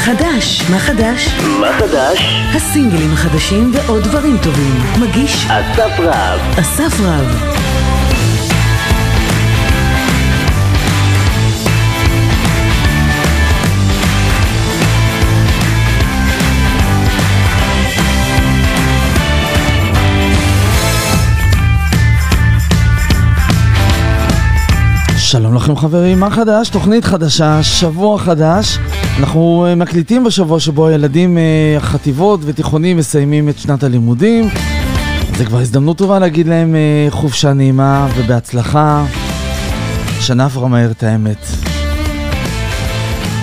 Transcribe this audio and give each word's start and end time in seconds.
חדש? 0.00 0.70
מה 0.70 0.78
חדש? 0.78 1.28
מה 1.60 1.72
חדש? 1.78 2.18
הסינגלים 2.54 3.12
החדשים 3.12 3.70
ועוד 3.74 4.02
דברים 4.02 4.36
טובים. 4.42 4.82
מגיש 5.00 5.46
אסף 5.46 6.00
רב. 6.00 6.40
אסף 6.60 7.00
רב. 7.00 7.56
שלום 25.30 25.54
לכם 25.54 25.76
חברים, 25.76 26.20
מה 26.20 26.30
חדש? 26.30 26.68
תוכנית 26.68 27.04
חדשה, 27.04 27.62
שבוע 27.62 28.18
חדש. 28.18 28.78
אנחנו 29.20 29.66
אה, 29.68 29.74
מקליטים 29.74 30.24
בשבוע 30.24 30.60
שבו 30.60 30.86
הילדים, 30.86 31.38
אה, 31.38 31.42
החטיבות 31.76 32.40
ותיכונים 32.44 32.96
מסיימים 32.96 33.48
את 33.48 33.58
שנת 33.58 33.82
הלימודים. 33.82 34.48
זה 35.36 35.44
כבר 35.44 35.58
הזדמנות 35.58 35.98
טובה 35.98 36.18
להגיד 36.18 36.46
להם 36.46 36.74
אה, 36.74 37.06
חופשה 37.10 37.52
נעימה 37.52 38.08
ובהצלחה. 38.16 39.04
שנה 40.20 40.44
עברה 40.44 40.68
מהר 40.68 40.90
את 40.90 41.02
האמת. 41.02 41.46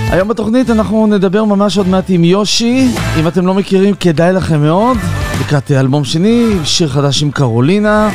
היום 0.09 0.27
בתוכנית 0.27 0.69
אנחנו 0.69 1.07
נדבר 1.07 1.43
ממש 1.43 1.77
עוד 1.77 1.87
מעט 1.87 2.05
עם 2.07 2.23
יושי. 2.23 2.87
אם 3.19 3.27
אתם 3.27 3.47
לא 3.47 3.53
מכירים, 3.53 3.95
כדאי 3.99 4.33
לכם 4.33 4.61
מאוד. 4.61 4.97
לקראת 5.41 5.71
אלבום 5.71 6.03
שני, 6.03 6.45
שיר 6.63 6.89
חדש 6.89 7.23
עם 7.23 7.31
קרולינה. 7.31 8.09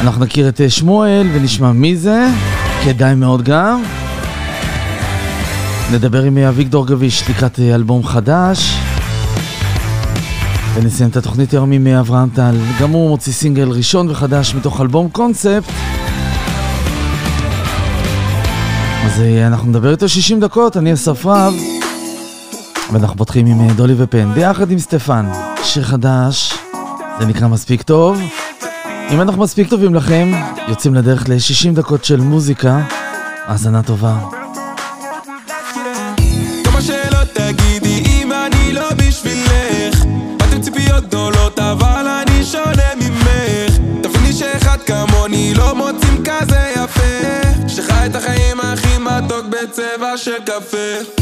אנחנו 0.00 0.24
נכיר 0.24 0.48
את 0.48 0.60
שמואל 0.68 1.28
ונשמע 1.32 1.72
מי 1.72 1.96
זה, 1.96 2.26
כדאי 2.84 3.14
מאוד 3.14 3.42
גם. 3.42 3.82
נדבר 5.92 6.22
עם 6.22 6.38
אביגדור 6.38 6.86
גביש 6.86 7.30
לקראת 7.30 7.58
אלבום 7.58 8.04
חדש. 8.04 8.78
ונסיים 10.74 11.10
את 11.10 11.16
התוכנית 11.16 11.52
היום 11.52 11.72
עם 11.72 11.86
אברהם 11.86 12.28
טל, 12.34 12.56
גם 12.80 12.90
הוא 12.90 13.08
מוציא 13.08 13.32
סינגל 13.32 13.68
ראשון 13.68 14.10
וחדש 14.10 14.54
מתוך 14.54 14.80
אלבום 14.80 15.08
קונספט. 15.08 15.72
אז 19.04 19.20
אה, 19.20 19.46
אנחנו 19.46 19.68
נדבר 19.68 19.90
איתו 19.90 20.08
60 20.08 20.40
דקות, 20.40 20.76
אני 20.76 20.92
אסף 20.92 21.26
רב, 21.26 21.54
ואנחנו 22.92 23.16
פותחים 23.16 23.46
עם 23.46 23.60
אה, 23.60 23.74
דולי 23.74 23.94
ופן, 23.96 24.34
ביחד 24.34 24.70
עם 24.70 24.78
סטפן, 24.78 25.26
שיר 25.62 25.84
חדש, 25.84 26.54
זה 27.20 27.26
נקרא 27.26 27.48
מספיק 27.48 27.82
טוב. 27.82 28.20
אם 29.10 29.20
אנחנו 29.20 29.42
מספיק 29.42 29.68
טובים 29.68 29.94
לכם, 29.94 30.32
יוצאים 30.68 30.94
לדרך 30.94 31.28
ל-60 31.28 31.74
דקות 31.74 32.04
של 32.04 32.20
מוזיקה, 32.20 32.80
האזנה 33.46 33.82
טובה. 33.82 34.18
לא 36.64 36.72
לא 45.74 45.88
בצבע 49.50 50.16
של 50.16 50.38
קפה. 50.46 51.12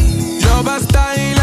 לא 0.44 0.62
בסטייל 0.62 1.38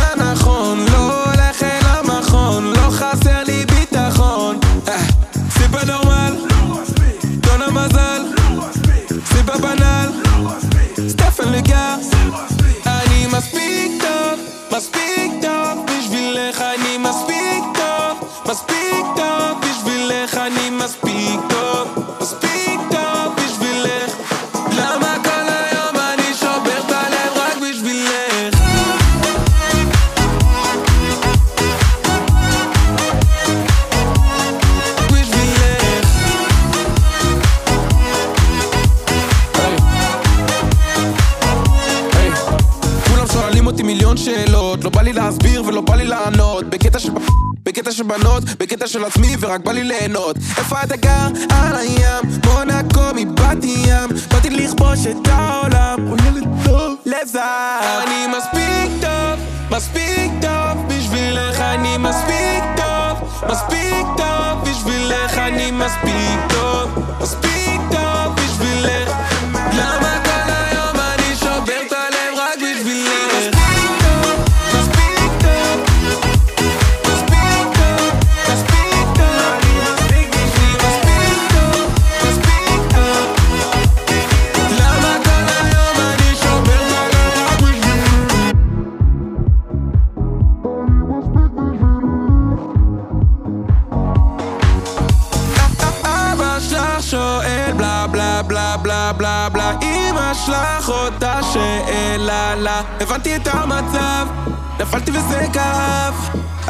של 48.44 48.56
בנות, 48.56 48.60
בקטע 48.60 48.88
של 48.88 49.06
עצמי 49.06 49.36
ורק 49.40 49.62
בא 49.62 49.72
לי 49.72 49.84
ליהנות. 49.84 50.38
איפה 50.58 50.84
אתה 50.84 50.96
גר? 50.96 51.28
על 51.50 51.76
הים, 51.76 52.40
מונקו 52.46 53.02
מבת 53.16 53.64
ים. 53.64 54.10
באתי 54.32 54.50
לכבוש 54.50 55.08
את 55.08 55.28
העולם. 55.28 56.08
הוא 56.08 56.18
ילד 56.28 56.48
טוב. 56.66 56.96
לזהב 57.06 58.08
אני 58.08 58.28
מספיק 58.38 59.02
טוב, 59.02 59.40
מספיק 59.72 60.32
טוב 60.42 60.88
בשבילך. 60.88 61.60
אני 61.60 61.98
מספיק 61.98 62.64
טוב 62.78 63.30
מספיק 63.52 64.06
טוב 64.18 64.70
בשבילך. 64.70 65.38
אני 65.38 65.72
מספיק 65.72 66.40
טוב 66.50 66.53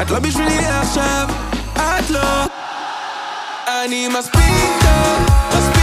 את 0.04 0.10
לא 0.10 0.18
בשבילי 0.18 0.66
עכשיו 0.66 1.28
את 1.76 2.10
לא. 2.10 2.44
אני 3.84 4.08
מספיק 4.08 4.42
טוב 4.80 5.26
מספיק 5.48 5.73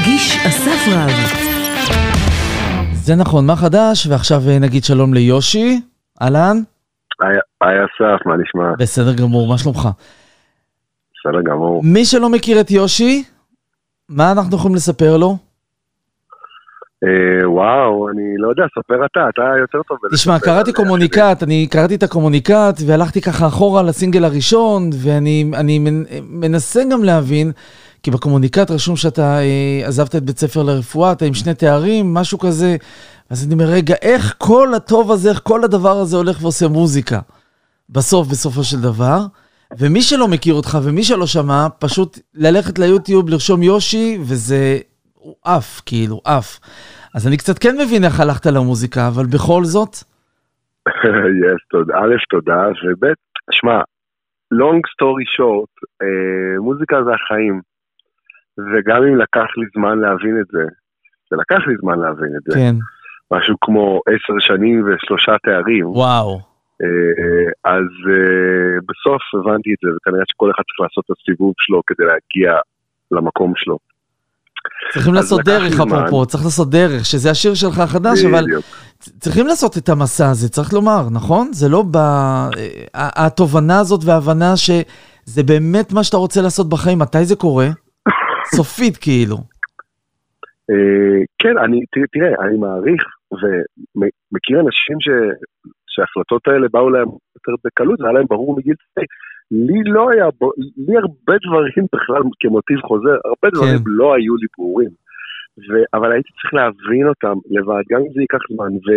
מגיש 0.00 0.36
אסף 0.46 0.88
רב. 0.92 1.10
זה 2.92 3.14
נכון, 3.14 3.46
מה 3.46 3.56
חדש? 3.56 4.06
ועכשיו 4.06 4.40
אה, 4.48 4.58
נגיד 4.58 4.84
שלום 4.84 5.14
ליושי. 5.14 5.80
אהלן? 6.22 6.56
היי 7.60 7.76
אסף, 7.84 8.26
מה 8.26 8.34
נשמע? 8.36 8.72
בסדר 8.78 9.14
גמור, 9.14 9.48
מה 9.48 9.58
שלומך? 9.58 9.88
בסדר 11.14 11.42
גמור. 11.42 11.82
מי 11.84 12.04
שלא 12.04 12.28
מכיר 12.28 12.60
את 12.60 12.70
יושי, 12.70 13.24
מה 14.08 14.32
אנחנו 14.32 14.56
יכולים 14.56 14.74
לספר 14.74 15.16
לו? 15.16 15.36
אה, 17.04 17.50
וואו, 17.50 18.08
אני 18.10 18.34
לא 18.38 18.48
יודע, 18.48 18.62
ספר 18.78 19.06
אתה, 19.06 19.20
אתה 19.28 19.42
יותר 19.60 19.78
טוב. 19.88 19.98
תשמע, 20.14 20.38
קראתי. 20.38 20.72
קומוניקט, 20.72 21.42
אני 21.42 21.66
קראתי 21.70 21.94
את 21.94 22.02
הקומוניקט 22.02 22.52
והלכתי 22.86 23.20
ככה 23.20 23.46
אחורה 23.46 23.82
לסינגל 23.82 24.24
הראשון, 24.24 24.90
ואני 25.02 25.50
אני 25.54 25.78
מנ- 25.78 26.06
מנסה 26.22 26.82
גם 26.92 27.04
להבין, 27.04 27.52
כי 28.06 28.10
בקומוניקט 28.10 28.70
רשום 28.70 28.96
שאתה 28.96 29.38
אה, 29.38 29.86
עזבת 29.86 30.16
את 30.16 30.22
בית 30.22 30.38
ספר 30.38 30.62
לרפואה, 30.62 31.12
אתה 31.12 31.24
עם 31.24 31.34
שני 31.34 31.54
תארים, 31.54 32.14
משהו 32.14 32.38
כזה, 32.38 32.76
אז 33.30 33.46
אני 33.46 33.54
אומר, 33.54 33.64
רגע, 33.64 33.94
איך 34.02 34.34
כל 34.38 34.68
הטוב 34.76 35.12
הזה, 35.12 35.30
איך 35.30 35.40
כל 35.44 35.64
הדבר 35.64 35.96
הזה 35.96 36.16
הולך 36.16 36.42
ועושה 36.42 36.68
מוזיקה? 36.68 37.20
בסוף, 37.90 38.28
בסופו 38.28 38.64
של 38.64 38.76
דבר. 38.80 39.18
ומי 39.78 40.02
שלא 40.02 40.28
מכיר 40.28 40.54
אותך 40.54 40.78
ומי 40.82 41.02
שלא 41.02 41.26
שמע, 41.26 41.66
פשוט 41.78 42.18
ללכת 42.34 42.78
ליוטיוב, 42.78 43.28
לרשום 43.28 43.62
יושי, 43.62 44.18
וזה... 44.20 44.78
הוא 45.14 45.34
עף, 45.44 45.82
כאילו, 45.86 46.20
עף. 46.24 46.60
אז 47.14 47.26
אני 47.28 47.36
קצת 47.36 47.58
כן 47.58 47.74
מבין 47.80 48.04
איך 48.04 48.20
הלכת 48.20 48.46
למוזיקה, 48.46 49.08
אבל 49.08 49.26
בכל 49.26 49.64
זאת, 49.64 49.94
יס, 51.42 51.62
תודה. 51.70 51.94
א', 51.98 52.14
תודה, 52.30 52.62
וב', 52.68 53.12
שמע, 53.50 53.78
long 54.54 54.80
story 54.92 55.26
short, 55.36 55.74
אה, 56.02 56.60
מוזיקה 56.60 56.96
זה 57.04 57.10
החיים. 57.14 57.75
וגם 58.58 59.02
אם 59.02 59.16
לקח 59.16 59.46
לי 59.56 59.66
זמן 59.76 59.98
להבין 59.98 60.40
את 60.40 60.46
זה, 60.52 60.64
זה 61.30 61.36
לקח 61.36 61.66
לי 61.66 61.74
זמן 61.80 61.98
להבין 61.98 62.32
את 62.36 62.42
זה. 62.48 62.58
כן, 62.58 62.74
משהו 63.30 63.56
כמו 63.60 64.00
עשר 64.06 64.38
שנים 64.38 64.84
ושלושה 64.86 65.32
תארים. 65.42 65.86
וואו. 65.86 66.40
אה, 66.82 67.72
אז 67.72 67.88
אה, 68.10 68.78
בסוף 68.88 69.22
הבנתי 69.34 69.70
את 69.70 69.78
זה, 69.82 69.88
וכנראה 69.96 70.24
שכל 70.26 70.50
אחד 70.50 70.62
צריך 70.62 70.80
לעשות 70.80 71.04
את 71.04 71.16
הסיבוב 71.20 71.54
שלו 71.58 71.82
כדי 71.86 72.04
להגיע 72.04 72.60
למקום 73.10 73.52
שלו. 73.56 73.78
צריכים 74.92 75.14
לעשות 75.14 75.40
דרך. 75.44 75.80
אפרופו, 75.80 76.26
צריך 76.26 76.44
לעשות 76.44 76.70
דרך, 76.70 77.04
שזה 77.04 77.30
השיר 77.30 77.54
שלך 77.54 77.78
החדש, 77.78 78.24
אבל. 78.24 78.44
צריכים 79.20 79.46
לעשות 79.46 79.78
את 79.78 79.88
המסע 79.88 80.30
הזה, 80.30 80.48
צריך 80.48 80.72
לומר, 80.72 81.08
נכון? 81.10 81.52
זה 81.52 81.68
לא 81.68 81.84
ב... 81.90 81.96
אה, 81.96 82.50
התובנה 82.94 83.80
הזאת 83.80 84.00
וההבנה 84.04 84.56
שזה 84.56 85.42
באמת 85.42 85.92
מה 85.92 86.04
שאתה 86.04 86.16
רוצה 86.16 86.42
לעשות 86.42 86.68
בחיים, 86.68 86.98
מתי 86.98 87.24
זה 87.24 87.36
קורה? 87.36 87.68
סופית 88.54 88.96
כאילו. 88.96 89.36
אה, 90.70 91.24
כן, 91.38 91.58
אני, 91.58 91.80
תראה, 92.12 92.46
אני 92.46 92.56
מעריך 92.56 93.02
ומכיר 93.32 94.60
אנשים 94.60 94.96
ש, 95.00 95.08
שההחלטות 95.86 96.48
האלה 96.48 96.66
באו 96.72 96.90
להם 96.90 97.08
יותר 97.36 97.52
בקלות, 97.64 97.98
זה 97.98 98.04
היה 98.04 98.12
להם 98.12 98.26
ברור 98.28 98.56
מגיל 98.56 98.74
צעיר. 98.94 99.06
לי 99.50 99.80
לא 99.84 100.10
היה, 100.10 100.28
לי 100.76 100.96
הרבה 100.96 101.34
דברים 101.46 101.86
בכלל 101.92 102.22
כמוטיב 102.40 102.80
חוזר, 102.80 103.16
הרבה 103.24 103.48
דברים 103.54 103.78
כן. 103.78 103.84
לא 103.86 104.14
היו 104.14 104.36
לי 104.36 104.46
ברורים. 104.58 104.90
ו, 105.58 105.72
אבל 105.94 106.12
הייתי 106.12 106.28
צריך 106.32 106.54
להבין 106.54 107.08
אותם 107.08 107.36
לבד, 107.50 107.82
גם 107.90 108.00
אם 108.00 108.12
זה 108.14 108.20
ייקח 108.20 108.38
זמן, 108.52 108.72
ו, 108.84 108.88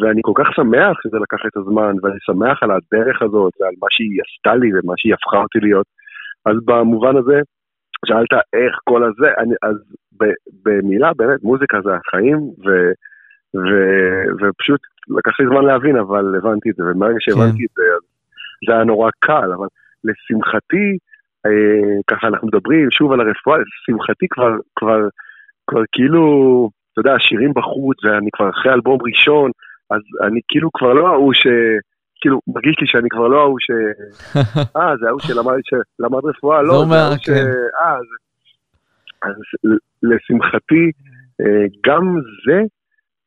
ואני 0.00 0.20
כל 0.24 0.32
כך 0.34 0.48
שמח 0.56 0.96
שזה 1.02 1.18
לקח 1.18 1.38
את 1.46 1.56
הזמן, 1.56 1.94
ואני 2.02 2.20
שמח 2.26 2.62
על 2.62 2.70
הדרך 2.70 3.22
הזאת, 3.22 3.52
ועל 3.60 3.74
מה 3.82 3.88
שהיא 3.90 4.20
עשתה 4.26 4.54
לי 4.54 4.68
ומה 4.74 4.94
שהיא 4.96 5.14
הפכה 5.14 5.36
אותי 5.42 5.58
להיות. 5.60 5.86
אז 6.46 6.56
במובן 6.64 7.16
הזה, 7.16 7.40
שאלת 8.06 8.32
איך 8.32 8.78
כל 8.84 9.02
הזה, 9.04 9.30
אני, 9.38 9.54
אז 9.62 9.76
ב, 10.20 10.24
במילה, 10.64 11.10
באמת, 11.16 11.42
מוזיקה 11.42 11.78
זה 11.84 11.90
החיים, 11.94 12.38
ו, 12.38 12.68
ו, 13.54 13.68
ופשוט 14.40 14.80
לקח 15.18 15.40
לי 15.40 15.46
זמן 15.46 15.64
להבין, 15.64 15.96
אבל 15.96 16.34
הבנתי 16.36 16.70
את 16.70 16.74
זה, 16.76 16.84
ומרגע 16.84 17.16
שהבנתי 17.18 17.64
את 17.64 17.70
זה, 17.76 17.82
זה 18.66 18.72
היה 18.74 18.84
נורא 18.84 19.10
קל, 19.18 19.52
אבל 19.52 19.66
לשמחתי, 20.04 20.98
אה, 21.46 22.00
ככה 22.06 22.26
אנחנו 22.26 22.46
מדברים 22.46 22.90
שוב 22.90 23.12
על 23.12 23.20
הרפואה, 23.20 23.58
לשמחתי 23.58 24.26
כבר, 24.30 24.52
כבר, 24.76 25.08
כבר 25.66 25.82
כאילו, 25.92 26.24
אתה 26.92 27.00
יודע, 27.00 27.14
השירים 27.14 27.54
בחוץ, 27.54 28.04
ואני 28.04 28.30
כבר 28.32 28.50
אחרי 28.50 28.72
אלבום 28.72 28.98
ראשון, 29.02 29.50
אז 29.90 30.00
אני 30.26 30.40
כאילו 30.48 30.70
כבר 30.72 30.92
לא 30.92 31.08
ההוא 31.08 31.32
ש... 31.34 31.46
כאילו, 32.20 32.40
מרגיש 32.46 32.76
לי 32.80 32.86
שאני 32.86 33.08
כבר 33.08 33.28
לא 33.28 33.40
ההוא 33.40 33.58
ש... 33.60 33.70
אה, 34.76 34.96
זה 35.00 35.08
ההוא 35.08 35.20
שלמד, 35.20 35.54
שלמד 35.64 36.24
רפואה, 36.24 36.62
לא, 36.62 36.84
זה 36.88 36.94
ההוא 36.94 37.16
ש... 37.16 37.26
כן. 37.26 37.46
אה, 37.80 37.98
זה... 38.08 38.16
אז 39.22 39.34
לשמחתי, 40.02 40.84
אה, 41.40 41.64
גם 41.86 42.16
זה 42.46 42.58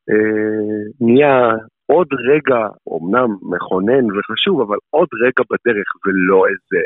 אה, 0.10 0.82
נהיה 1.02 1.52
עוד 1.86 2.08
רגע, 2.32 2.60
אמנם 2.98 3.30
מכונן 3.42 4.06
וחשוב, 4.12 4.62
אבל 4.62 4.78
עוד 4.90 5.08
רגע 5.26 5.44
בדרך, 5.52 5.88
ולא 6.06 6.44
איזה 6.48 6.82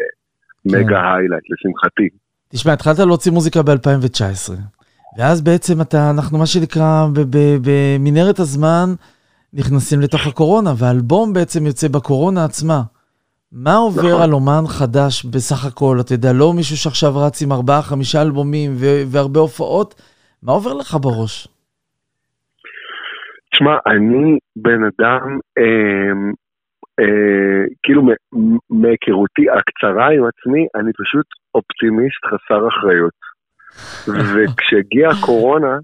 כן. 0.70 0.86
מגה 0.86 1.14
היילייט, 1.14 1.44
לשמחתי. 1.50 2.10
תשמע, 2.50 2.74
התחלת 2.74 3.00
להוציא 3.00 3.32
מוזיקה 3.32 3.62
ב-2019, 3.64 4.54
ואז 5.18 5.42
בעצם 5.42 5.82
אתה, 5.82 6.10
אנחנו 6.10 6.38
מה 6.38 6.46
שנקרא, 6.46 7.08
במנהרת 7.62 8.40
הזמן, 8.40 8.88
נכנסים 9.60 10.00
לתוך 10.02 10.28
הקורונה, 10.28 10.70
והאלבום 10.80 11.34
בעצם 11.34 11.66
יוצא 11.66 11.88
בקורונה 11.88 12.46
עצמה. 12.46 12.82
מה 13.52 13.76
עובר 13.76 14.10
נכון. 14.10 14.22
על 14.22 14.34
אומן 14.34 14.66
חדש 14.80 15.26
בסך 15.26 15.66
הכל? 15.66 15.98
אתה 16.02 16.14
יודע, 16.14 16.34
לא 16.34 16.54
מישהו 16.54 16.78
שעכשיו 16.78 17.12
רץ 17.16 17.42
עם 17.42 17.52
ארבעה, 17.52 17.82
חמישה 17.82 18.22
אלבומים 18.22 18.72
ו- 18.80 19.04
והרבה 19.12 19.40
הופעות, 19.40 20.02
מה 20.44 20.52
עובר 20.52 20.74
לך 20.74 20.98
בראש? 21.02 21.48
תשמע, 23.52 23.76
אני 23.88 24.38
בן 24.56 24.82
אדם, 24.84 25.40
אה, 25.58 26.14
אה, 27.00 27.64
כאילו 27.84 28.02
מהיכרותי 28.70 29.46
הקצרה 29.50 30.08
עם 30.16 30.24
עצמי, 30.32 30.64
אני 30.76 30.92
פשוט 31.02 31.26
אופטימיסט 31.56 32.22
חסר 32.26 32.68
אחריות. 32.68 33.18
וכשהגיעה 34.34 35.12
הקורונה, 35.12 35.78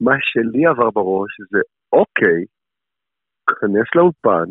מה 0.00 0.16
שלי 0.20 0.66
עבר 0.66 0.90
בראש 0.90 1.30
זה, 1.50 1.60
אוקיי, 1.92 2.44
כנס 3.60 3.88
לאולפן 3.94 4.48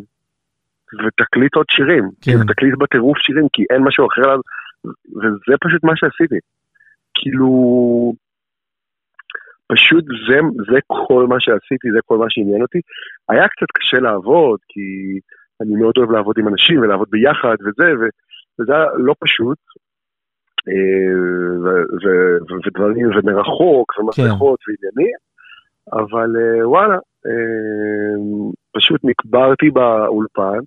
ותקליט 0.98 1.54
עוד 1.54 1.66
שירים. 1.70 2.04
כן. 2.04 2.32
כאילו, 2.32 2.44
תקליט 2.54 2.74
בטירוף 2.78 3.18
שירים, 3.18 3.46
כי 3.52 3.62
אין 3.70 3.82
משהו 3.82 4.06
אחר, 4.06 4.22
לעשות, 4.22 4.46
וזה 5.16 5.54
פשוט 5.64 5.84
מה 5.84 5.92
שעשיתי. 5.96 6.40
כאילו, 7.14 7.48
פשוט 9.72 10.04
זה, 10.04 10.38
זה 10.72 10.78
כל 10.86 11.26
מה 11.26 11.40
שעשיתי, 11.40 11.88
זה 11.92 11.98
כל 12.04 12.18
מה 12.18 12.26
שעניין 12.28 12.62
אותי. 12.62 12.80
היה 13.28 13.48
קצת 13.48 13.70
קשה 13.74 13.98
לעבוד, 13.98 14.58
כי 14.68 14.80
אני 15.60 15.74
מאוד 15.80 15.94
אוהב 15.98 16.10
לעבוד 16.10 16.36
עם 16.38 16.48
אנשים 16.48 16.80
ולעבוד 16.80 17.08
ביחד 17.10 17.56
וזה, 17.60 17.88
ו, 17.98 18.02
וזה 18.58 18.72
היה 18.72 18.86
לא 18.96 19.14
פשוט. 19.24 19.58
אה, 20.68 21.12
ודברים, 22.66 23.06
ומרחוק, 23.16 23.98
ומסכות 23.98 24.60
ועניינים, 24.66 25.16
אבל 25.92 26.30
אה, 26.40 26.68
וואלה, 26.68 26.94
אה, 27.26 28.16
פשוט 28.72 29.00
נקברתי 29.04 29.70
באולפן, 29.70 30.60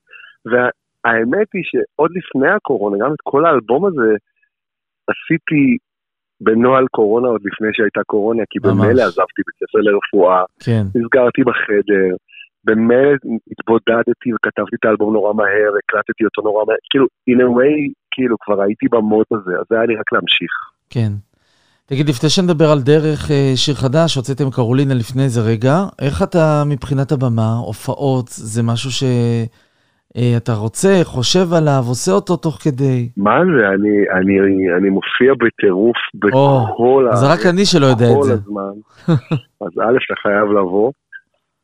והאמת 0.46 1.48
היא 1.54 1.64
שעוד 1.64 2.12
לפני 2.16 2.50
הקורונה, 2.50 3.06
גם 3.06 3.14
את 3.14 3.22
כל 3.24 3.46
האלבום 3.46 3.86
הזה, 3.86 4.16
עשיתי 5.08 5.78
בנוהל 6.42 6.86
קורונה 6.92 7.28
עוד 7.28 7.42
לפני 7.46 7.68
שהייתה 7.74 8.02
קורונה, 8.06 8.44
כי. 8.50 8.60
במילא 8.60 9.02
עזבתי 9.02 9.42
בית 9.48 9.56
ספר 9.56 9.80
לרפואה, 9.80 10.44
כן. 10.66 10.84
נסגרתי 10.96 11.42
בחדר, 11.44 12.16
במילא 12.64 13.18
התבודדתי 13.52 14.34
וכתבתי 14.34 14.76
את 14.80 14.86
האלבום 14.86 15.14
נורא 15.14 15.34
מהר, 15.34 15.72
הקלטתי 15.84 16.26
אותו 16.26 16.42
נורא 16.42 16.66
מהר, 16.66 16.78
כאילו, 16.90 17.06
in 17.30 17.40
a 17.46 17.50
way, 17.58 17.92
כאילו, 18.12 18.36
כבר 18.42 18.62
הייתי 18.62 18.88
במוד 18.92 19.26
הזה, 19.32 19.52
אז 19.60 19.66
זה 19.70 19.76
היה 19.76 19.86
לי 19.86 19.96
רק 19.96 20.12
להמשיך. 20.14 20.52
כן. 20.90 21.12
תגיד, 21.86 22.10
לפני 22.10 22.30
שנדבר 22.30 22.72
על 22.72 22.80
דרך 22.82 23.32
אה, 23.32 23.52
שיר 23.56 23.76
חדש, 23.76 24.16
הוצאתם 24.16 24.50
קרולינה 24.52 24.94
לפני 24.94 25.24
איזה 25.24 25.42
רגע, 25.42 25.75
איך 26.02 26.24
אתה 26.24 26.63
מבחינת 26.66 27.12
הבמה, 27.12 27.50
הופעות, 27.66 28.28
זה 28.30 28.63
משהו 28.63 28.90
שאתה 28.92 30.54
רוצה, 30.54 31.00
חושב 31.04 31.54
עליו, 31.58 31.84
עושה 31.88 32.12
אותו 32.12 32.36
תוך 32.38 32.56
כדי? 32.63 33.10
מה 33.18 33.40
זה, 33.58 33.68
אני, 33.68 33.94
אני, 34.18 34.34
אני 34.78 34.90
מופיע 34.90 35.34
בטירוף 35.34 35.98
בכל 36.16 37.08
אז 37.12 37.20
זה 37.20 37.25
רק 37.34 37.46
אני 37.54 37.66
שלא 37.66 37.86
יודע 37.86 38.06
את 38.18 38.24
זה. 38.24 38.34
הזמן. 38.34 38.74
אז 39.66 39.74
א', 39.86 39.98
אתה 40.06 40.16
חייב 40.24 40.48
לבוא, 40.52 40.92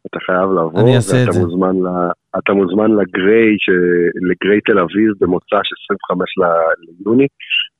אתה 0.08 0.20
חייב 0.26 0.50
לבוא, 0.52 0.82
אני 0.82 0.96
אעשה 0.96 1.24
את 1.24 1.34
זה. 1.34 1.40
מוזמן, 1.40 1.76
ל, 1.76 1.88
אתה 2.38 2.54
מוזמן 2.54 2.92
לגריי, 2.92 3.52
ש, 3.58 3.70
לגריי 4.30 4.62
תל 4.62 4.80
אביב 4.80 5.10
במוצ"ש 5.20 5.68
25 5.86 6.38
ל- 6.38 6.74
ליוני. 7.06 7.28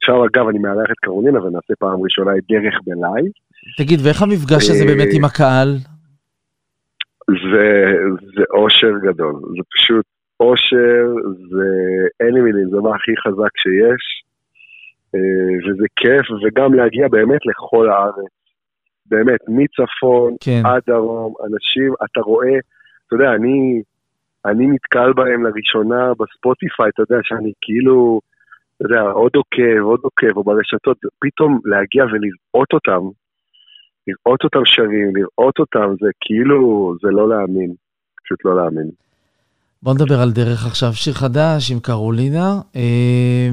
עכשיו 0.02 0.26
אגב, 0.26 0.48
אני 0.48 0.60
מארח 0.60 0.92
את 0.92 1.00
קרולינה 1.00 1.44
ונעשה 1.44 1.74
פעם 1.80 2.02
ראשונה 2.04 2.32
את 2.38 2.44
דרך 2.50 2.80
בלייב. 2.86 3.32
תגיד, 3.78 4.00
ואיך 4.04 4.22
המפגש 4.22 4.70
הזה 4.70 4.84
אה, 4.84 4.88
באמת 4.88 5.08
עם 5.14 5.26
הקהל? 5.26 5.70
זה, 7.30 7.94
זה 8.36 8.44
אושר 8.54 8.94
גדול, 9.04 9.36
זה 9.36 9.64
פשוט 9.74 10.06
אושר, 10.40 11.06
זה 11.50 11.70
אין 12.20 12.34
לי 12.34 12.42
מילים, 12.42 12.70
זה 12.70 12.78
מה 12.78 12.96
הכי 12.96 13.12
חזק 13.18 13.58
שיש, 13.58 14.24
אה, 15.16 15.72
וזה 15.72 15.86
כיף, 15.96 16.26
וגם 16.44 16.74
להגיע 16.74 17.08
באמת 17.08 17.46
לכל 17.46 17.90
הארץ, 17.90 18.34
באמת, 19.06 19.40
מצפון 19.48 20.36
כן. 20.42 20.62
עד 20.66 20.82
דרום, 20.88 21.34
אנשים, 21.44 21.94
אתה 22.06 22.22
רואה, 22.22 22.58
אתה 23.08 23.16
יודע, 23.16 23.34
אני, 23.36 23.82
אני 24.46 24.68
נתקל 24.68 25.14
בהם 25.14 25.44
לראשונה 25.44 26.14
בספוטיפיי, 26.20 26.90
אתה 26.90 27.02
יודע, 27.02 27.22
שאני 27.24 27.52
כאילו, 27.62 28.22
אתה 28.80 28.88
יודע, 28.88 29.02
עוד 29.02 29.32
עוקב, 29.36 29.82
עוד 29.84 30.00
עוקב, 30.04 30.38
או 30.38 30.44
ברשתות, 30.44 30.98
פתאום 31.20 31.60
להגיע 31.66 32.04
ולראות 32.04 32.74
אותם, 32.74 33.02
לראות 34.08 34.44
אותם 34.44 34.66
שרים, 34.66 35.16
לראות 35.16 35.60
אותם, 35.60 35.94
זה 36.02 36.10
כאילו, 36.22 36.94
זה 37.02 37.08
לא 37.12 37.30
להאמין, 37.30 37.74
פשוט 38.24 38.46
לא 38.46 38.56
להאמין. 38.56 38.90
בוא 39.84 39.94
נדבר 39.94 40.22
על 40.22 40.32
דרך 40.32 40.66
עכשיו, 40.66 40.94
שיר 40.94 41.14
חדש 41.14 41.72
עם 41.72 41.80
קרולינה. 41.80 42.62
אה, 42.76 43.50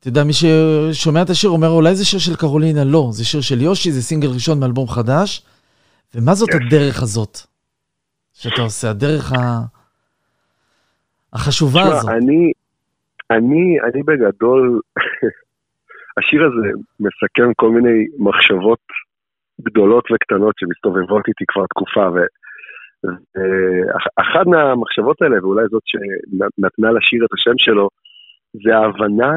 אתה 0.00 0.08
יודע, 0.08 0.24
מי 0.24 0.32
ששומע 0.32 1.22
את 1.22 1.30
השיר 1.30 1.50
אומר, 1.50 1.68
אולי 1.68 1.94
זה 1.94 2.04
שיר 2.04 2.18
של 2.18 2.36
קרולינה, 2.36 2.84
לא, 2.84 3.08
זה 3.12 3.24
שיר 3.24 3.40
של 3.40 3.62
יושי, 3.62 3.92
זה 3.92 4.02
סינגל 4.02 4.28
ראשון 4.28 4.60
מאלבום 4.60 4.88
חדש. 4.88 5.42
ומה 6.14 6.34
זאת 6.34 6.48
Yes. 6.48 6.66
הדרך 6.66 7.02
הזאת 7.02 7.38
שאתה 8.32 8.62
עושה, 8.62 8.90
הדרך 8.90 9.32
ה... 9.32 9.60
החשובה 11.32 11.82
תשמע, 11.82 11.96
הזאת? 11.96 12.10
אני, 12.10 12.52
אני, 13.30 13.80
אני 13.80 14.02
בגדול, 14.02 14.80
השיר 16.18 16.44
הזה 16.44 16.68
מסכם 17.00 17.52
כל 17.56 17.70
מיני 17.70 18.06
מחשבות 18.18 18.80
גדולות 19.60 20.04
וקטנות 20.12 20.54
שמסתובבות 20.58 21.28
איתי 21.28 21.44
כבר 21.48 21.66
תקופה, 21.66 22.08
ואחת 23.04 24.46
מהמחשבות 24.46 25.22
האלה, 25.22 25.36
ואולי 25.42 25.64
זאת 25.70 25.82
שנתנה 25.86 26.90
לשיר 26.92 27.24
את 27.24 27.32
השם 27.32 27.58
שלו, 27.58 27.88
זה 28.64 28.76
ההבנה 28.76 29.32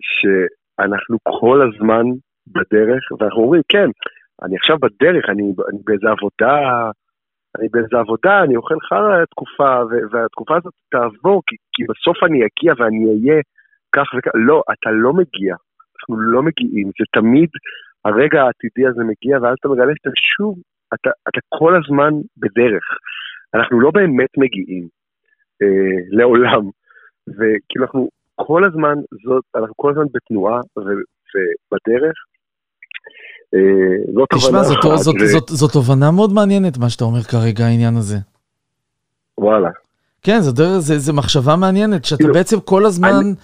שאנחנו 0.00 1.16
כל 1.40 1.60
הזמן 1.62 2.04
בדרך, 2.46 3.02
ואנחנו 3.20 3.42
אומרים, 3.42 3.62
כן, 3.68 3.88
אני 4.42 4.56
עכשיו 4.56 4.76
בדרך, 4.78 5.24
אני, 5.28 5.42
אני 5.42 5.78
באיזה 5.84 6.08
עבודה, 6.10 6.90
אני 7.58 7.68
באיזה 7.72 7.96
עבודה, 7.98 8.42
אני 8.44 8.56
אוכל 8.56 8.74
חרא 8.88 9.24
תקופה, 9.24 9.72
והתקופה 10.10 10.56
הזאת 10.56 10.72
תעבור, 10.90 11.42
כי, 11.46 11.56
כי 11.72 11.82
בסוף 11.90 12.16
אני 12.26 12.38
אגיע 12.38 12.72
ואני 12.78 13.04
אהיה 13.06 13.40
כך 13.96 14.06
וכך. 14.18 14.30
לא, 14.34 14.62
אתה 14.72 14.90
לא 14.90 15.12
מגיע. 15.12 15.54
אנחנו 15.96 16.20
לא 16.20 16.42
מגיעים. 16.42 16.86
זה 16.86 17.04
תמיד, 17.12 17.50
הרגע 18.04 18.42
העתידי 18.42 18.86
הזה 18.86 19.02
מגיע, 19.04 19.38
ואז 19.42 19.56
אתה 19.60 19.68
מגלה 19.68 19.92
שאתה 19.96 20.10
שוב, 20.16 20.58
אתה, 20.94 21.10
אתה 21.28 21.40
כל 21.48 21.72
הזמן 21.76 22.12
בדרך. 22.36 22.86
אנחנו 23.54 23.80
לא 23.80 23.90
באמת 23.90 24.30
מגיעים 24.38 24.88
אה, 25.62 25.98
לעולם. 26.10 26.64
וכאילו 27.28 27.84
אנחנו 27.84 28.08
כל 28.34 28.64
הזמן, 28.64 28.94
זאת, 29.24 29.44
אנחנו 29.56 29.74
כל 29.76 29.90
הזמן 29.90 30.06
בתנועה 30.14 30.60
ובדרך. 30.76 32.16
אה, 33.54 34.12
זאת 34.14 34.28
תשמע, 34.34 34.62
זאת, 34.62 34.78
זאת, 34.82 34.98
זאת, 34.98 35.14
זאת, 35.32 35.48
זאת 35.48 35.72
תובנה 35.72 36.10
מאוד 36.10 36.32
מעניינת, 36.32 36.78
מה 36.78 36.88
שאתה 36.90 37.04
אומר 37.04 37.22
כרגע, 37.22 37.64
העניין 37.64 37.96
הזה. 37.96 38.16
וואלה. 39.38 39.70
כן, 40.22 40.38
זו 40.40 41.12
מחשבה 41.12 41.56
מעניינת, 41.56 42.04
שאתה 42.04 42.16
כאילו, 42.16 42.34
בעצם 42.34 42.60
כל 42.60 42.84
הזמן... 42.86 43.08
אני... 43.08 43.34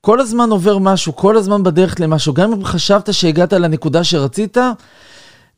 כל 0.00 0.20
הזמן 0.20 0.48
עובר 0.50 0.76
משהו, 0.90 1.12
כל 1.16 1.36
הזמן 1.36 1.62
בדרך 1.62 1.94
למשהו. 2.00 2.34
גם 2.34 2.48
אם 2.52 2.64
חשבת 2.64 3.06
שהגעת 3.12 3.52
לנקודה 3.52 4.04
שרצית, 4.04 4.56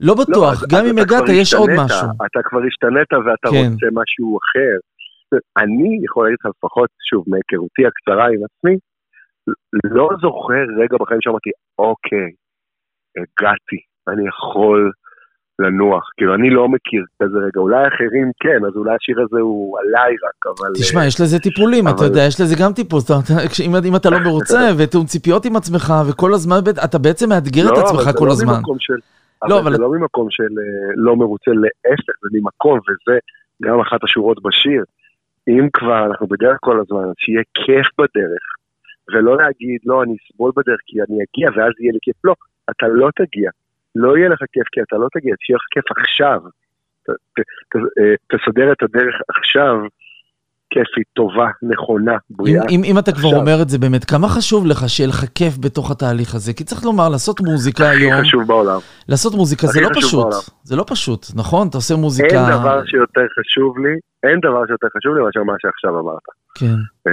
לא 0.01 0.15
בטוח, 0.15 0.63
לא, 0.63 0.69
גם 0.73 0.87
אם 0.91 0.99
הגעת, 0.99 1.29
יש 1.41 1.55
עוד 1.55 1.71
משהו. 1.83 2.09
אתה 2.27 2.41
כבר 2.49 2.61
השתנית 2.69 3.11
ואתה 3.13 3.49
כן. 3.51 3.71
רוצה 3.73 3.87
משהו 4.01 4.39
אחר. 4.43 4.75
אני 5.63 5.91
יכול 6.05 6.25
להגיד 6.25 6.39
לך 6.41 6.47
לפחות, 6.57 6.91
שוב, 7.11 7.25
מהיכרותי 7.31 7.83
הקצרה 7.87 8.27
עם 8.35 8.41
עצמי, 8.49 8.75
לא 9.97 10.09
זוכר 10.23 10.65
רגע 10.83 10.97
בחיים 11.01 11.21
שאמרתי, 11.23 11.51
אוקיי, 11.79 12.29
הגעתי, 13.23 13.79
אני 14.09 14.29
יכול 14.29 14.93
לנוח. 15.59 16.11
כאילו, 16.17 16.35
אני 16.35 16.51
לא 16.51 16.69
מכיר 16.69 17.05
כזה 17.23 17.39
רגע, 17.39 17.61
אולי 17.61 17.89
אחרים 17.89 18.31
כן, 18.41 18.65
אז 18.67 18.77
אולי 18.77 18.95
השיר 18.95 19.21
הזה 19.21 19.41
הוא 19.41 19.79
עליי 19.79 20.13
רק, 20.13 20.47
אבל... 20.47 20.71
תשמע, 20.75 21.07
יש 21.07 21.21
לזה 21.21 21.39
טיפולים, 21.39 21.87
אבל... 21.87 21.97
אתה 21.97 22.05
יודע, 22.05 22.21
יש 22.21 22.41
לזה 22.41 22.55
גם 22.63 22.73
טיפול. 22.73 23.01
אם, 23.67 23.73
אם 23.89 23.97
אתה 23.97 24.11
לא 24.11 24.19
מרוצה, 24.19 24.61
ותיאום 24.79 25.07
ציפיות 25.07 25.45
עם 25.45 25.57
עצמך, 25.57 25.95
וכל 26.09 26.35
הזמן, 26.35 26.57
אתה 26.85 26.99
בעצם 26.99 27.29
מאתגר 27.29 27.65
לא, 27.65 27.73
את 27.73 27.79
עצמך 27.79 28.19
כל 28.19 28.27
לא 28.27 28.33
הזמן. 28.33 28.61
של... 28.79 28.99
לא, 29.49 29.61
אבל 29.61 29.73
זה 29.73 29.79
לא 29.79 29.91
ממקום 29.91 30.27
של 30.31 30.43
אה, 30.43 30.93
לא 30.97 31.17
מרוצה, 31.17 31.51
להפך, 31.51 32.13
זה 32.23 32.29
ממקום, 32.33 32.79
וזה 32.79 33.19
גם 33.63 33.81
אחת 33.81 34.05
השורות 34.05 34.43
בשיר. 34.43 34.85
אם 35.49 35.69
כבר 35.73 36.07
אנחנו 36.07 36.27
בדרך 36.27 36.57
כל 36.61 36.81
הזמן, 36.81 37.13
שיהיה 37.19 37.43
כיף 37.55 37.87
בדרך, 37.99 38.45
ולא 39.13 39.37
להגיד, 39.37 39.79
לא, 39.85 40.03
אני 40.03 40.17
אסבול 40.17 40.53
בדרך 40.57 40.81
כי 40.87 40.99
אני 41.01 41.17
אגיע 41.25 41.49
ואז 41.57 41.73
יהיה 41.81 41.93
לי 41.93 41.99
כיף. 42.03 42.17
לא, 42.25 42.35
אתה 42.71 42.87
לא 42.89 43.09
תגיע. 43.17 43.51
לא 43.95 44.17
יהיה 44.17 44.29
לך 44.29 44.43
כיף 44.53 44.69
כי 44.73 44.81
אתה 44.83 44.97
לא 44.97 45.09
תגיע, 45.13 45.35
שיהיה 45.41 45.57
לך 45.57 45.67
כיף 45.71 45.85
עכשיו. 45.99 46.41
ת, 47.05 47.11
ת, 47.11 47.41
ת, 47.71 47.77
אה, 47.77 48.15
תסדר 48.31 48.73
את 48.73 48.83
הדרך 48.83 49.15
עכשיו, 49.29 49.75
כיפית, 50.71 51.07
טובה, 51.13 51.51
נכונה, 51.63 52.17
בריאה. 52.31 52.63
אם, 52.63 52.69
אם, 52.71 52.83
אם 52.85 52.99
אתה 52.99 53.11
עכשיו. 53.11 53.31
כבר 53.31 53.41
אומר 53.41 53.63
את 53.63 53.69
זה 53.69 53.79
באמת, 53.79 54.05
כמה 54.05 54.29
חשוב 54.29 54.67
לך 54.67 54.89
שיהיה 54.89 55.09
לך 55.09 55.25
כיף 55.35 55.59
בתוך 55.59 55.91
התהליך 55.91 56.35
הזה? 56.35 56.53
כי 56.53 56.65
צריך 56.65 56.85
לומר, 56.85 57.09
לעשות 57.09 57.41
מוזיקה 57.41 57.91
הכי 57.91 57.97
היום... 57.97 58.13
הכי 58.13 58.23
חשוב 58.23 58.43
בעולם. 58.47 58.79
לעשות 59.09 59.35
מוזיקה 59.35 59.67
זה 59.67 59.81
לא 59.81 59.89
פשוט. 59.95 60.23
בעולם. 60.23 60.41
זה 60.63 60.77
לא 60.77 60.85
פשוט, 60.89 61.27
נכון? 61.37 61.69
אתה 61.69 61.79
עושה 61.79 61.95
מוזיקה... 61.97 62.37
אין 62.37 62.61
דבר 62.61 62.85
שיותר 62.85 63.27
חשוב 63.39 63.79
לי, 63.79 63.95
אין 64.23 64.41
דבר 64.41 64.67
שיותר 64.67 64.87
חשוב 64.97 65.15
לי 65.17 65.23
מאשר 65.23 65.43
מה 65.43 65.55
שעכשיו 65.59 66.01
אמרת. 66.01 66.27
כן. 66.55 66.79
אה, 67.07 67.13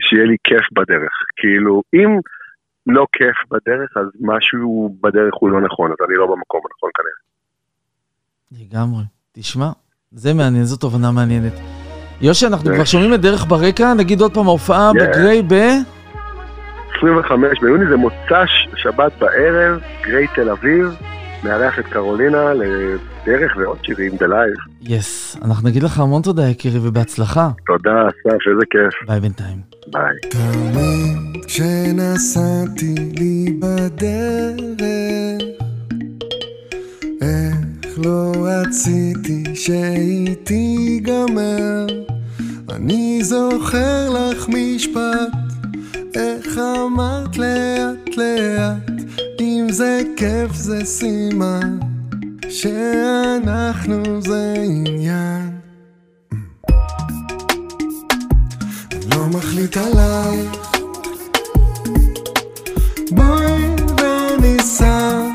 שיהיה 0.00 0.24
לי 0.24 0.36
כיף 0.44 0.66
בדרך. 0.72 1.14
כאילו, 1.36 1.82
אם... 1.94 2.20
לא 2.86 3.06
כיף 3.12 3.36
בדרך, 3.50 3.96
אז 3.96 4.06
משהו 4.20 4.96
בדרך 5.02 5.34
הוא 5.40 5.50
לא 5.50 5.60
נכון, 5.60 5.90
אז 5.90 5.96
אני 6.08 6.16
לא 6.16 6.26
במקום 6.26 6.60
הנכון 6.64 6.90
כנראה. 6.94 7.22
לגמרי. 8.62 9.02
תשמע, 9.32 9.70
זה 10.12 10.34
מעניין, 10.34 10.64
זו 10.64 10.76
תובנה 10.76 11.10
מעניינת. 11.10 11.52
יושי, 12.20 12.46
אנחנו 12.46 12.74
כבר 12.74 12.84
שומעים 12.84 13.14
את 13.14 13.20
דרך 13.20 13.46
ברקע, 13.48 13.94
נגיד 13.94 14.20
עוד 14.20 14.34
פעם, 14.34 14.46
ההופעה 14.46 14.92
בגריי 14.92 15.42
ב... 15.42 15.54
25 16.98 17.60
ביוני, 17.60 17.84
זה 17.90 17.96
מוצ"ש, 17.96 18.68
שבת 18.76 19.12
בערב, 19.18 19.80
גריי 20.02 20.26
תל 20.34 20.50
אביב, 20.50 20.86
מארח 21.44 21.78
את 21.78 21.86
קרולינה 21.86 22.54
לדרך 22.54 23.56
ועוד 23.56 23.78
שירים 23.84 24.12
בלייב. 24.20 24.54
Yes, 24.80 25.36
אנחנו 25.44 25.68
נגיד 25.68 25.82
לך 25.82 25.98
המון 25.98 26.22
תודה 26.22 26.42
יקירי 26.42 26.78
ובהצלחה. 26.82 27.48
תודה, 27.66 28.08
אסף, 28.08 28.38
איזה 28.50 28.64
כיף. 28.70 29.08
ביי 29.08 29.20
בינתיים. 29.20 29.71
ביי. 29.86 30.16
לא 37.96 38.32
רציתי 38.36 39.44
שהיא 39.54 40.34
תיגמר. 40.44 41.86
אני 42.70 43.18
זוכר 43.22 44.10
לך 44.10 44.48
משפט, 44.48 45.32
איך 46.14 46.58
אמרת 46.58 47.36
לאט 47.36 48.16
לאט, 48.16 48.90
אם 49.40 49.66
זה 49.70 50.02
כיף 50.16 50.52
זה 50.52 50.84
סימן, 50.84 51.78
שאנחנו 52.48 54.22
זה 54.22 54.54
עניין. 54.64 55.61
לא 59.22 59.28
מחליט 59.28 59.76
עלייך 59.76 60.50
בואי 63.10 63.68
וניסע 63.98 65.31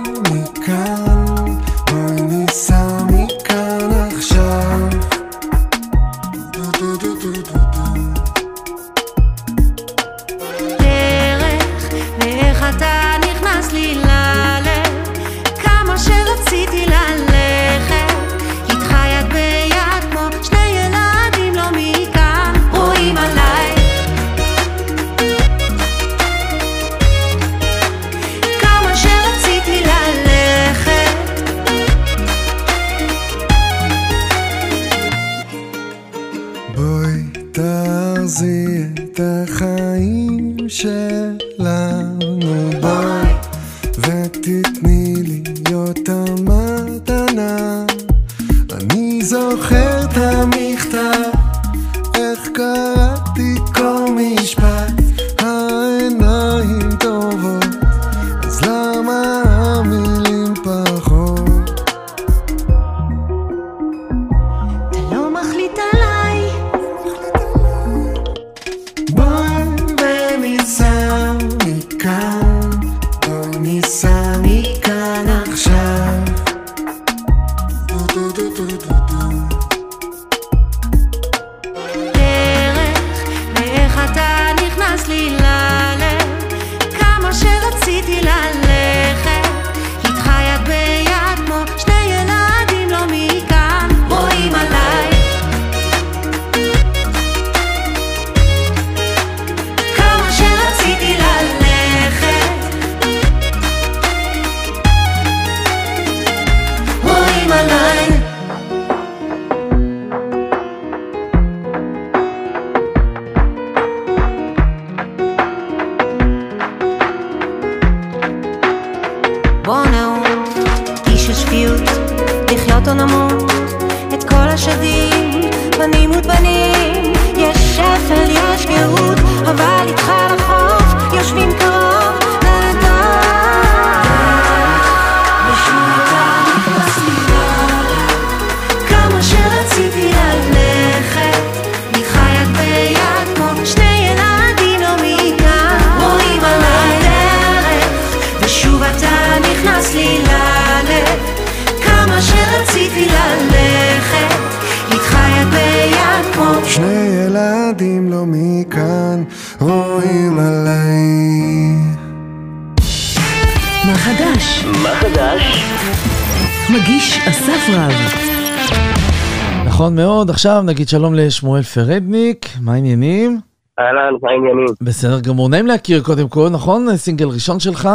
עכשיו 170.37 170.61
נגיד 170.65 170.87
שלום 170.87 171.13
לשמואל 171.15 171.61
פרדניק, 171.61 172.45
מה 172.61 172.73
העניינים? 172.73 173.37
אהלן, 173.79 174.13
מה 174.21 174.29
העניינים? 174.31 174.65
בסדר 174.81 175.19
גמור, 175.27 175.49
נעים 175.49 175.67
להכיר 175.67 176.03
קודם 176.03 176.29
כל, 176.29 176.47
נכון? 176.53 176.95
סינגל 176.95 177.25
ראשון 177.25 177.59
שלך, 177.59 177.89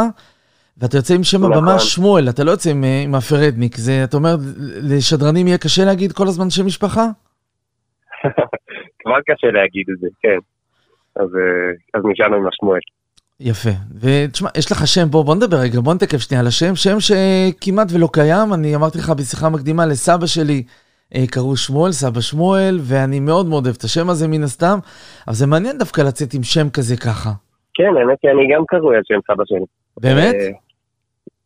ואתה 0.77 0.97
יוצא 0.97 1.13
עם 1.13 1.23
שם 1.23 1.37
נכון. 1.37 1.53
הבמה 1.53 1.79
שמואל, 1.79 2.29
אתה 2.29 2.43
לא 2.43 2.51
יוצא 2.51 2.69
עם, 2.69 2.83
אה, 2.83 3.01
עם 3.03 3.15
הפרדניק, 3.15 3.75
זה, 3.77 4.03
אתה 4.03 4.17
אומר, 4.17 4.35
לשדרנים 4.89 5.47
יהיה 5.47 5.57
קשה 5.57 5.85
להגיד 5.85 6.11
כל 6.11 6.27
הזמן 6.27 6.49
שם 6.49 6.65
משפחה? 6.65 7.05
כבר 9.01 9.19
קשה 9.27 9.47
להגיד 9.57 9.85
את 9.93 9.99
זה, 10.01 10.07
כן. 10.21 10.39
אז, 11.15 11.29
אה, 11.35 11.99
אז 11.99 12.01
נשארנו 12.11 12.35
עם 12.35 12.47
השמואל. 12.47 12.79
יפה. 13.39 13.75
ותשמע, 13.99 14.49
יש 14.57 14.71
לך 14.71 14.87
שם, 14.87 15.07
בוא, 15.11 15.25
בוא 15.25 15.35
נדבר 15.35 15.57
רגע, 15.57 15.79
בוא 15.79 15.93
נתקף 15.93 16.17
שנייה 16.17 16.41
על 16.41 16.47
השם, 16.47 16.75
שם 16.75 16.97
שכמעט 16.99 17.87
ולא 17.93 18.09
קיים, 18.13 18.53
אני 18.53 18.75
אמרתי 18.75 18.97
לך 18.97 19.09
בשיחה 19.09 19.49
מקדימה, 19.49 19.85
לסבא 19.85 20.25
שלי 20.25 20.63
קראו 21.31 21.57
שמואל, 21.57 21.91
סבא 21.91 22.21
שמואל, 22.21 22.79
ואני 22.81 23.19
מאוד 23.19 23.45
מאוד 23.45 23.65
אוהב 23.65 23.75
את 23.77 23.83
השם 23.83 24.09
הזה 24.09 24.27
מן 24.27 24.43
הסתם, 24.43 24.79
אבל 25.27 25.35
זה 25.35 25.47
מעניין 25.47 25.77
דווקא 25.77 26.01
לצאת 26.01 26.33
עם 26.33 26.43
שם 26.43 26.69
כזה 26.69 26.97
ככה. 26.97 27.29
כן, 27.73 27.83
האמת 27.99 28.17
היא, 28.23 28.31
אני 28.31 28.53
גם 28.55 28.63
קרוי 28.67 28.95
על 28.95 29.01
שם 29.05 29.19
סבא 29.33 29.43
שלי. 29.45 29.65
באמת? 29.99 30.35
אה, 30.35 30.47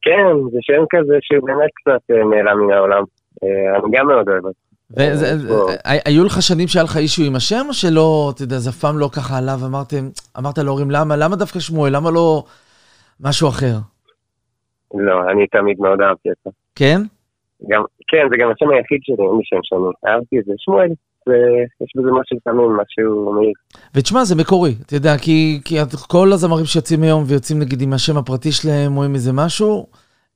כן, 0.02 0.34
זה 0.52 0.58
שם 0.62 0.84
כזה 0.90 1.16
שהוא 1.22 1.48
באמת 1.48 1.70
קצת 1.74 2.12
אה, 2.12 2.16
נעלם 2.16 2.66
מן 2.68 2.74
העולם. 2.74 3.04
אה, 3.44 3.76
אני 3.80 3.98
גם 3.98 4.08
מאוד 4.08 4.30
אוהב 4.30 4.44
אה, 5.00 5.16
זה- 5.16 5.36
היו 6.06 6.24
לך 6.26 6.42
שנים 6.42 6.68
שהיה 6.68 6.84
לך 6.84 6.98
אישו 6.98 7.24
עם 7.24 7.36
השם, 7.36 7.66
או 7.68 7.74
שלא, 7.74 8.32
אתה 8.36 8.44
יודע, 8.44 8.58
זה 8.58 8.70
אף 8.70 8.76
פעם 8.76 8.98
לא 8.98 9.10
ככה 9.16 9.38
עליו, 9.38 9.60
אמרתם, 9.66 10.10
אמרת 10.38 10.58
להורים, 10.58 10.92
למה, 10.92 11.16
למה 11.16 11.36
דווקא 11.36 11.60
שמואל, 11.60 11.96
למה 11.96 12.12
לא 12.12 12.44
משהו 13.20 13.50
אחר? 13.50 13.76
לא, 14.94 15.32
אני 15.32 15.48
תמיד 15.48 15.78
מאוד 15.80 16.02
אהבתי 16.02 16.30
אותו. 16.30 16.50
כן? 16.76 17.02
גם, 17.72 17.84
כן, 18.08 18.24
זה 18.32 18.38
גם 18.38 18.50
השם 18.52 18.70
היחיד 18.70 19.00
שלי, 19.04 19.16
אין 19.26 19.36
לי 19.38 19.44
שם 19.44 19.60
שני. 19.64 20.12
אהבתי 20.12 20.40
את 20.40 20.46
זה, 20.46 20.54
שמואל. 20.58 20.88
זה- 21.28 21.34
יש 21.84 21.92
בזה 21.96 22.12
משהו 22.12 22.38
תמים, 22.44 22.78
משהו 22.82 23.34
מהיר. 23.34 23.52
ותשמע, 23.96 24.24
זה 24.26 24.36
מקורי, 24.36 24.74
אתה 24.86 24.96
יודע, 24.96 25.18
כי, 25.18 25.60
כי 25.66 25.82
את- 25.82 25.96
כל 26.08 26.28
הזמרים 26.34 26.66
שיוצאים 26.66 27.04
היום 27.04 27.24
ויוצאים 27.28 27.60
נגיד 27.60 27.82
עם 27.82 27.94
השם 27.94 28.18
הפרטי 28.18 28.52
שלהם 28.52 28.98
או 28.98 29.04
עם 29.04 29.14
איזה 29.14 29.32
משהו, 29.34 29.88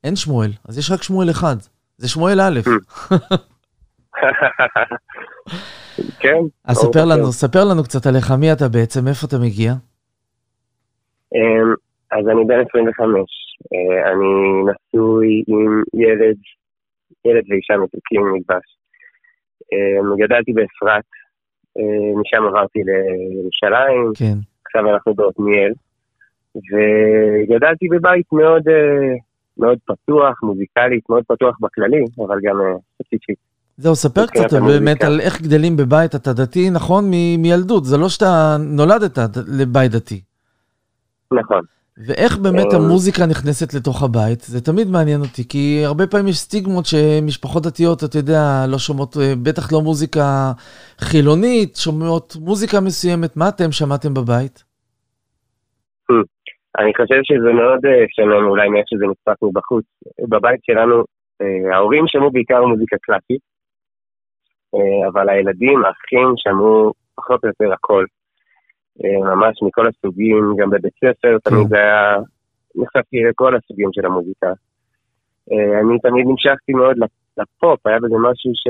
אין 0.04 0.16
שמואל, 0.16 0.50
אז 0.68 0.78
יש 0.78 0.92
רק 0.92 1.04
שמואל 1.04 1.30
אחד, 1.30 1.56
זה 1.98 2.10
שמואל 2.10 2.40
א'. 2.42 2.60
כן. 6.20 6.38
אז 6.66 6.76
ספר. 6.78 7.06
לנו, 7.06 7.32
ספר 7.32 7.64
לנו 7.66 7.84
קצת 7.84 8.06
עליך, 8.06 8.32
מי 8.32 8.52
אתה 8.54 8.68
בעצם, 8.70 9.06
מאיפה 9.06 9.28
אתה 9.28 9.38
מגיע? 9.40 9.72
אמ, 11.36 11.74
אז 12.12 12.28
אני 12.32 12.46
בן 12.48 12.60
25. 12.70 13.26
אה, 13.74 14.12
אני 14.12 14.34
נשוי 14.72 15.44
עם 15.48 15.82
ילד, 15.94 16.36
ילד 17.26 17.44
ואישה 17.50 17.74
מתוקים 17.78 18.22
מדבש. 18.34 18.68
אמ, 19.74 20.26
גדלתי 20.26 20.54
באפרת, 20.54 21.04
אה, 21.78 22.22
משם 22.22 22.44
עברתי 22.48 22.80
לירושלים, 22.84 24.12
כן. 24.16 24.38
עכשיו 24.66 24.94
אנחנו 24.94 25.14
בעתניאל. 25.14 25.74
וגדלתי 26.56 27.88
בבית 27.88 28.26
מאוד, 28.34 28.68
אה, 28.68 29.16
מאוד 29.58 29.78
פתוח, 29.86 30.44
מוזיקלית, 30.44 31.10
מאוד 31.10 31.24
פתוח 31.28 31.58
בכללי, 31.62 32.04
אבל 32.28 32.38
גם 32.44 32.62
אה, 32.62 32.76
ספציפית. 32.96 33.38
זהו, 33.78 33.96
ספר 33.96 34.26
קצת. 34.26 34.54
באמת 34.54 35.04
על 35.04 35.20
איך 35.20 35.42
גדלים 35.42 35.78
בבית, 35.78 36.16
אתה 36.16 36.34
דתי, 36.34 36.70
נכון, 36.70 37.12
מילדות, 37.38 37.86
זה 37.86 37.98
לא 37.98 38.10
שאתה 38.10 38.56
נולדת 38.60 39.18
לבית 39.48 39.92
דתי. 39.92 40.22
נכון. 41.32 41.62
ואיך 42.08 42.38
באמת 42.38 42.74
אה. 42.74 42.78
המוזיקה 42.78 43.24
נכנסת 43.26 43.74
לתוך 43.74 44.04
הבית, 44.04 44.42
זה 44.42 44.62
תמיד 44.62 44.88
מעניין 44.88 45.22
אותי, 45.22 45.44
כי 45.50 45.82
הרבה 45.86 46.08
פעמים 46.08 46.28
יש 46.28 46.38
סטיגמות 46.38 46.86
שמשפחות 46.86 47.64
דתיות, 47.64 48.04
אתה 48.04 48.18
יודע, 48.18 48.66
לא 48.72 48.78
שומעות, 48.78 49.18
אה, 49.18 49.34
בטח 49.44 49.74
לא 49.74 49.82
מוזיקה 49.82 50.52
חילונית, 51.00 51.76
שומעות 51.76 52.36
מוזיקה 52.40 52.80
מסוימת, 52.80 53.38
מה 53.38 53.50
אתם 53.50 53.72
שמעתם 53.72 54.14
בבית? 54.14 54.72
אני 56.80 56.92
חושב 56.98 57.20
שזה 57.24 57.54
מאוד 57.54 57.86
אה, 57.86 58.06
שונה 58.16 58.36
אולי 58.36 58.70
מאיך 58.70 58.86
שזה 58.90 59.06
נתפס 59.12 59.44
מבחוץ. 59.44 59.86
בבית 60.30 60.60
שלנו, 60.64 61.04
אה, 61.42 61.76
ההורים 61.76 62.04
שמעו 62.08 62.32
בעיקר 62.32 62.66
מוזיקה 62.66 62.96
קלאסית, 63.02 63.42
אה, 64.76 65.08
אבל 65.10 65.30
הילדים, 65.30 65.86
האחים, 65.86 66.34
שמעו 66.38 66.94
פחות 67.16 67.44
או 67.44 67.50
יותר 67.50 67.74
הכל. 67.74 68.06
אה, 69.04 69.36
ממש 69.36 69.58
מכל 69.62 69.88
הסוגים, 69.88 70.56
גם 70.58 70.70
בבית 70.70 70.94
ספר 70.96 71.38
תמיד 71.44 71.68
זה 71.68 71.78
היה, 71.78 72.18
נחשפתי 72.76 73.24
לכל 73.30 73.56
הסוגים 73.56 73.90
של 73.94 74.06
המוזיקה. 74.06 74.48
אה, 75.52 75.80
אני 75.80 76.00
תמיד 76.00 76.26
נמשכתי 76.28 76.74
מאוד 76.74 76.98
לפופ, 77.38 77.88
היה 77.88 78.00
בזה 78.00 78.16
משהו 78.16 78.52
ש... 78.56 78.68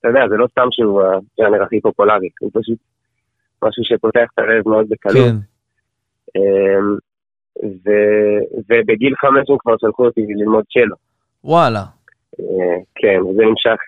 אתה 0.00 0.08
יודע, 0.08 0.28
זה 0.28 0.36
לא 0.36 0.46
סתם 0.46 0.66
שהוא 0.70 1.02
הג'אנר 1.02 1.62
הכי 1.62 1.80
פופולרי, 1.80 2.28
הוא 2.40 2.50
פשוט 2.54 2.78
משהו 3.62 3.84
שפותח 3.84 4.26
את 4.34 4.38
הלב 4.38 4.68
מאוד 4.68 4.86
בקלות. 4.88 5.16
כן. 5.16 5.36
אמ, 6.36 6.96
ו, 7.64 7.90
ובגיל 8.68 9.14
חמש 9.16 9.50
הם 9.50 9.56
כבר 9.58 9.74
שלחו 9.78 10.04
אותי 10.04 10.20
ללמוד 10.28 10.64
צ'לו. 10.72 10.96
וואלה. 11.44 11.84
אה, 12.40 12.76
כן, 12.94 13.22
וזה 13.22 13.42
נמשך 13.42 13.80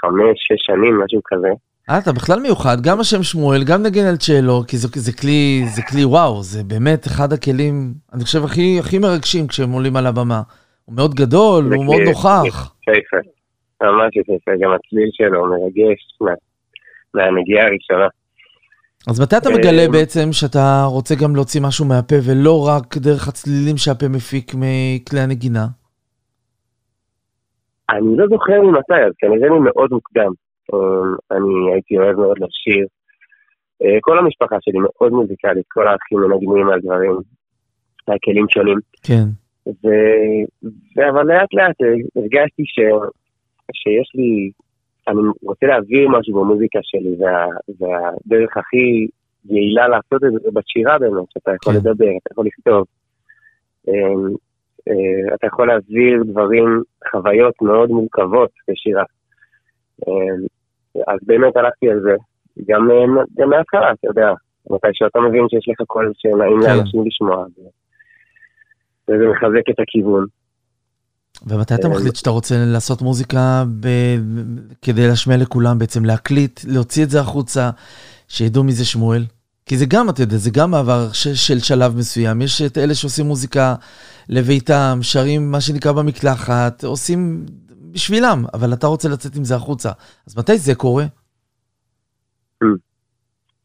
חמש, 0.00 0.36
שש 0.36 0.66
שנים, 0.66 1.00
משהו 1.04 1.20
כזה. 1.24 1.48
אה, 1.90 1.98
אתה 1.98 2.12
בכלל 2.12 2.40
מיוחד, 2.40 2.76
גם 2.80 3.00
השם 3.00 3.22
שמואל, 3.22 3.64
גם 3.64 3.82
נגן 3.82 4.06
על 4.06 4.16
צ'לו, 4.16 4.62
כי 4.68 4.76
זה, 4.76 4.88
זה 4.94 5.12
כלי, 5.12 5.64
זה 5.74 5.82
כלי 5.82 6.04
וואו, 6.04 6.42
זה 6.42 6.64
באמת 6.64 7.06
אחד 7.06 7.32
הכלים, 7.32 7.74
אני 8.14 8.24
חושב, 8.24 8.44
הכי, 8.44 8.78
הכי 8.80 8.98
מרגשים 8.98 9.46
כשהם 9.46 9.70
עולים 9.70 9.96
על 9.96 10.06
הבמה. 10.06 10.42
הוא 10.84 10.94
מאוד 10.96 11.14
גדול, 11.14 11.72
הוא 11.74 11.84
מאוד 11.84 12.00
נוכח. 12.00 12.72
יפהפה. 12.82 13.16
ממש 13.82 14.16
יפהפה, 14.16 14.50
גם 14.62 14.70
הצליל 14.76 15.08
שלו 15.12 15.46
מרגש 15.46 16.00
מה- 16.20 16.30
מהנגיעה 17.14 17.66
הראשונה. 17.66 18.06
אז 19.10 19.20
מתי 19.20 19.36
אתה 19.36 19.48
אה, 19.48 19.54
מגלה 19.54 19.88
בעצם 19.92 20.32
שאתה 20.32 20.84
רוצה 20.86 21.14
גם 21.14 21.36
להוציא 21.36 21.60
משהו 21.62 21.84
מהפה, 21.84 22.16
ולא 22.24 22.68
רק 22.68 22.96
דרך 22.96 23.28
הצלילים 23.28 23.76
שהפה 23.76 24.08
מפיק 24.08 24.52
מכלי 24.54 25.20
הנגינה? 25.20 25.66
אני 27.90 28.16
לא 28.16 28.26
זוכר 28.30 28.60
ממתי, 28.62 28.94
אז 29.06 29.12
כנראה 29.18 29.50
ממאוד 29.50 29.90
מוקדם. 29.90 30.45
אמ, 30.74 31.14
אני 31.30 31.72
הייתי 31.72 31.98
אוהב 31.98 32.16
מאוד 32.16 32.38
לשיר. 32.38 32.86
אה, 33.82 33.98
כל 34.00 34.18
המשפחה 34.18 34.56
שלי 34.60 34.78
מאוד 34.78 35.12
מוזיקלית, 35.12 35.64
כל 35.68 35.88
האחים 35.88 36.18
מנגנים 36.18 36.68
על 36.68 36.80
דברים, 36.80 37.16
על 38.06 38.16
כלים 38.24 38.46
שונים. 38.48 38.78
כן. 39.02 39.24
ו... 39.66 39.88
ו... 40.96 41.08
אבל 41.10 41.26
לאט 41.26 41.54
לאט 41.54 41.76
הרגשתי 42.16 42.62
ש... 42.66 42.80
שיש 43.72 44.12
לי, 44.14 44.50
אני 45.08 45.20
רוצה 45.42 45.66
להעביר 45.66 46.08
משהו 46.08 46.34
במוזיקה 46.34 46.78
שלי, 46.82 47.16
וה... 47.18 47.46
והדרך 47.78 48.56
הכי 48.56 49.06
יעילה 49.50 49.88
לעשות 49.88 50.24
את 50.24 50.42
זה 50.42 50.50
בשירה 50.52 50.98
באמת, 50.98 51.30
שאתה 51.30 51.50
יכול 51.54 51.72
כן. 51.72 51.78
לדבר, 51.78 52.10
אתה 52.22 52.32
יכול 52.32 52.46
לכתוב. 52.46 52.84
אמ, 53.88 54.34
אה, 54.88 55.34
אתה 55.34 55.46
יכול 55.46 55.66
להעביר 55.66 56.22
דברים, 56.26 56.82
חוויות 57.10 57.54
מאוד 57.62 57.90
מורכבות 57.90 58.50
בשירה. 58.70 59.04
אז 61.06 61.18
באמת 61.22 61.56
הלכתי 61.56 61.90
על 61.90 62.00
זה, 62.00 62.14
גם, 62.68 62.90
אה, 62.90 63.22
גם 63.38 63.50
מההתחלה, 63.50 63.92
אתה 63.92 64.08
יודע, 64.08 64.28
מתי 64.70 64.88
שאתה 64.92 65.18
מבין 65.20 65.48
שיש 65.48 65.68
לך 65.68 65.86
קול 65.86 66.12
שנעים 66.16 66.60
כן. 66.62 66.76
לאנשים 66.76 67.04
לשמוע, 67.06 67.36
ו- 67.36 67.70
וזה 69.08 69.24
מחזק 69.28 69.70
את 69.70 69.80
הכיוון. 69.80 70.26
ומתי 71.46 71.74
אתה 71.74 71.88
אה, 71.88 71.92
מחליט 71.92 72.16
שאתה 72.16 72.30
רוצה 72.30 72.54
לעשות 72.58 73.02
מוזיקה 73.02 73.64
ב... 73.80 73.88
כדי 74.82 75.08
להשמיע 75.08 75.36
לכולם, 75.36 75.78
בעצם 75.78 76.04
להקליט, 76.04 76.60
להוציא 76.68 77.04
את 77.04 77.10
זה 77.10 77.20
החוצה, 77.20 77.70
שידעו 78.28 78.64
מי 78.64 78.72
זה 78.72 78.84
שמואל? 78.84 79.22
כי 79.66 79.76
זה 79.76 79.86
גם, 79.88 80.10
אתה 80.10 80.22
יודע, 80.22 80.36
זה 80.36 80.50
גם 80.50 80.70
מעבר 80.70 81.12
ש... 81.12 81.28
של 81.28 81.58
שלב 81.58 81.96
מסוים. 81.96 82.42
יש 82.42 82.62
את 82.62 82.78
אלה 82.78 82.94
שעושים 82.94 83.26
מוזיקה 83.26 83.74
לביתם, 84.28 84.98
שרים 85.02 85.50
מה 85.50 85.60
שנקרא 85.60 85.92
במקלחת, 85.92 86.84
עושים 86.84 87.46
בשבילם, 87.96 88.38
אבל 88.54 88.68
אתה 88.78 88.86
רוצה 88.86 89.08
לצאת 89.08 89.36
עם 89.36 89.44
זה 89.44 89.54
החוצה. 89.54 89.88
אז 90.26 90.38
מתי 90.38 90.56
זה 90.56 90.74
קורה? 90.74 91.04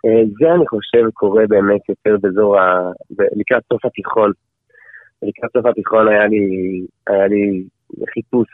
אה, 0.06 0.24
זה 0.40 0.54
אני 0.56 0.68
חושב 0.68 1.10
קורה 1.14 1.44
באמת 1.48 1.90
יותר 1.90 2.16
באזור 2.22 2.60
ה... 2.60 2.92
לקראת 3.40 3.64
סוף 3.74 3.86
התיכון. 3.86 4.32
לקראת 5.22 5.52
סוף 5.58 5.66
התיכון 5.66 6.08
היה 6.08 6.28
לי, 6.28 6.46
היה 7.08 7.28
לי 7.28 7.64
חיפוש 8.14 8.48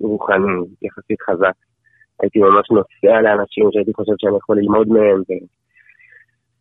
רוחני 0.00 0.52
יחסית 0.82 1.22
חזק. 1.22 1.56
הייתי 2.20 2.38
ממש 2.38 2.66
נוסע 2.70 3.20
לאנשים 3.20 3.68
שהייתי 3.72 3.92
חושב 3.92 4.12
שאני 4.18 4.36
יכול 4.36 4.58
ללמוד 4.58 4.88
מהם, 4.88 5.20
ו... 5.28 5.32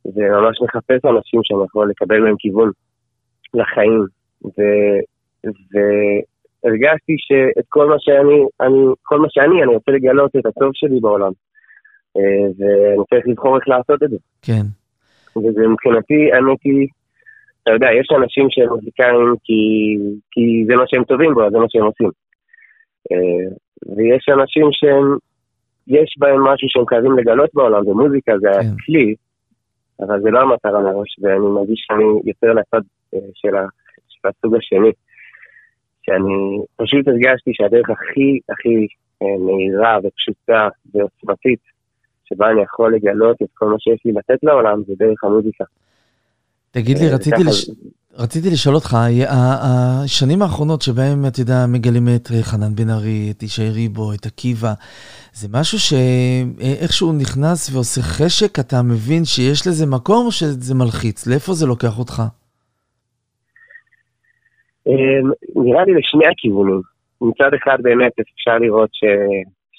וממש 0.05 0.57
מחפש 0.61 1.05
אנשים 1.05 1.39
שאני 1.43 1.63
יכול 1.65 1.89
לקבל 1.89 2.19
מהם 2.19 2.35
כיוון 2.39 2.71
לחיים. 3.53 4.05
ו... 4.45 4.61
והרגשתי 6.63 7.15
שאת 7.17 7.65
כל 7.69 7.85
מה 7.85 7.95
שאני, 7.99 8.39
אני, 8.61 8.81
כל 9.01 9.19
מה 9.19 9.27
שאני, 9.29 9.63
אני 9.63 9.73
רוצה 9.73 9.91
לגלות 9.91 10.31
את 10.35 10.45
הטוב 10.45 10.71
שלי 10.73 10.99
בעולם. 10.99 11.31
אה, 12.17 12.47
ואני 12.57 13.03
צריך 13.09 13.27
לבחור 13.27 13.55
איך 13.55 13.67
לעשות 13.67 14.03
את 14.03 14.09
זה. 14.09 14.17
כן. 14.41 14.65
וזה 15.37 15.67
מבחינתי, 15.67 16.33
האמת 16.33 16.57
היא, 16.63 16.87
אתה 17.63 17.71
יודע, 17.71 17.87
יש 17.99 18.07
אנשים 18.17 18.47
שהם 18.49 18.69
מוזיקאים 18.69 19.35
כי, 19.43 19.61
כי 20.31 20.65
זה 20.67 20.75
מה 20.75 20.83
שהם 20.87 21.03
טובים 21.03 21.33
בו, 21.33 21.49
זה 21.51 21.57
מה 21.57 21.65
שהם 21.69 21.85
עושים. 21.85 22.09
אה, 23.11 23.47
ויש 23.95 24.29
אנשים 24.29 24.67
שהם, 24.71 25.17
יש 25.87 26.15
בהם 26.17 26.43
משהו 26.43 26.67
שהם 26.69 26.85
חייבים 26.87 27.17
לגלות 27.17 27.49
בעולם, 27.53 27.87
ומוזיקה 27.87 28.33
זה 28.41 28.49
כן. 28.53 28.67
הכלי, 28.67 29.15
אבל 29.99 30.21
זה 30.21 30.29
לא 30.29 30.39
המטרה 30.41 30.81
מראש, 30.81 31.19
ואני 31.21 31.47
מרגיש 31.55 31.85
שאני 31.87 32.03
יותר 32.25 32.53
לצד 32.53 32.81
אה, 33.13 33.19
של, 33.33 33.55
של 34.09 34.27
הסוג 34.27 34.55
השני. 34.55 34.91
שאני 36.01 36.65
פשוט 36.75 37.07
הרגשתי 37.07 37.51
שהדרך 37.53 37.89
הכי 37.89 38.39
הכי 38.49 38.87
אה, 39.21 39.37
מהירה 39.45 39.97
ופשוטה 40.03 40.67
ועוצמתית 40.93 41.59
שבה 42.25 42.51
אני 42.51 42.61
יכול 42.61 42.95
לגלות 42.95 43.37
את 43.43 43.47
כל 43.53 43.65
מה 43.65 43.75
שיש 43.79 43.99
לי 44.05 44.11
לתת 44.11 44.43
לעולם 44.43 44.81
זה 44.87 44.93
דרך 44.99 45.23
המוזיקה. 45.23 45.63
תגיד 46.71 46.97
לי, 46.97 47.07
אה, 47.07 47.15
רציתי, 47.15 47.43
לש... 47.43 47.69
רציתי 48.17 48.49
לשאול 48.49 48.75
אותך, 48.75 48.97
השנים 49.27 50.41
האחרונות 50.41 50.81
שבהם, 50.81 51.25
אתה 51.27 51.41
יודע, 51.41 51.65
מגלים 51.67 52.07
את 52.15 52.27
חנן 52.41 52.75
בן 52.75 52.89
ארי, 52.89 53.31
את 53.31 53.43
ישי 53.43 53.69
ריבו, 53.69 54.13
את 54.13 54.25
עקיבא, 54.25 54.73
זה 55.33 55.47
משהו 55.51 55.79
שאיכשהו 55.79 57.13
נכנס 57.13 57.69
ועושה 57.73 58.01
חשק, 58.01 58.59
אתה 58.59 58.81
מבין 58.81 59.25
שיש 59.25 59.67
לזה 59.67 59.85
מקום 59.85 60.25
או 60.25 60.31
שזה 60.31 60.75
מלחיץ? 60.75 61.27
לאיפה 61.27 61.53
זה 61.53 61.65
לוקח 61.65 61.99
אותך? 61.99 62.23
אה, 64.87 65.19
נראה 65.55 65.85
לי 65.85 65.93
לשני 65.93 66.27
הכיוונים. 66.27 66.81
מצד 67.21 67.53
אחד 67.53 67.77
באמת 67.81 68.11
אפשר 68.19 68.57
לראות 68.57 68.89
ש... 68.93 69.03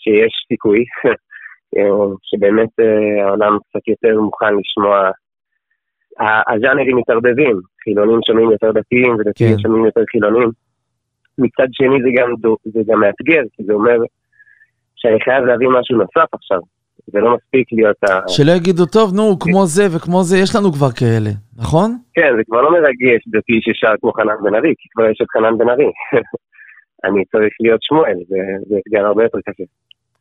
שיש 0.03 0.33
סיכוי, 0.49 0.85
אה, 1.77 2.07
שבאמת 2.23 2.69
אה, 2.81 3.27
העולם 3.27 3.59
קצת 3.69 3.89
יותר 3.89 4.21
מוכן 4.21 4.55
לשמוע. 4.61 5.11
הז'אנרים 6.49 6.97
מתערבבים, 6.97 7.61
חילונים 7.85 8.19
שומעים 8.27 8.51
יותר 8.51 8.73
דתיים 8.73 9.15
ודתיים 9.15 9.57
כן. 9.57 9.63
שומעים 9.63 9.85
יותר 9.85 10.01
חילונים. 10.11 10.51
מצד 11.39 11.67
שני 11.73 12.03
זה 12.03 12.09
גם, 12.17 12.29
זה 12.65 12.81
גם 12.87 13.01
מאתגר, 13.01 13.43
כי 13.53 13.65
זה 13.65 13.73
אומר 13.73 13.99
שאני 14.97 15.21
חייב 15.21 15.45
להביא 15.45 15.69
משהו 15.69 15.97
נוסף 15.97 16.35
עכשיו. 16.35 16.59
זה 17.07 17.19
לא 17.21 17.37
מספיק 17.37 17.67
להיות 17.73 18.05
ה... 18.05 18.29
שלא 18.29 18.53
יגידו, 18.53 18.87
טוב, 18.87 19.15
נו, 19.15 19.39
כמו 19.39 19.67
זה 19.67 19.87
וכמו 19.97 20.23
זה, 20.23 20.39
יש 20.39 20.57
לנו 20.57 20.73
כבר 20.73 20.91
כאלה, 20.91 21.31
נכון? 21.57 21.99
כן, 22.15 22.31
זה 22.37 22.43
כבר 22.47 22.61
לא 22.63 22.71
מרגש 22.73 23.21
דתי 23.27 23.59
ששר 23.61 23.93
כמו 24.01 24.13
חנן 24.13 24.39
בן 24.45 24.55
ארי, 24.55 24.75
כי 24.79 24.89
כבר 24.93 25.11
יש 25.11 25.19
את 25.23 25.27
חנן 25.35 25.59
בן 25.59 25.69
ארי. 25.69 25.91
אני 27.07 27.25
צריך 27.33 27.53
להיות 27.61 27.83
שמואל, 27.83 28.19
זה, 28.29 28.37
זה 28.69 28.77
אתגר 28.81 29.07
הרבה 29.07 29.23
יותר 29.23 29.39
קשה. 29.47 29.65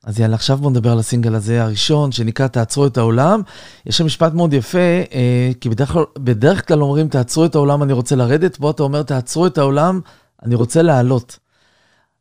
אז 0.06 0.20
יאללה, 0.20 0.36
עכשיו 0.36 0.58
בוא 0.58 0.72
נדבר 0.72 0.90
על 0.92 1.00
הסינגל 1.00 1.36
הזה 1.36 1.64
הראשון, 1.64 2.12
שנקרא 2.12 2.48
תעצרו 2.48 2.88
את 2.88 2.98
העולם. 2.98 3.42
יש 3.86 3.98
שם 3.98 4.06
משפט 4.06 4.34
מאוד 4.34 4.54
יפה, 4.54 4.78
אה, 5.14 5.50
כי 5.62 5.70
בדרך 5.70 5.96
בדרך 6.20 6.68
כלל 6.68 6.82
אומרים 6.82 7.08
תעצרו 7.08 7.46
את 7.46 7.56
העולם, 7.56 7.84
אני 7.84 7.94
רוצה 7.94 8.16
לרדת, 8.16 8.56
פה 8.56 8.72
אתה 8.72 8.84
אומר 8.84 9.04
תעצרו 9.04 9.48
את 9.48 9.58
העולם, 9.58 10.00
אני 10.44 10.56
רוצה 10.56 10.82
לעלות. 10.82 11.40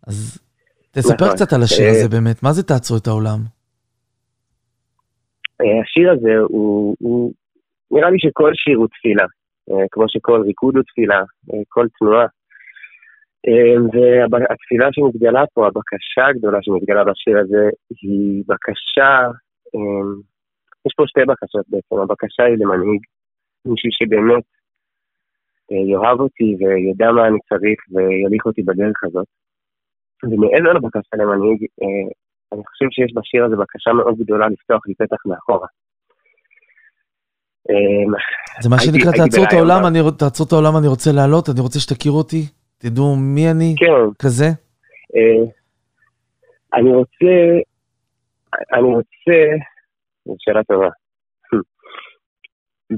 אז 0.06 0.38
תספר 0.90 1.24
נכון. 1.24 1.36
קצת 1.36 1.52
על 1.52 1.62
השיר 1.62 1.86
אה, 1.86 1.90
הזה 1.90 2.08
באמת, 2.08 2.42
מה 2.42 2.52
זה 2.52 2.62
תעצרו 2.62 2.96
את 2.96 3.06
העולם? 3.06 3.40
השיר 5.82 6.12
הזה 6.12 6.38
הוא, 6.38 6.96
הוא, 6.98 7.32
נראה 7.90 8.10
לי 8.10 8.18
שכל 8.18 8.52
שיר 8.54 8.78
הוא 8.78 8.88
תפילה, 8.88 9.26
אה, 9.70 9.84
כמו 9.90 10.04
שכל 10.08 10.42
ריקוד 10.42 10.76
הוא 10.76 10.84
תפילה, 10.84 11.18
אה, 11.18 11.62
כל 11.68 11.86
תנועה. 11.98 12.26
אה, 13.48 13.74
והתפילה 14.32 14.88
שמתגלה 14.92 15.44
פה, 15.54 15.66
הבקשה 15.66 16.26
הגדולה 16.26 16.58
שמתגלה 16.62 17.04
בשיר 17.04 17.38
הזה, 17.38 17.68
היא 18.02 18.44
בקשה, 18.48 19.28
יש 20.86 20.92
פה 20.96 21.02
שתי 21.06 21.20
בקשות 21.28 21.64
בעצם, 21.68 21.96
הבקשה 21.96 22.42
היא 22.42 22.56
למנהיג, 22.58 23.02
מישהו 23.64 23.88
שבאמת 23.92 24.44
אה, 25.72 25.76
יאהב 25.92 26.20
אותי 26.20 26.56
וידע 26.58 27.12
מה 27.12 27.26
אני 27.28 27.38
צריך 27.48 27.78
ויוליך 27.90 28.46
אותי 28.46 28.62
בדרך 28.62 29.04
הזאת. 29.04 29.26
ומעבר 30.22 30.72
לבקשה 30.72 31.16
למנהיג, 31.16 31.66
אני 32.52 32.62
חושב 32.66 32.86
שיש 32.90 33.12
בשיר 33.16 33.44
הזה 33.44 33.56
בקשה 33.56 33.92
מאוד 33.92 34.14
גדולה 34.18 34.48
לפתוח 34.48 34.82
לי 34.86 34.94
פתח 34.94 35.26
מאחורה. 35.26 35.66
אמ, 37.70 38.12
זה 38.60 38.68
מה 38.70 38.78
שנקרא 38.78 39.12
תעצרו 39.12 39.44
את 39.44 39.52
העולם, 39.52 39.86
אני, 39.86 39.98
תעצרו 40.18 40.46
את 40.46 40.52
העולם, 40.52 40.76
אני 40.78 40.88
רוצה 40.88 41.10
לעלות, 41.12 41.48
אני 41.48 41.60
רוצה 41.60 41.80
שתכירו 41.80 42.18
אותי, 42.18 42.42
תדעו 42.78 43.16
מי 43.16 43.50
אני, 43.50 43.74
כן, 43.78 44.24
כזה. 44.24 44.48
אה, 45.16 45.44
אני 46.74 46.90
רוצה, 46.94 47.34
אני 48.74 48.88
רוצה, 48.98 49.38
זו 50.24 50.34
שאלה 50.38 50.64
טובה. 50.64 50.88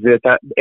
זה 0.03 0.11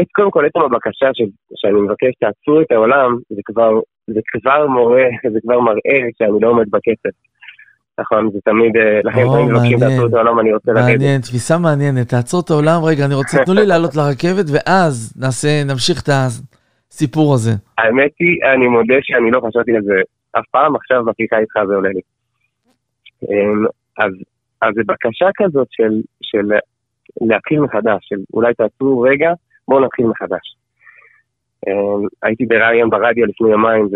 את 0.02 0.08
קודם 0.12 0.32
כל, 0.32 0.46
עצם 0.46 0.60
הבקשה 0.60 1.08
ש- 1.14 1.36
שאני 1.56 1.82
מבקש 1.82 2.12
תעצרו 2.20 2.62
את 2.62 2.72
העולם, 2.72 3.18
זה 3.30 3.42
כבר, 3.46 3.72
זה 4.08 4.20
כבר 4.32 4.68
מורה, 4.68 5.08
זה 5.34 5.40
כבר 5.44 5.60
מראה 5.60 6.00
שאני 6.18 6.42
לא 6.42 6.50
עומד 6.50 6.66
בקצב. 6.70 7.10
נכון, 8.00 8.30
זה 8.34 8.40
תמיד, 8.46 8.78
אה, 8.78 9.00
לכן 9.04 9.24
תמיד 9.34 9.52
מבקשים. 9.52 9.80
תעצרו 9.80 10.08
את 10.08 10.14
העולם, 10.14 10.40
אני 10.40 10.54
רוצה 10.54 10.72
לרדת. 10.72 10.86
מעניין, 10.86 11.22
תפיסה 11.22 11.58
מעניינת, 11.58 12.10
תעצרו 12.10 12.40
את 12.40 12.50
העולם, 12.50 12.84
רגע, 12.84 13.06
אני 13.06 13.16
רוצה, 13.16 13.46
תנו 13.46 13.54
לי 13.54 13.66
לעלות 13.66 13.96
לרכבת, 13.96 14.46
ואז 14.54 15.14
נעשה, 15.22 15.64
נמשיך 15.68 16.04
את 16.04 16.10
הסיפור 16.10 17.34
הזה. 17.34 17.52
האמת 17.78 18.12
היא, 18.20 18.38
אני 18.54 18.68
מודה 18.68 18.96
שאני 19.02 19.32
לא 19.32 19.40
חשבתי 19.40 19.76
על 19.76 19.82
זה 19.82 20.02
אף 20.32 20.46
פעם, 20.52 20.76
עכשיו 20.76 21.06
בשיחה 21.06 21.38
איתך 21.38 21.56
זה 21.68 21.76
עולה 21.76 21.90
לי. 21.90 22.02
אמ, 23.30 23.66
אז, 23.98 24.12
אז 24.62 24.74
זה 24.76 24.82
בקשה 24.86 25.30
כזאת 25.38 25.68
של, 25.72 26.02
של 26.22 26.46
להתחיל 27.22 27.60
מחדש, 27.60 28.00
של 28.02 28.20
אולי 28.34 28.54
תעצרו 28.54 29.02
רגע, 29.02 29.32
בואו 29.68 29.86
נתחיל 29.86 30.06
מחדש. 30.06 30.56
אמ, 31.68 32.08
הייתי 32.24 32.46
בראיון 32.46 32.90
ברדיו 32.90 33.26
לפני 33.26 33.50
יומיים, 33.50 33.88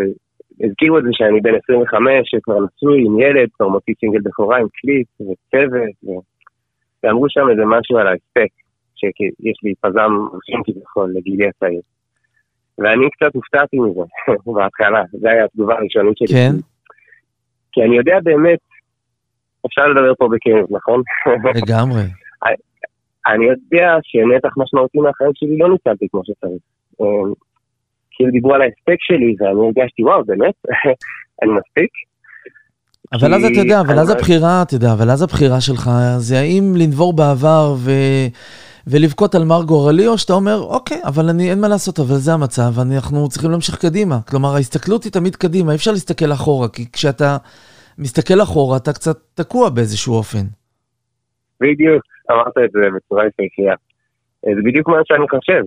והזכירו 0.60 0.98
את 0.98 1.04
זה 1.04 1.10
שאני 1.12 1.40
בן 1.40 1.54
25, 1.64 2.10
שכבר 2.24 2.58
נשוי 2.64 3.06
עם 3.06 3.20
ילד, 3.20 3.48
כבר 3.52 3.68
מוציא 3.68 3.94
סינגל 4.00 4.20
בכורה 4.20 4.58
עם 4.58 4.66
קליפ 4.74 5.06
וצוות, 5.20 5.96
ו... 6.04 6.08
ואמרו 7.02 7.26
שם 7.28 7.48
איזה 7.50 7.62
משהו 7.64 7.98
על 7.98 8.06
ההספק, 8.06 8.52
שיש 8.96 9.58
לי 9.62 9.74
פזם 9.80 10.10
מרשים 10.32 10.62
כביכול 10.64 11.12
לגילי 11.16 11.48
הצעיר. 11.48 11.80
ואני 12.78 13.10
קצת 13.10 13.34
הופתעתי 13.34 13.78
מזה 13.78 14.00
בהתחלה, 14.54 15.02
זו 15.12 15.28
הייתה 15.28 15.44
התגובה 15.44 15.74
הראשונית 15.74 16.18
שלי. 16.18 16.28
כן, 16.28 16.52
כי 17.72 17.82
אני 17.82 17.96
יודע 17.96 18.16
באמת, 18.22 18.58
אפשר 19.66 19.86
לדבר 19.86 20.14
פה 20.14 20.28
בכאב, 20.28 20.66
נכון? 20.70 21.02
לגמרי. 21.62 22.02
אני 23.26 23.44
יודע 23.44 23.96
שנתח 24.02 24.54
משמעותי 24.56 24.98
מהחיים 24.98 25.30
שלי 25.34 25.58
לא 25.58 25.68
ניצלתי 25.70 26.06
כמו 26.10 26.22
שצריך. 26.24 26.62
כאילו 28.16 28.30
דיברו 28.30 28.54
על 28.54 28.62
ההספק 28.62 28.96
שלי, 29.00 29.34
ואני 29.38 29.60
הרגשתי, 29.66 30.04
וואו, 30.04 30.24
באמת? 30.24 30.54
אני 31.42 31.50
מספיק? 31.50 31.90
אבל 33.12 33.34
אז 33.34 33.44
אתה 33.44 33.60
יודע, 33.60 33.80
אבל 33.80 33.98
אז 33.98 34.06
רואה- 34.08 34.18
הבחירה, 34.18 34.62
אתה 34.62 34.74
יודע, 34.74 34.92
אבל 34.92 35.10
אז 35.10 35.22
הבחירה 35.22 35.60
שלך 35.60 35.90
זה 36.18 36.38
האם 36.38 36.72
לנבור 36.76 37.12
בעבר 37.12 37.74
ו... 37.78 37.90
ולבכות 38.86 39.34
על 39.34 39.44
מר 39.44 39.62
גורלי, 39.62 40.06
או 40.06 40.18
שאתה 40.18 40.32
אומר, 40.32 40.60
אוקיי, 40.60 41.00
אבל 41.04 41.28
אני, 41.28 41.50
אין 41.50 41.60
מה 41.60 41.68
לעשות, 41.68 41.98
אבל 41.98 42.14
זה 42.14 42.32
המצב, 42.32 42.70
אנחנו 42.92 43.28
צריכים 43.28 43.50
להמשיך 43.50 43.76
קדימה. 43.78 44.18
כלומר, 44.30 44.54
ההסתכלות 44.54 45.04
היא 45.04 45.12
תמיד 45.12 45.36
קדימה, 45.36 45.70
אי 45.70 45.76
אפשר 45.76 45.90
להסתכל 45.90 46.32
אחורה, 46.32 46.68
כי 46.68 46.92
כשאתה 46.92 47.36
מסתכל 47.98 48.42
אחורה, 48.42 48.76
אתה 48.76 48.92
קצת 48.92 49.16
תקוע 49.34 49.68
באיזשהו 49.70 50.14
אופן. 50.14 50.44
בדיוק, 51.60 52.02
אמרת 52.30 52.52
את 52.64 52.70
זה 52.72 52.80
בצורה 52.96 53.24
יפהפייה. 53.26 53.74
זה 54.42 54.60
בדיוק 54.64 54.88
מה 54.88 54.96
שאני 55.04 55.26
חושב. 55.30 55.62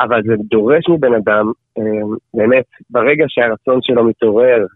אבל 0.00 0.22
זה 0.22 0.34
דורש 0.50 0.88
מבן 0.88 1.14
אדם, 1.14 1.52
אמ, 1.78 2.16
באמת, 2.34 2.64
ברגע 2.90 3.24
שהרצון 3.28 3.82
שלו 3.82 4.04
מתעורר, 4.04 4.66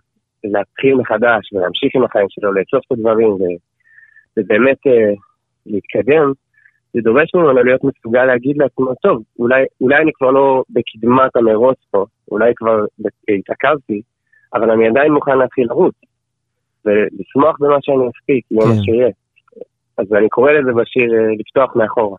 להתחיל 0.44 0.94
מחדש 0.94 1.52
ולהמשיך 1.52 1.94
עם 1.94 2.04
החיים 2.04 2.26
שלו, 2.30 2.52
לאסוף 2.52 2.84
את 2.86 2.92
הדברים. 2.92 3.36
ובאמת 4.36 4.86
אה, 4.86 5.12
להתקדם, 5.66 6.32
זה 6.94 7.00
דורש 7.00 7.34
ממנו 7.34 7.52
להיות 7.52 7.84
מסוגל 7.84 8.24
להגיד 8.24 8.56
לעצמו, 8.56 8.94
טוב, 9.02 9.22
אולי, 9.38 9.64
אולי 9.80 9.96
אני 9.96 10.10
כבר 10.14 10.30
לא 10.30 10.62
בקדמת 10.70 11.36
המרוץ 11.36 11.78
פה, 11.90 12.04
אולי 12.30 12.52
כבר 12.56 12.84
התעכבתי, 13.38 14.00
אבל 14.54 14.70
אני 14.70 14.88
עדיין 14.88 15.12
מוכן 15.12 15.38
להתחיל 15.38 15.66
לרוץ. 15.68 15.94
ולשמוח 16.84 17.56
במה 17.60 17.76
שאני 17.80 18.08
אספיק, 18.08 18.44
מה 18.50 18.62
כן. 18.62 18.82
שיהיה. 18.82 19.08
אז 19.98 20.12
אני 20.12 20.28
קורא 20.28 20.52
לזה 20.52 20.72
בשיר 20.72 21.14
אה, 21.14 21.34
לפתוח 21.38 21.76
מאחורה. 21.76 22.16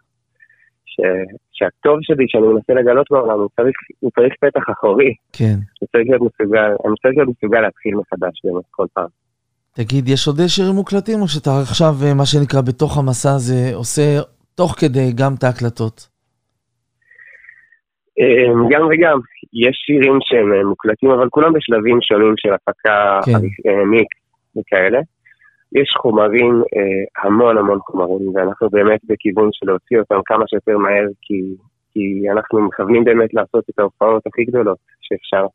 שהטוב 1.62 1.98
שלי 2.02 2.26
שאני 2.28 2.48
מנסה 2.48 2.74
לגלות 2.74 3.08
בעולם, 3.12 3.40
הוא 3.40 3.50
צריך, 3.56 3.76
הוא 4.00 4.12
צריך 4.16 4.34
פתח 4.42 4.64
אחורי, 4.72 5.14
כן. 5.34 5.56
הוא 5.80 5.88
צריך 5.92 6.04
להיות 6.10 6.22
מסוגל, 6.22 6.72
אני 6.86 6.96
צריך 7.02 7.14
להיות 7.18 7.30
מסוגל 7.30 7.62
להתחיל 7.62 7.96
מחדש 7.96 8.36
באמת 8.44 8.66
כל 8.72 8.86
פעם. 8.94 9.12
תגיד, 9.76 10.08
יש 10.08 10.28
עוד 10.28 10.40
שירים 10.48 10.76
מוקלטים, 10.76 11.22
או 11.22 11.28
שאתה 11.28 11.52
עכשיו, 11.62 11.94
אה, 12.04 12.14
מה 12.14 12.26
שנקרא, 12.26 12.62
בתוך 12.62 12.98
המסע 12.98 13.30
הזה, 13.36 13.76
עושה 13.76 14.02
תוך 14.56 14.76
כדי 14.80 15.08
גם 15.16 15.34
את 15.38 15.44
ההקלטות? 15.44 16.08
אה, 18.20 18.54
גם 18.70 18.88
וגם, 18.92 19.20
יש 19.54 19.76
שירים 19.86 20.18
שהם 20.22 20.54
אה, 20.54 20.64
מוקלטים, 20.64 21.10
אבל 21.12 21.28
כולם 21.30 21.54
בשלבים 21.54 21.98
שונים 22.02 22.34
של 22.38 22.54
הפקה, 22.54 23.20
כן. 23.26 23.32
אה, 23.70 23.86
מיקס 23.86 24.18
וכאלה. 24.58 25.00
יש 25.72 25.94
חומרים, 26.02 26.64
אה, 26.76 27.24
המון 27.24 27.58
המון 27.58 27.80
חומרים, 27.80 28.36
ואנחנו 28.36 28.70
באמת 28.70 29.00
בכיוון 29.04 29.50
של 29.52 29.66
להוציא 29.66 30.00
אותם 30.00 30.20
כמה 30.26 30.44
שיותר 30.48 30.78
מהר, 30.78 31.08
כי, 31.22 31.42
כי 31.94 32.30
אנחנו 32.32 32.62
מכוונים 32.62 33.04
באמת 33.04 33.34
לעשות 33.34 33.64
את 33.70 33.80
ההופעות 33.80 34.28
הכי 34.28 34.44
גדולות 34.44 34.78
שאפשר. 35.02 35.46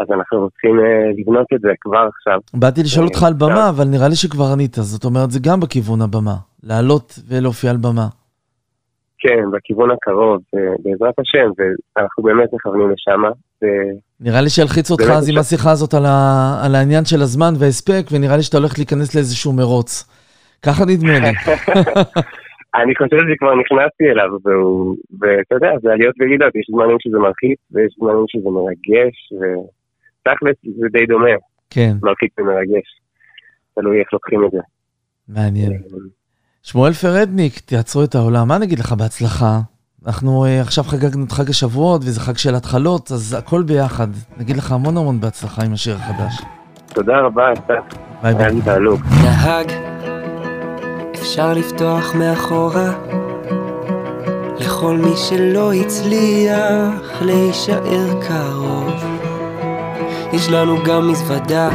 אז 0.00 0.06
אנחנו 0.10 0.38
רוצים 0.40 0.80
אה, 0.80 1.10
לבנות 1.16 1.46
את 1.54 1.60
זה 1.60 1.72
כבר 1.80 2.08
עכשיו. 2.14 2.38
באתי 2.54 2.80
לשאול 2.82 3.04
אה, 3.04 3.08
אותך 3.10 3.22
על 3.22 3.32
במה. 3.32 3.68
אבל 3.68 3.84
נראה 3.84 4.08
לי 4.08 4.16
שכבר 4.16 4.44
ענית, 4.52 4.74
זאת 4.74 5.04
אומרת, 5.04 5.30
זה 5.30 5.38
גם 5.42 5.60
בכיוון 5.60 6.00
הבמה. 6.02 6.36
לעלות 6.62 7.18
ולהופיע 7.28 7.70
על 7.70 7.76
במה. 7.76 8.08
כן, 9.18 9.44
בכיוון 9.52 9.90
הקרוב, 9.90 10.40
בעזרת 10.82 11.14
השם, 11.18 11.50
ואנחנו 11.56 12.22
באמת 12.22 12.48
מכוונים 12.52 12.90
לשם. 12.90 13.22
נראה 14.20 14.40
לי 14.40 14.50
שילחיץ 14.50 14.90
אותך 14.90 15.04
אז 15.04 15.28
עם. 15.28 15.38
השיחה 15.38 15.70
הזאת 15.70 15.94
על, 15.94 16.06
ה... 16.06 16.60
על 16.64 16.74
העניין 16.74 17.04
של 17.04 17.22
הזמן 17.22 17.52
וההספק, 17.58 18.04
ונראה 18.12 18.36
לי 18.36 18.42
שאתה 18.42 18.58
הולך 18.58 18.78
להיכנס 18.78 19.14
לאיזשהו 19.14 19.52
מרוץ. 19.52 20.04
ככה 20.62 20.84
נדמה 20.84 21.18
לי. 21.18 21.32
אני 22.82 22.94
חושב 22.98 23.16
שכבר 23.34 23.54
נכנסתי 23.54 24.04
אליו, 24.12 24.30
והוא, 24.44 24.96
ואתה 25.20 25.54
יודע, 25.54 25.68
זה 25.82 25.92
עליות 25.92 26.14
וירידות, 26.20 26.56
יש 26.56 26.66
זמנים 26.70 26.96
שזה 27.00 27.18
מלחיץ, 27.18 27.58
ויש 27.72 27.94
זמנים 27.98 28.24
שזה 28.28 28.48
מרגש, 28.50 29.16
ותכלס 29.38 30.56
זה 30.80 30.86
די 30.92 31.06
דומה, 31.06 31.36
כן, 31.70 31.92
מלחיץ 32.02 32.32
ומרגש. 32.38 32.88
תלוי 33.74 34.00
איך 34.00 34.12
לוקחים 34.12 34.44
את 34.44 34.50
זה. 34.50 34.58
מעניין. 35.28 35.72
שמואל 36.62 36.92
פרדניק, 36.92 37.58
תייצרו 37.58 38.04
את 38.04 38.14
העולם. 38.14 38.48
מה 38.48 38.58
נגיד 38.58 38.78
לך 38.78 38.92
בהצלחה? 38.92 39.60
אנחנו 40.06 40.44
uh, 40.44 40.48
עכשיו 40.62 40.84
חגגנו 40.84 41.24
את 41.24 41.32
חג 41.32 41.50
השבועות, 41.50 42.00
וזה 42.04 42.20
חג 42.20 42.36
של 42.36 42.54
התחלות, 42.54 43.12
אז 43.12 43.36
הכל 43.38 43.62
ביחד. 43.62 44.08
נגיד 44.38 44.56
לך 44.56 44.72
המון 44.72 44.96
המון 44.96 45.20
בהצלחה 45.20 45.62
עם 45.62 45.72
השיר 45.72 45.96
החדש. 45.96 46.42
תודה 46.86 47.18
רבה, 47.20 47.52
אסף, 47.52 47.98
ביי 48.22 48.34
ביי. 48.34 48.60
נהג, 49.22 49.72
אפשר 51.14 51.52
לפתוח 51.52 52.14
מאחורה 52.14 52.92
לכל 54.58 54.96
מי 54.96 55.16
שלא 55.16 55.72
הצליח 55.72 57.22
להישאר 57.22 58.20
קרוב. 58.28 58.92
יש 60.32 60.50
לנו 60.50 60.76
גם 60.84 61.10
מזוודה, 61.10 61.68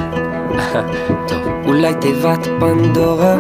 טוב, 1.28 1.42
אולי 1.66 1.94
תיבת 2.02 2.48
פנדורה, 2.60 3.36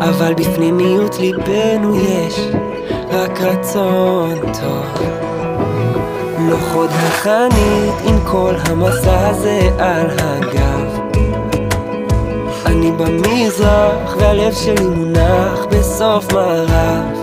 אבל 0.00 0.34
בפנימיות 0.34 1.18
ליבנו 1.18 1.96
יש 1.96 2.40
רק 3.16 3.40
רצון 3.40 4.38
טוב. 4.40 5.06
לא 6.38 6.56
חוד 6.56 6.90
החנית 6.90 7.94
עם 8.04 8.18
כל 8.24 8.54
המסע 8.58 9.28
הזה 9.28 9.70
על 9.78 10.06
הגב. 10.18 11.00
אני 12.66 12.92
במזרח 12.92 14.16
והלב 14.18 14.54
שלי 14.54 14.86
מונח 14.86 15.64
בסוף 15.70 16.32
מערב 16.32 17.22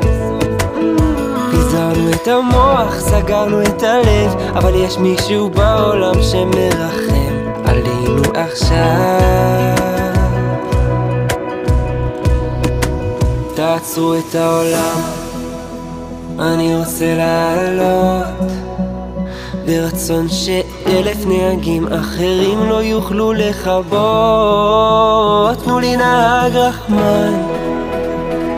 פיזרנו 1.52 2.12
את 2.12 2.28
המוח, 2.28 3.00
סגרנו 3.00 3.62
את 3.62 3.84
הלב 3.84 4.36
אבל 4.56 4.76
יש 4.76 4.98
מישהו 4.98 5.50
בעולם 5.50 6.24
שמרחם 6.24 7.52
עלינו 7.66 8.22
עכשיו 8.34 9.76
תעצרו 13.56 14.14
את 14.14 14.36
העולם 14.36 15.13
אני 16.40 16.76
רוצה 16.76 17.16
לעלות. 17.18 18.52
ברצון 19.66 20.28
שאלף 20.30 21.26
נהגים 21.26 21.88
אחרים 21.88 22.70
לא 22.70 22.84
יוכלו 22.84 23.34
לכבות. 23.34 23.94
תנו 25.64 25.80
לי 25.80 25.98
נהג 25.98 26.56
רחמן 26.56 27.34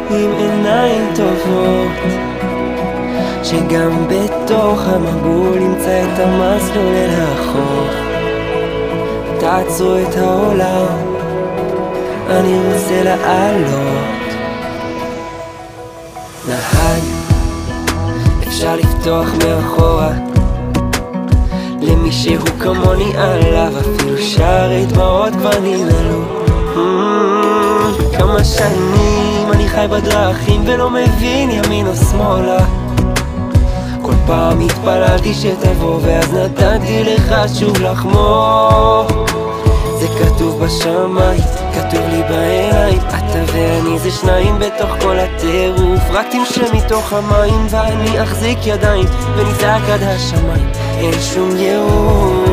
עם 0.09 0.31
עיניים 0.37 1.13
טובות 1.15 1.91
שגם 3.43 4.07
בתוך 4.07 4.81
המבול 4.85 5.57
ימצא 5.61 6.03
את 6.03 6.19
המסלול 6.19 6.93
אל 6.95 7.09
החוף. 7.21 7.95
תעצרו 9.39 9.95
את 9.97 10.15
העולם 10.17 11.15
אני 12.29 12.57
רוצה 12.57 13.03
לעלות 13.03 14.14
אפשר 18.65 18.75
לפתוח 18.75 19.27
מאחורה. 19.45 20.11
למי 21.81 22.11
שהוא 22.11 22.49
כמוני 22.59 23.17
עליו 23.17 23.73
אפילו 23.79 24.17
שערי 24.17 24.85
דמעות 24.85 25.33
כבר 25.33 25.59
ננעלו. 25.59 26.21
Mm, 26.75 28.17
כמה 28.17 28.43
שנים 28.43 29.51
אני 29.51 29.69
חי 29.69 29.85
בדרכים 29.91 30.63
ולא 30.65 30.89
מבין 30.89 31.49
ימין 31.49 31.87
או 31.87 31.95
שמאלה 31.95 32.57
כל 34.01 34.13
פעם 34.27 34.59
התפללתי 34.61 35.33
שתבוא 35.33 35.99
ואז 36.01 36.33
נתתי 36.33 37.03
לך 37.03 37.35
שוב 37.59 37.81
לחמור. 37.81 39.07
זה 39.99 40.07
כתוב 40.19 40.63
בשמיים, 40.65 41.41
כתוב 41.75 42.07
לי 42.09 42.23
בעיניים 42.23 42.99
אתה 43.07 43.43
ואני 43.53 43.99
זה 43.99 44.11
שניים 44.11 44.59
בתוך 44.59 44.89
כל 45.01 45.19
הטירוף. 45.19 46.01
רק 46.09 46.25
תמשה 46.31 46.73
מתוך 46.73 47.13
המים 47.13 47.67
ואני 47.69 48.23
אחזיק 48.23 48.57
ידיים 48.65 49.05
ונזעק 49.37 49.81
עד 49.89 50.03
השמיים. 50.03 50.71
אין 50.97 51.21
שום 51.21 51.55
ייאוש 51.55 52.44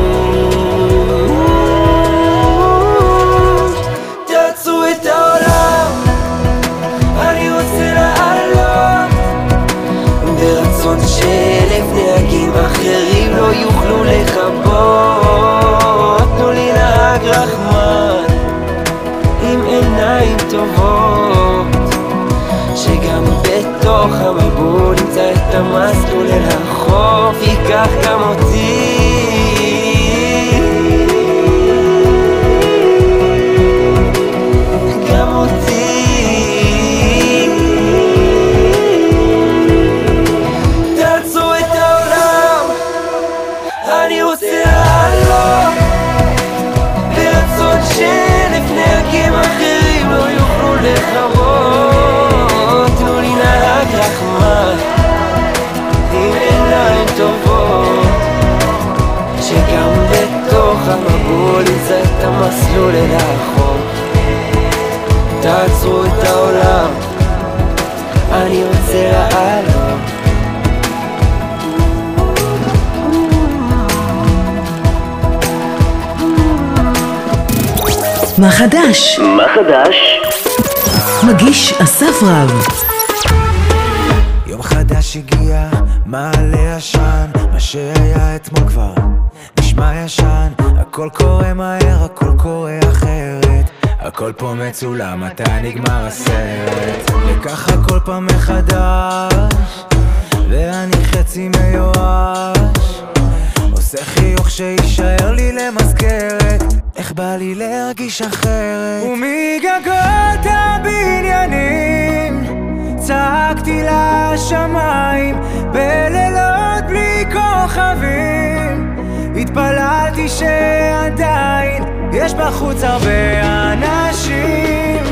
התפללתי 120.13 120.29
שעדיין 120.29 121.83
יש 122.13 122.33
בחוץ 122.33 122.83
הרבה 122.83 123.41
אנשים 123.73 125.03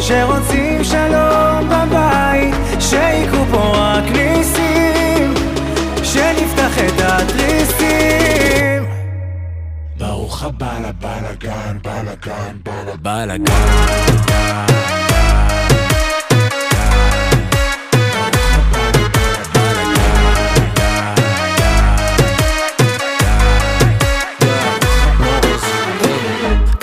שרוצים 0.00 0.84
שלום 0.84 1.68
בבית, 1.68 2.54
שיקרו 2.80 3.44
פה 3.50 3.72
רק 3.76 4.04
ניסים, 4.04 5.34
שנפתח 6.02 6.78
את 6.78 7.00
התריסים. 7.00 8.84
ברוך 9.98 10.42
הבא 10.42 10.78
לבלאגן, 10.78 11.78
בלאגן, 11.82 12.56
בלאגן. 13.02 15.05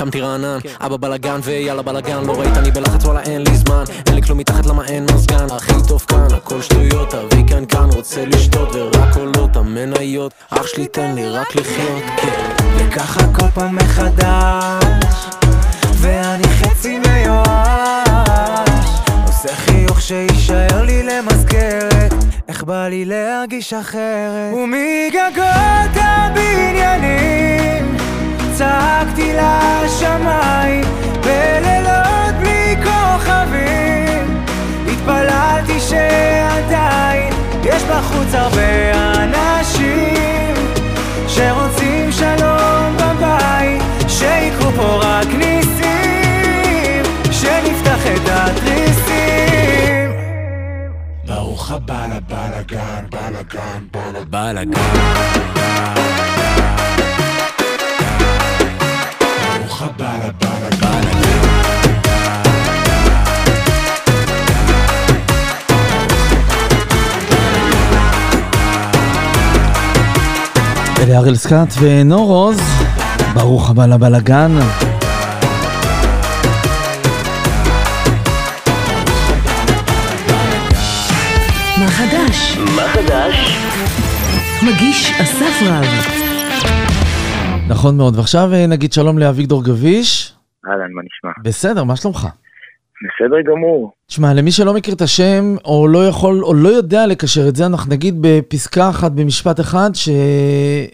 קמתי 0.04 0.22
רענן, 0.22 0.58
אבא 0.80 0.98
בלאגן 0.98 1.40
ויאללה 1.44 1.82
בלאגן 1.82 2.26
לא 2.26 2.40
ראית 2.40 2.58
אני 2.58 2.72
בלחץ 2.72 3.06
וואלה 3.06 3.22
אין 3.22 3.42
לי 3.42 3.58
זמן. 3.58 3.84
אין 4.06 4.16
לי 4.16 4.22
כלום 4.22 4.38
מתחת 4.38 4.66
למה 4.66 4.86
אין 4.86 5.06
מזגן. 5.14 5.48
הכי 5.52 5.74
טוב 5.88 6.06
כאן 6.08 6.28
הכל 6.38 6.62
שטויות. 6.62 7.10
תביא 7.10 7.44
כאן 7.48 7.66
כאן 7.66 7.90
רוצה 7.92 8.26
לשתות 8.26 8.76
ורק 8.76 9.16
עולות 9.16 9.56
המניות. 9.56 10.34
אח 10.50 10.68
שלי 10.68 10.88
תן 10.88 11.16
לי 11.16 11.30
רק 11.30 11.56
לחיות 11.56 12.04
כן. 12.18 12.50
וככה 12.78 13.34
כל 13.34 13.48
פעם 13.54 13.76
מחדש, 13.76 15.26
ואני 15.94 16.44
חצי 16.44 17.00
מיואש. 17.00 17.50
עושה 19.28 19.56
חיוך 19.56 20.02
שיישאר 20.02 20.86
לי 20.86 21.04
למזכרת, 21.04 22.14
איך 22.48 22.64
בא 22.64 22.88
לי 22.88 23.06
להרגיש 23.06 23.74
אחרת. 23.74 24.54
ומגגות 24.54 25.96
הבניינים, 25.96 27.93
צעקתי 28.58 29.34
לשמיים, 29.34 30.86
בלילות 31.22 32.36
בלי 32.40 32.76
כוכבים. 32.84 34.44
התפללתי 34.88 35.80
שעדיין 35.80 37.34
יש 37.64 37.84
בחוץ 37.84 38.34
הרבה 38.34 38.92
אנשים 39.24 40.54
שרוצים 41.28 42.12
שלום 42.12 42.98
בבית, 42.98 43.82
שיקרו 44.08 44.72
פה 44.76 45.00
רק 45.02 45.28
ניסים, 45.28 47.04
שנפתח 47.32 48.08
את 48.16 48.30
התריסים. 48.30 50.12
ברוך 51.26 51.72
הבא 51.72 52.08
לבלאגן, 52.08 53.06
בלאגן, 53.10 53.84
בלאגן. 53.92 54.30
בלאגן. 54.30 55.44
ברוך 59.84 59.96
הבא 60.00 60.18
לבלאגן. 60.28 61.02
אלה 71.00 71.18
הראל 71.18 71.36
סקאט 71.36 71.74
ונור 71.80 72.28
רוז, 72.28 72.60
ברוך 73.34 73.70
הבא 73.70 73.86
לבלאגן. 73.86 74.52
מה 81.78 81.88
חדש? 81.88 82.58
מה 82.58 82.84
חדש? 82.94 83.58
מגיש 84.62 85.12
אסף 85.22 85.62
רב. 85.62 86.23
נכון 87.70 87.98
מאוד, 87.98 88.16
ועכשיו 88.16 88.54
אה, 88.54 88.68
נגיד 88.68 88.94
שלום 88.94 89.18
לאביגדור 89.18 89.64
גביש. 89.64 90.34
אהלן, 90.68 90.92
מה 90.94 91.02
נשמע? 91.02 91.32
בסדר, 91.44 91.84
מה 91.84 91.96
שלומך? 91.96 92.28
בסדר 93.04 93.42
גמור. 93.52 93.92
תשמע, 94.08 94.34
למי 94.34 94.52
שלא 94.52 94.74
מכיר 94.74 94.94
את 94.94 95.02
השם, 95.02 95.56
או 95.66 95.88
לא 95.88 96.08
יכול, 96.08 96.44
או 96.44 96.54
לא 96.54 96.70
יודע 96.70 97.08
לקשר 97.08 97.48
את 97.48 97.56
זה, 97.56 97.66
אנחנו 97.66 97.92
נגיד 97.92 98.16
בפסקה 98.22 98.90
אחת, 98.90 99.12
במשפט 99.12 99.60
אחד, 99.60 99.90
ש... 99.94 100.10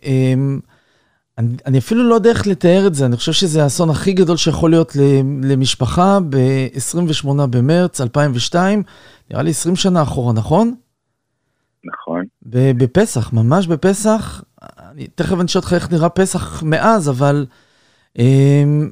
אמ, 0.03 0.59
אני, 1.37 1.47
אני 1.65 1.77
אפילו 1.77 2.09
לא 2.09 2.15
יודע 2.15 2.29
איך 2.29 2.47
לתאר 2.47 2.87
את 2.87 2.95
זה, 2.95 3.05
אני 3.05 3.15
חושב 3.15 3.31
שזה 3.31 3.63
האסון 3.63 3.89
הכי 3.89 4.13
גדול 4.13 4.37
שיכול 4.37 4.69
להיות 4.69 4.91
למשפחה 5.43 6.19
ב-28 6.29 7.27
במרץ 7.49 8.01
2002, 8.01 8.83
נראה 9.31 9.43
לי 9.43 9.49
20 9.49 9.75
שנה 9.75 10.01
אחורה, 10.01 10.33
נכון? 10.33 10.73
נכון. 11.85 12.23
בפסח, 12.77 13.33
ממש 13.33 13.67
בפסח. 13.67 14.43
אני, 14.61 15.07
תכף 15.07 15.33
אני 15.33 15.45
אשאל 15.45 15.61
אותך 15.61 15.73
איך 15.73 15.91
נראה 15.91 16.09
פסח 16.09 16.63
מאז, 16.63 17.09
אבל 17.09 17.45
אמ, 18.17 18.89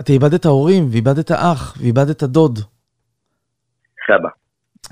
אתה 0.00 0.12
איבדת 0.12 0.46
הורים, 0.46 0.88
ואיבדת 0.90 1.30
אח, 1.30 1.76
ואיבדת 1.78 2.22
דוד. 2.22 2.58
סבא. 4.06 4.28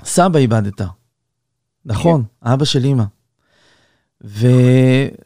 סבא 0.03 0.39
איבדת. 0.39 0.81
נכון, 1.85 2.23
אבא 2.43 2.65
של 2.65 2.83
אימא. 2.83 3.03
ו... 4.23 4.47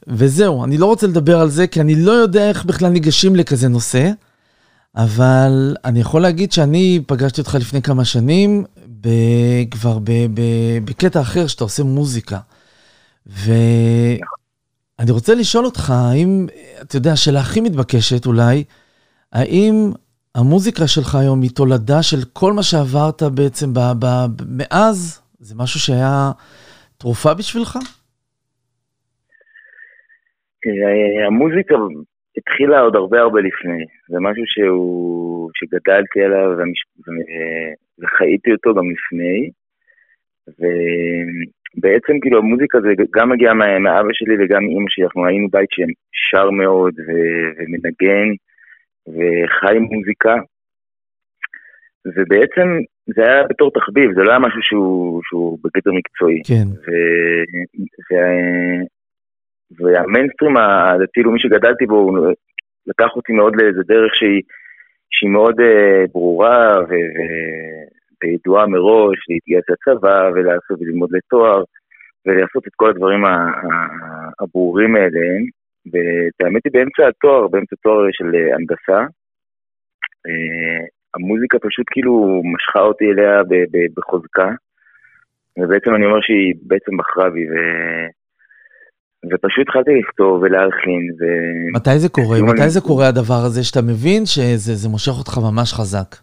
וזהו, 0.07 0.63
אני 0.63 0.77
לא 0.77 0.85
רוצה 0.85 1.07
לדבר 1.07 1.39
על 1.39 1.49
זה, 1.49 1.67
כי 1.67 1.81
אני 1.81 1.95
לא 1.95 2.11
יודע 2.11 2.49
איך 2.49 2.65
בכלל 2.65 2.89
ניגשים 2.89 3.35
לכזה 3.35 3.67
נושא, 3.67 4.11
אבל 4.95 5.75
אני 5.85 5.99
יכול 5.99 6.21
להגיד 6.21 6.51
שאני 6.51 7.01
פגשתי 7.07 7.41
אותך 7.41 7.55
לפני 7.55 7.81
כמה 7.81 8.05
שנים, 8.05 8.65
ב... 9.01 9.09
כבר 9.71 9.99
ב... 9.99 10.11
ב... 10.33 10.41
בקטע 10.85 11.21
אחר 11.21 11.47
שאתה 11.47 11.63
עושה 11.63 11.83
מוזיקה. 11.83 12.39
ואני 15.01 15.11
רוצה 15.11 15.33
לשאול 15.35 15.65
אותך, 15.65 15.89
האם, 15.89 16.29
אתה 16.81 16.95
יודע, 16.97 17.11
השאלה 17.11 17.39
הכי 17.39 17.61
מתבקשת 17.61 18.25
אולי, 18.25 18.63
האם 19.33 19.73
המוזיקה 20.35 20.87
שלך 20.87 21.15
היום 21.15 21.41
היא 21.41 21.51
תולדה 21.55 21.99
של 22.09 22.21
כל 22.33 22.51
מה 22.53 22.63
שעברת 22.63 23.21
בעצם 23.35 23.73
ב... 23.73 23.79
ב... 24.01 24.05
מאז? 24.57 25.21
זה 25.39 25.55
משהו 25.57 25.79
שהיה 25.79 26.31
תרופה 26.97 27.33
בשבילך? 27.33 27.77
אה, 30.65 31.27
המוזיקה 31.27 31.75
התחילה 32.37 32.79
עוד 32.79 32.95
הרבה 32.95 33.19
הרבה 33.21 33.39
לפני. 33.39 33.83
זה 34.09 34.17
משהו 34.19 34.43
שהוא, 34.45 35.49
שגדלתי 35.57 36.19
עליו 36.25 36.47
ומש- 36.57 36.89
ו- 37.07 37.73
וחייתי 37.99 38.51
אותו 38.51 38.69
גם 38.77 38.87
לפני. 38.95 39.51
ובעצם 41.77 42.19
כאילו 42.21 42.37
המוזיקה 42.39 42.81
זה 42.81 42.89
גם 43.15 43.29
מגיע 43.29 43.53
מאבא 43.53 44.09
שלי 44.13 44.35
וגם 44.39 44.63
מאמא 44.63 44.89
שלי, 44.89 45.03
אנחנו 45.05 45.25
היינו 45.25 45.47
בית 45.51 45.69
ששר 45.71 46.49
מאוד 46.49 46.93
ו- 46.99 47.51
ומנגן 47.57 48.27
וחי 49.07 49.79
מוזיקה. 49.79 50.35
ובעצם 52.05 52.67
זה 53.15 53.21
היה 53.23 53.43
בתור 53.49 53.71
תחביב, 53.71 54.13
זה 54.15 54.21
לא 54.23 54.29
היה 54.29 54.39
משהו 54.39 54.61
שהוא, 54.61 55.21
שהוא 55.23 55.59
בגדר 55.63 55.91
מקצועי. 55.91 56.41
כן. 56.47 56.67
ו- 56.69 57.43
וה- 58.11 58.85
והמיינסטרים 59.79 60.57
הדתי-לאומי 60.57 61.39
שגדלתי 61.39 61.85
בו, 61.85 61.95
הוא 61.95 62.17
לקח 62.87 63.09
אותי 63.15 63.33
מאוד 63.33 63.55
לאיזה 63.55 63.81
דרך 63.87 64.15
שהיא, 64.15 64.41
שהיא 65.11 65.29
מאוד 65.29 65.59
uh, 65.59 66.11
ברורה 66.13 66.79
ו- 66.79 66.93
ו- 67.15 67.90
וידועה 68.23 68.67
מראש, 68.67 69.19
להתגייס 69.29 69.65
לצבא 69.69 70.29
ולעשות 70.33 70.77
וללמוד 70.79 71.09
לתואר 71.15 71.63
ולעשות 72.25 72.67
את 72.67 72.73
כל 72.75 72.89
הדברים 72.89 73.21
הברורים 74.41 74.91
מאליהם. 74.91 75.43
והאמת 75.91 76.61
היא 76.65 76.73
באמצע 76.73 77.07
התואר, 77.07 77.47
באמצע 77.47 77.75
התואר 77.79 77.97
של 78.11 78.29
אה, 78.35 78.55
הנדסה, 78.55 79.01
uh, 80.27 80.83
המוזיקה 81.15 81.57
פשוט 81.59 81.85
כאילו 81.91 82.41
משכה 82.53 82.79
אותי 82.79 83.05
אליה 83.11 83.41
בחוזקה, 83.95 84.49
ובעצם 85.59 85.95
אני 85.95 86.05
אומר 86.05 86.21
שהיא 86.21 86.53
בעצם 86.61 86.97
בחרה 86.97 87.29
בי, 87.29 87.49
ו... 87.51 87.53
ופשוט 89.29 89.67
התחלתי 89.67 89.91
לכתוב 89.99 90.41
ולהלחין, 90.41 91.03
ו... 91.19 91.21
מתי 91.77 91.99
זה 91.99 92.09
קורה? 92.09 92.37
אם 92.39 92.45
מתי 92.45 92.61
אני- 92.61 92.69
זה 92.69 92.81
קורה 92.81 93.07
הדבר 93.07 93.41
הזה 93.45 93.63
שאתה 93.63 93.81
מבין 93.81 94.25
שזה 94.25 94.73
זה 94.75 94.89
מושך 94.89 95.11
אותך 95.19 95.37
ממש 95.37 95.73
חזק? 95.73 96.15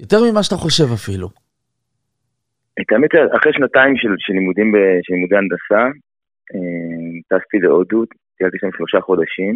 יותר 0.00 0.18
ממה 0.24 0.42
שאתה 0.42 0.56
חושב 0.56 0.84
אפילו. 0.94 1.43
את 2.80 2.92
האמת, 2.92 3.10
אחרי 3.36 3.52
שנתיים 3.52 3.96
של, 3.96 4.14
של, 4.18 4.32
לימודים 4.32 4.72
ב, 4.72 4.76
של 5.02 5.14
לימודי 5.14 5.36
הנדסה, 5.36 5.82
אה, 6.54 7.14
טסתי 7.28 7.58
להודו, 7.58 8.04
טיילתי 8.38 8.58
שם 8.60 8.72
שלושה 8.76 9.00
חודשים, 9.00 9.54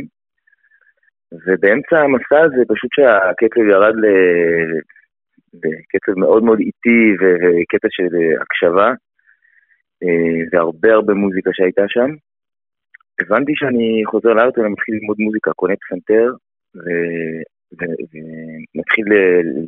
ובאמצע 1.47 1.99
המסע 1.99 2.41
הזה 2.45 2.63
פשוט 2.69 2.91
שהקצב 2.95 3.65
ירד 3.71 3.95
ל... 3.97 4.07
בקצב 5.55 6.19
מאוד 6.19 6.43
מאוד 6.43 6.59
איטי 6.59 7.15
וקטע 7.21 7.89
של 7.91 8.09
הקשבה, 8.41 8.89
אה, 10.03 10.41
והרבה 10.53 10.93
הרבה 10.93 11.15
מוזיקה 11.15 11.51
שהייתה 11.53 11.83
שם. 11.89 12.11
הבנתי 13.21 13.53
שאני 13.57 14.03
חוזר 14.07 14.29
לארץ 14.29 14.59
ומתחיל 14.59 14.95
ללמוד 14.95 15.17
מוזיקה, 15.19 15.53
קונה 15.53 15.75
פסנתר, 15.77 16.33
ומתחיל 17.73 19.05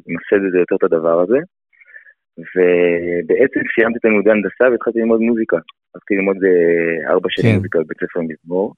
למסד 0.07 0.45
את 0.47 0.53
זה 0.53 0.59
יותר 0.59 0.77
את 0.77 0.83
הדבר 0.83 1.21
הזה. 1.21 1.39
ובעצם 2.53 3.61
סיימתי 3.75 3.99
את 3.99 4.05
לימודי 4.05 4.31
הנדסה 4.31 4.65
והתחלתי 4.71 4.99
ללמוד 4.99 5.21
מוזיקה. 5.21 5.57
התחלתי 5.95 6.15
ללמוד 6.15 6.37
אה, 6.45 7.11
ארבע 7.13 7.29
שנים 7.31 7.51
כן. 7.51 7.57
מוזיקה 7.57 7.79
בבית 7.79 7.99
ספר 8.03 8.21
מזמור. 8.21 8.75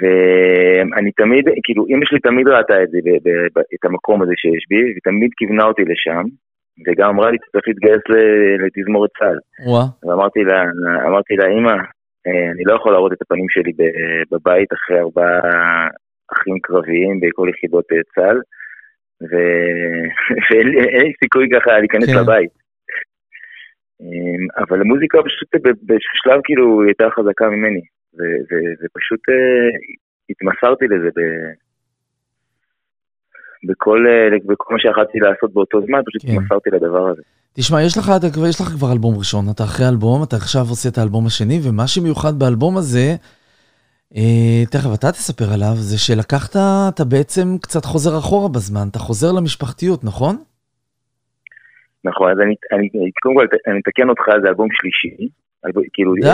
ואני 0.00 1.12
תמיד, 1.12 1.44
כאילו, 1.64 1.86
אמא 1.88 2.04
שלי 2.04 2.20
תמיד 2.20 2.48
ראתה 2.48 2.82
את 2.82 2.90
זה, 2.90 2.98
את 3.74 3.84
המקום 3.84 4.22
הזה 4.22 4.32
שיש 4.36 4.64
בי, 4.70 4.94
ותמיד 4.96 5.30
כיוונה 5.36 5.64
אותי 5.64 5.82
לשם, 5.82 6.24
וגם 6.86 7.08
אמרה 7.08 7.30
לי, 7.30 7.38
צריך 7.52 7.68
להתגייס 7.68 8.04
לתזמורת 8.64 9.10
צה"ל. 9.18 9.38
ואמרתי 10.04 10.44
לה, 10.44 10.64
אמרתי 11.06 11.34
לה, 11.36 11.46
אמא, 11.46 11.76
אה, 12.26 12.50
אני 12.52 12.64
לא 12.64 12.74
יכול 12.74 12.92
להראות 12.92 13.12
את 13.12 13.22
הפנים 13.22 13.46
שלי 13.48 13.72
בבית 14.32 14.72
אחרי 14.72 14.98
ארבעה 14.98 15.40
אחים 16.32 16.58
קרביים 16.62 17.20
בכל 17.20 17.48
יחידות 17.48 17.84
אה, 17.92 17.98
צה"ל, 18.14 18.40
ואין 20.50 20.68
לי, 20.68 21.12
סיכוי 21.22 21.48
ככה 21.54 21.78
להיכנס 21.78 22.06
כן. 22.08 22.18
לבית. 22.18 22.50
אה, 24.02 24.64
אבל 24.64 24.80
המוזיקה 24.80 25.18
פשוט 25.24 25.48
ב- 25.54 25.78
באיזשהו 25.86 26.16
שלב 26.22 26.40
כאילו 26.44 26.80
היא 26.80 26.88
הייתה 26.88 27.04
חזקה 27.16 27.48
ממני, 27.48 27.80
ופשוט 28.84 29.20
אה, 29.28 29.68
התמסרתי 30.30 30.84
לזה 30.84 31.08
ב- 31.16 31.64
בכל, 33.66 34.06
אה, 34.08 34.38
בכל 34.46 34.74
מה 34.74 34.80
שיכולתי 34.80 35.18
לעשות 35.18 35.52
באותו 35.54 35.80
זמן, 35.86 36.00
פשוט 36.06 36.22
כן. 36.22 36.36
התמסרתי 36.36 36.70
לדבר 36.70 37.08
הזה. 37.08 37.22
תשמע, 37.52 37.82
יש 37.82 37.98
לך, 37.98 38.10
אתה, 38.16 38.26
יש 38.48 38.60
לך 38.60 38.66
כבר 38.66 38.92
אלבום 38.92 39.14
ראשון, 39.18 39.44
אתה 39.54 39.62
אחרי 39.64 39.86
אלבום, 39.88 40.22
אתה 40.22 40.36
עכשיו 40.36 40.60
עושה 40.60 40.88
את 40.88 40.98
האלבום 40.98 41.26
השני, 41.26 41.58
ומה 41.64 41.86
שמיוחד 41.86 42.38
באלבום 42.38 42.76
הזה, 42.76 43.06
תכף 44.70 44.90
אתה 44.94 45.12
תספר 45.12 45.44
עליו, 45.54 45.74
זה 45.74 45.98
שלקחת, 45.98 46.56
אתה 46.88 47.04
בעצם 47.04 47.58
קצת 47.62 47.84
חוזר 47.84 48.18
אחורה 48.18 48.48
בזמן, 48.48 48.86
אתה 48.90 48.98
חוזר 48.98 49.32
למשפחתיות, 49.38 50.04
נכון? 50.04 50.36
נכון, 52.04 52.30
אז 52.30 52.38
אני, 52.40 52.54
אני, 52.72 53.10
קודם 53.22 53.34
כל, 53.34 53.46
אני 53.66 53.80
אתקן 53.80 54.08
אותך, 54.08 54.24
זה 54.42 54.48
אלבום 54.48 54.68
שלישי. 54.72 55.28
אלבום, 55.66 55.82
כאילו, 55.92 56.14
די, 56.14 56.28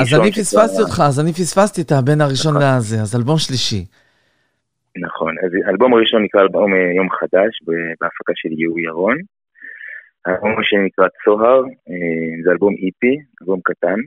אז 0.00 0.14
אני 0.20 0.32
פספסתי 0.32 0.82
אותך, 0.82 1.02
אז 1.06 1.20
אני 1.20 1.32
פספסתי 1.32 1.82
את 1.82 1.92
הבן 1.92 2.20
הראשון 2.20 2.54
נכון. 2.56 2.76
לזה, 2.76 2.96
אז 3.02 3.16
אלבום 3.16 3.38
שלישי. 3.38 3.84
נכון, 4.96 5.34
אז 5.44 5.50
האלבום 5.66 5.94
הראשון 5.94 6.22
נקרא 6.22 6.40
אלבום 6.40 6.74
אה, 6.74 6.92
יום 6.96 7.08
חדש, 7.10 7.52
בהפקה 8.00 8.32
של 8.34 8.52
יהוא 8.52 8.80
ירון. 8.80 9.16
האלבום 10.26 10.60
השני 10.60 10.84
נקרא 10.86 11.06
צוהר, 11.24 11.60
אה, 11.88 12.42
זה 12.44 12.50
אלבום 12.50 12.74
איפי, 12.74 13.16
אלבום 13.42 13.60
קטן. 13.64 13.98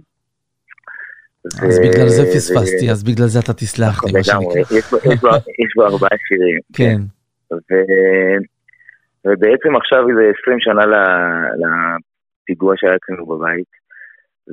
אז 1.46 1.78
ו- 1.80 1.82
בגלל 1.89 2.08
זה 2.08 2.24
ו- 2.24 2.32
פספסתי, 2.36 2.92
אז 2.92 3.04
בגלל 3.04 3.28
זה 3.28 3.39
אתה 3.39 3.54
תסלח 3.54 4.04
לי, 4.04 4.12
מה 4.14 4.20
לגמרי, 4.20 4.64
שנקרא. 4.66 5.38
יש 5.62 5.72
בו- 5.76 5.84
ארבעה 5.86 6.18
שירים. 6.28 6.60
כן, 6.78 6.98
ו- 7.54 8.42
ובעצם 9.26 9.76
עכשיו 9.76 10.04
זה 10.18 10.24
20 10.42 10.60
שנה 10.60 10.84
לפיגוע 11.62 12.74
שהיה 12.78 12.96
אצלנו 12.96 13.26
בבית. 13.26 13.72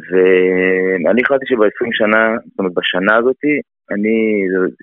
ואני 0.08 1.20
החלטתי 1.24 1.46
שב-20 1.48 1.88
שנה, 1.92 2.36
זאת 2.46 2.58
אומרת 2.58 2.72
בשנה 2.74 3.16
הזאתי, 3.16 3.54
אני 3.90 4.16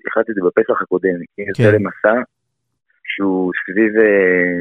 החלטתי 0.07 0.31
את 0.31 0.35
זה 0.35 0.41
בפסח 0.47 0.81
הקודם, 0.81 1.15
אני 1.15 1.47
יוצא 1.47 1.63
כן. 1.63 1.75
למסע 1.75 2.15
שהוא 3.11 3.51
סביב, 3.63 3.91
אה, 3.97 4.59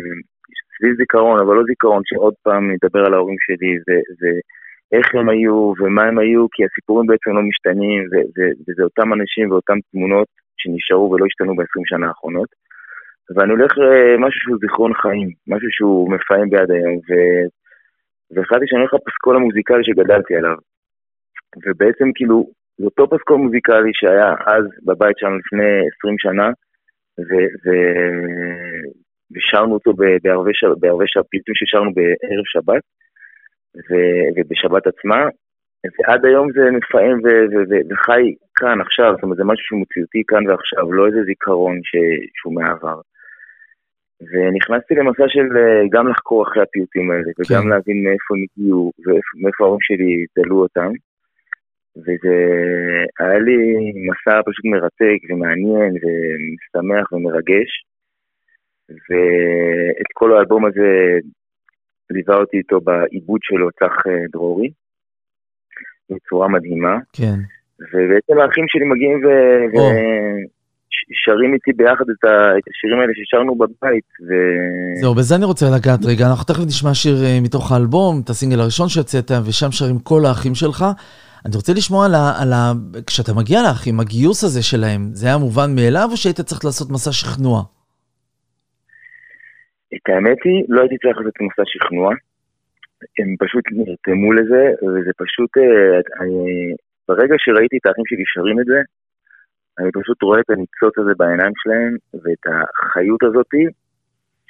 סביב 0.79 0.97
זיכרון, 0.97 1.41
אבל 1.41 1.55
לא 1.57 1.63
זיכרון 1.67 2.03
שעוד 2.05 2.35
פעם 2.43 2.71
נדבר 2.73 3.03
על 3.07 3.15
ההורים 3.15 3.37
שלי 3.41 3.73
ו- 3.89 4.41
ואיך 4.93 5.14
הם 5.14 5.28
היו 5.28 5.72
ומה 5.78 6.03
הם 6.03 6.18
היו, 6.18 6.47
כי 6.53 6.62
הסיפורים 6.64 7.07
בעצם 7.07 7.30
לא 7.37 7.43
משתנים, 7.43 8.03
ו- 8.11 8.28
ו- 8.35 8.55
וזה 8.64 8.82
אותם 8.82 9.12
אנשים 9.12 9.51
ואותן 9.51 9.78
תמונות 9.91 10.28
שנשארו 10.57 11.11
ולא 11.11 11.26
השתנו 11.26 11.57
ב-20 11.57 11.82
שנה 11.85 12.07
האחרונות. 12.09 12.49
ואני 13.35 13.53
הולך 13.53 13.72
למשהו 13.78 14.41
שהוא 14.41 14.59
זיכרון 14.61 14.95
חיים, 14.95 15.28
משהו 15.47 15.68
שהוא 15.70 16.11
מפעם 16.12 16.51
ביד 16.51 16.70
היום, 16.70 16.97
ו... 17.07 17.11
והחלטתי 18.30 18.66
שאני 18.68 18.80
הולך 18.80 18.95
לפסקול 18.95 19.37
המוזיקלי 19.37 19.85
שגדלתי 19.85 20.37
עליו. 20.37 20.57
ובעצם 21.66 22.09
כאילו, 22.14 22.47
זה 22.78 22.85
אותו 22.85 23.09
פסקול 23.11 23.37
מוזיקלי 23.37 23.91
שהיה 23.95 24.30
אז 24.47 24.64
בבית 24.87 25.18
שלנו 25.18 25.39
לפני 25.39 25.70
20 25.99 26.16
שנה, 26.18 26.49
ו... 27.26 27.30
ו... 27.64 27.68
ושרנו 29.32 29.74
אותו 29.74 29.93
בערבי 30.22 30.55
ש- 30.55 30.78
בערבי 30.80 31.05
שבת, 31.07 31.26
פליטים 31.30 31.55
ששרנו 31.55 31.91
בערב 31.95 32.45
שבת, 32.45 32.82
ו... 33.77 33.95
ובשבת 34.37 34.87
עצמה, 34.87 35.29
ועד 35.99 36.25
היום 36.25 36.53
זה 36.53 36.70
מפעם 36.70 37.18
ו- 37.25 37.47
ו- 37.53 37.66
ו- 37.70 37.85
וחי 37.91 38.35
כאן 38.55 38.81
עכשיו, 38.81 39.12
זאת 39.14 39.22
אומרת 39.22 39.37
זה 39.37 39.45
משהו 39.45 39.64
שהוא 39.66 39.81
מציאותי 39.81 40.22
כאן 40.29 40.49
ועכשיו, 40.49 40.93
לא 40.93 41.07
איזה 41.07 41.22
זיכרון 41.25 41.81
ש- 41.83 42.29
שהוא 42.35 42.55
מהעבר. 42.55 43.01
ונכנסתי 44.20 44.95
למסע 44.95 45.25
של 45.29 45.57
אה, 45.57 45.83
גם 45.91 46.09
לחקור 46.09 46.43
אחרי 46.43 46.62
הפיוטים 46.62 47.11
האלה, 47.11 47.31
וגם 47.39 47.62
כן. 47.62 47.68
להבין 47.68 48.05
מאיפה 48.05 48.35
הם 48.35 48.45
הגיעו, 48.45 48.93
ומאיפה 48.99 49.64
ההורים 49.64 49.81
שלי 49.81 50.25
תלו 50.35 50.57
אותם. 50.57 50.91
וזה 51.97 52.37
היה 53.20 53.39
לי 53.39 53.59
מסע 54.07 54.41
פשוט 54.47 54.64
מרתק 54.64 55.18
ומעניין 55.31 55.93
ומשמח 56.03 57.12
ומרגש. 57.12 57.70
ואת 58.89 60.11
כל 60.14 60.37
האלבום 60.37 60.64
הזה 60.66 61.18
ליווה 62.11 62.37
אותי 62.37 62.57
איתו 62.57 62.81
בעיבוד 62.81 63.41
שלו 63.43 63.69
צח 63.71 64.07
אה, 64.07 64.13
דרורי, 64.33 64.71
בצורה 66.11 66.49
מדהימה. 66.49 66.97
כן. 67.13 67.39
ובעצם 67.81 68.41
האחים 68.41 68.65
שלי 68.69 68.85
מגיעים 68.85 69.19
ו- 69.25 69.79
או. 69.79 69.91
ושרים 71.11 71.55
איתי 71.55 71.73
ביחד 71.77 72.05
את 72.11 72.25
ה- 72.25 72.59
את 72.59 72.65
השירים 72.71 73.01
האלה 73.01 73.13
ששרנו 73.15 73.55
בבית. 73.55 74.05
ו- 74.29 75.01
זהו, 75.01 75.15
בזה 75.15 75.35
אני 75.37 75.45
רוצה 75.45 75.67
לגעת 75.77 76.01
רגע. 76.05 76.27
אנחנו 76.27 76.45
תכף 76.45 76.67
נשמע 76.67 76.95
שיר 76.95 77.25
אה, 77.25 77.39
מתוך 77.43 77.73
האלבום, 77.73 78.21
את 78.25 78.31
הסינגל 78.31 78.61
הראשון 78.61 78.89
שהוצאת, 78.89 79.31
ושם 79.47 79.71
שרים 79.71 79.99
כל 79.99 80.27
האחים 80.27 80.55
שלך. 80.55 80.85
אני 81.47 81.57
רוצה 81.57 81.73
לשמוע 81.73 82.07
על 82.07 82.15
ה... 82.15 82.33
על 82.43 82.53
ה... 82.53 82.73
כשאתה 83.07 83.35
מגיע 83.35 83.63
לאחים, 83.63 84.01
הגיוס 84.01 84.45
הזה 84.45 84.63
שלהם, 84.63 85.09
זה 85.13 85.27
היה 85.27 85.39
מובן 85.39 85.75
מאליו, 85.75 86.09
או 86.13 86.17
שהיית 86.17 86.41
צריך 86.41 86.65
לעשות 86.65 86.91
מסע 86.91 87.13
שכנוע? 87.13 87.63
את 89.97 90.09
האמת 90.09 90.39
היא, 90.45 90.65
לא 90.69 90.81
הייתי 90.81 90.97
צריך 90.99 91.17
לעשות 91.19 91.35
מסע 91.41 91.63
שכנוע. 91.67 92.15
הם 93.19 93.37
פשוט 93.39 93.65
נרתמו 93.73 94.33
לזה, 94.33 94.63
וזה 94.83 95.11
פשוט... 95.23 95.59
אה, 95.59 96.01
אני, 96.21 96.75
ברגע 97.09 97.35
שראיתי 97.39 97.77
את 97.77 97.87
האחים 97.87 98.05
שלי 98.07 98.23
שרים 98.27 98.61
את 98.61 98.67
זה, 98.67 98.81
אני 99.79 99.91
פשוט 99.93 100.23
רואה 100.23 100.41
את 100.41 100.51
הניצוץ 100.51 100.99
הזה 100.99 101.13
בעיניים 101.19 101.53
שלהם, 101.57 101.97
ואת 102.15 102.45
החיות 102.47 103.23
הזאתי, 103.23 103.65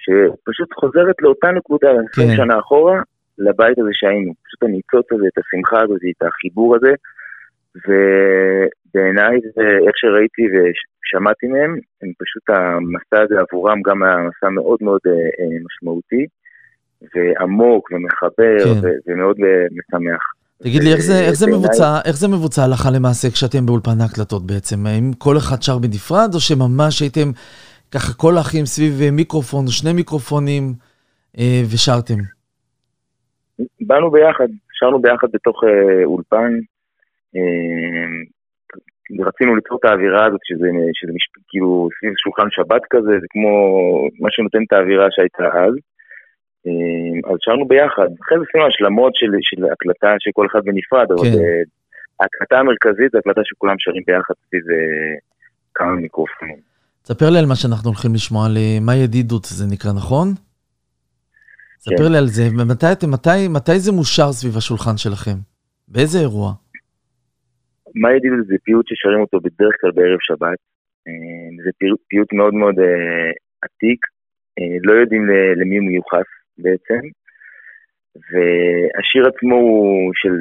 שפשוט 0.04 0.72
חוזרת 0.74 1.16
לאותה 1.22 1.50
נקודה, 1.50 1.88
20 2.12 2.28
כן. 2.28 2.36
שנה 2.36 2.58
אחורה, 2.58 3.02
לבית 3.38 3.78
הזה 3.78 3.90
שהיינו. 3.92 4.32
פשוט 4.46 4.62
הניצוץ 4.62 5.12
הזה, 5.12 5.26
את 5.26 5.38
השמחה 5.38 5.82
הזאת, 5.82 6.00
את 6.16 6.22
החיבור 6.26 6.76
הזה, 6.76 6.92
ובעיניי, 7.76 9.36
זה- 9.56 9.78
איך 9.86 9.94
שראיתי 9.96 10.42
ושמעתי 10.52 11.46
מהם, 11.46 11.72
הם 12.02 12.10
פשוט 12.22 12.42
המסע 12.48 13.22
הזה 13.24 13.34
עבורם 13.40 13.82
גם 13.86 14.02
היה 14.02 14.16
מסע 14.16 14.48
מאוד 14.48 14.78
מאוד 14.80 15.00
אה, 15.06 15.12
אה, 15.12 15.56
משמעותי, 15.66 16.26
ועמוק 17.14 17.88
ומחבר, 17.92 18.58
כן. 18.64 18.86
ו- 18.86 18.98
ומאוד 19.12 19.36
אה, 19.44 19.66
משמח. 19.78 20.22
תגיד 20.62 20.82
לי, 20.82 20.92
איך 20.92 21.00
זה, 21.00 21.20
איך 21.20 21.34
זה 21.34 21.46
מבוצע, 21.46 21.98
איך 22.04 22.16
זה 22.16 22.28
מבוצע 22.28 22.62
הלכה 22.64 22.90
למעשה 22.90 23.30
כשאתם 23.30 23.66
באולפן 23.66 24.00
ההקלטות 24.00 24.46
בעצם? 24.46 24.86
האם 24.86 25.12
כל 25.18 25.36
אחד 25.36 25.62
שר 25.62 25.78
בנפרד, 25.78 26.30
או 26.34 26.40
שממש 26.40 27.00
הייתם 27.00 27.28
ככה 27.94 28.12
כל 28.12 28.36
האחים 28.36 28.64
סביב 28.66 29.10
מיקרופון 29.12 29.64
או 29.66 29.70
שני 29.70 29.92
מיקרופונים 29.92 30.62
אה, 31.38 31.62
ושרתם? 31.72 32.20
באנו 33.80 34.10
ביחד, 34.10 34.48
שרנו 34.72 35.02
ביחד 35.02 35.28
בתוך 35.32 35.64
אה, 35.64 36.04
אולפן. 36.04 36.52
אה, 37.36 38.06
רצינו 39.28 39.56
ליצור 39.56 39.78
את 39.80 39.84
האווירה 39.84 40.26
הזאת, 40.26 40.40
שזה, 40.44 40.68
שזה 40.92 41.12
מש, 41.14 41.24
כאילו 41.48 41.88
סביב 41.98 42.12
שולחן 42.16 42.48
שבת 42.50 42.82
כזה, 42.90 43.12
זה 43.20 43.26
כמו 43.30 43.52
מה 44.20 44.28
שנותן 44.30 44.62
את 44.66 44.72
האווירה 44.72 45.06
שהייתה 45.10 45.46
אז. 45.64 45.74
אה, 46.66 47.30
אז 47.30 47.36
שרנו 47.40 47.68
ביחד. 47.68 48.08
אחרי 48.22 48.38
זה 48.38 48.44
עשינו 48.48 48.66
השלמות 48.66 49.12
של, 49.14 49.30
של 49.40 49.64
הקלטה 49.72 50.12
של 50.18 50.30
כל 50.34 50.46
אחד 50.50 50.60
בנפרד, 50.64 51.08
אבל 51.12 51.26
כן. 51.30 51.38
אה, 51.38 51.62
ההקלטה 52.20 52.56
המרכזית 52.58 53.10
זה 53.12 53.18
הקלטה 53.18 53.40
שכולם 53.44 53.76
שרים 53.78 54.02
ביחד 54.06 54.34
סביב 54.48 54.62
אה, 54.70 55.14
כמה 55.74 55.92
מיקרופונים. 55.92 56.60
תספר 57.02 57.30
לי 57.30 57.38
על 57.38 57.46
מה 57.46 57.56
שאנחנו 57.56 57.88
הולכים 57.90 58.14
לשמוע, 58.14 58.46
על 58.46 58.56
אה, 58.56 58.78
מה 58.80 58.96
ידידות 58.96 59.44
זה 59.44 59.64
נקרא, 59.72 59.92
נכון? 59.92 60.28
כן. 60.34 61.90
ספר 61.90 62.08
לי 62.08 62.18
על 62.18 62.26
זה, 62.26 62.42
ומתי 62.58 63.06
מתי, 63.08 63.48
מתי 63.48 63.78
זה 63.78 63.92
מושר 63.92 64.32
סביב 64.32 64.56
השולחן 64.56 64.96
שלכם? 64.96 65.36
באיזה 65.88 66.18
אירוע? 66.18 66.52
מה 67.94 68.12
ידידות 68.16 68.46
זה 68.46 68.54
פיוט 68.64 68.86
ששרים 68.88 69.20
אותו 69.20 69.40
בדרך 69.40 69.74
כלל 69.80 69.90
בערב 69.90 70.18
שבת. 70.20 70.58
זה 71.64 71.70
פיוט 72.08 72.32
מאוד 72.32 72.54
מאוד 72.54 72.74
עתיק, 73.62 74.00
לא 74.82 74.92
יודעים 74.92 75.26
למי 75.56 75.76
הוא 75.76 75.86
מיוחס 75.86 76.28
בעצם, 76.58 77.00
והשיר 78.30 79.22
עצמו 79.28 79.54
הוא 79.54 80.10
של... 80.14 80.34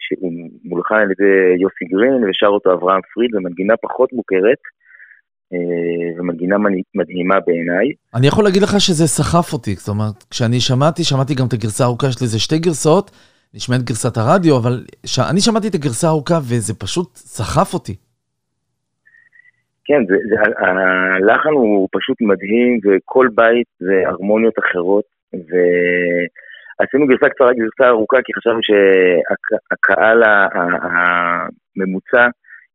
שהוא 0.00 0.32
מולחן 0.64 0.94
על 0.94 1.10
ידי 1.10 1.62
יוסי 1.62 1.84
גרין 1.92 2.24
ושר 2.24 2.46
אותו 2.46 2.72
אברהם 2.72 3.00
פריד, 3.14 3.34
ומנגינה 3.34 3.74
פחות 3.82 4.12
מוכרת, 4.12 4.62
ומנגינה 6.18 6.56
מדהימה 6.94 7.40
בעיניי. 7.46 7.86
אני 8.14 8.26
יכול 8.26 8.44
להגיד 8.44 8.62
לך 8.62 8.80
שזה 8.80 9.06
סחף 9.06 9.52
אותי, 9.52 9.74
זאת 9.74 9.88
אומרת, 9.88 10.24
כשאני 10.30 10.60
שמעתי, 10.60 11.04
שמעתי 11.04 11.34
גם 11.34 11.46
את 11.48 11.52
הגרסה 11.52 11.84
הארוכה, 11.84 12.06
יש 12.06 12.22
לזה 12.22 12.38
שתי 12.38 12.58
גרסאות, 12.58 13.10
נשמעת 13.54 13.82
גרסת 13.82 14.16
הרדיו, 14.16 14.56
אבל 14.56 14.84
ש... 15.06 15.18
אני 15.18 15.40
שמעתי 15.40 15.68
את 15.68 15.74
הגרסה 15.74 16.06
הארוכה 16.06 16.38
וזה 16.48 16.74
פשוט 16.74 17.08
סחף 17.14 17.74
אותי. 17.74 17.96
כן, 19.84 20.06
זה, 20.08 20.14
זה, 20.30 20.36
הלחן 21.16 21.50
הוא 21.50 21.88
פשוט 21.92 22.16
מדהים, 22.20 22.80
וכל 22.84 23.28
בית 23.34 23.66
זה 23.78 24.02
הרמוניות 24.06 24.54
אחרות, 24.58 25.04
ועשינו 25.32 27.06
גרסה 27.06 27.28
קצרה, 27.28 27.52
גרסה 27.52 27.88
ארוכה, 27.88 28.16
כי 28.24 28.32
חשבנו 28.34 28.60
שהקהל 28.62 30.22
הממוצע, 31.76 32.26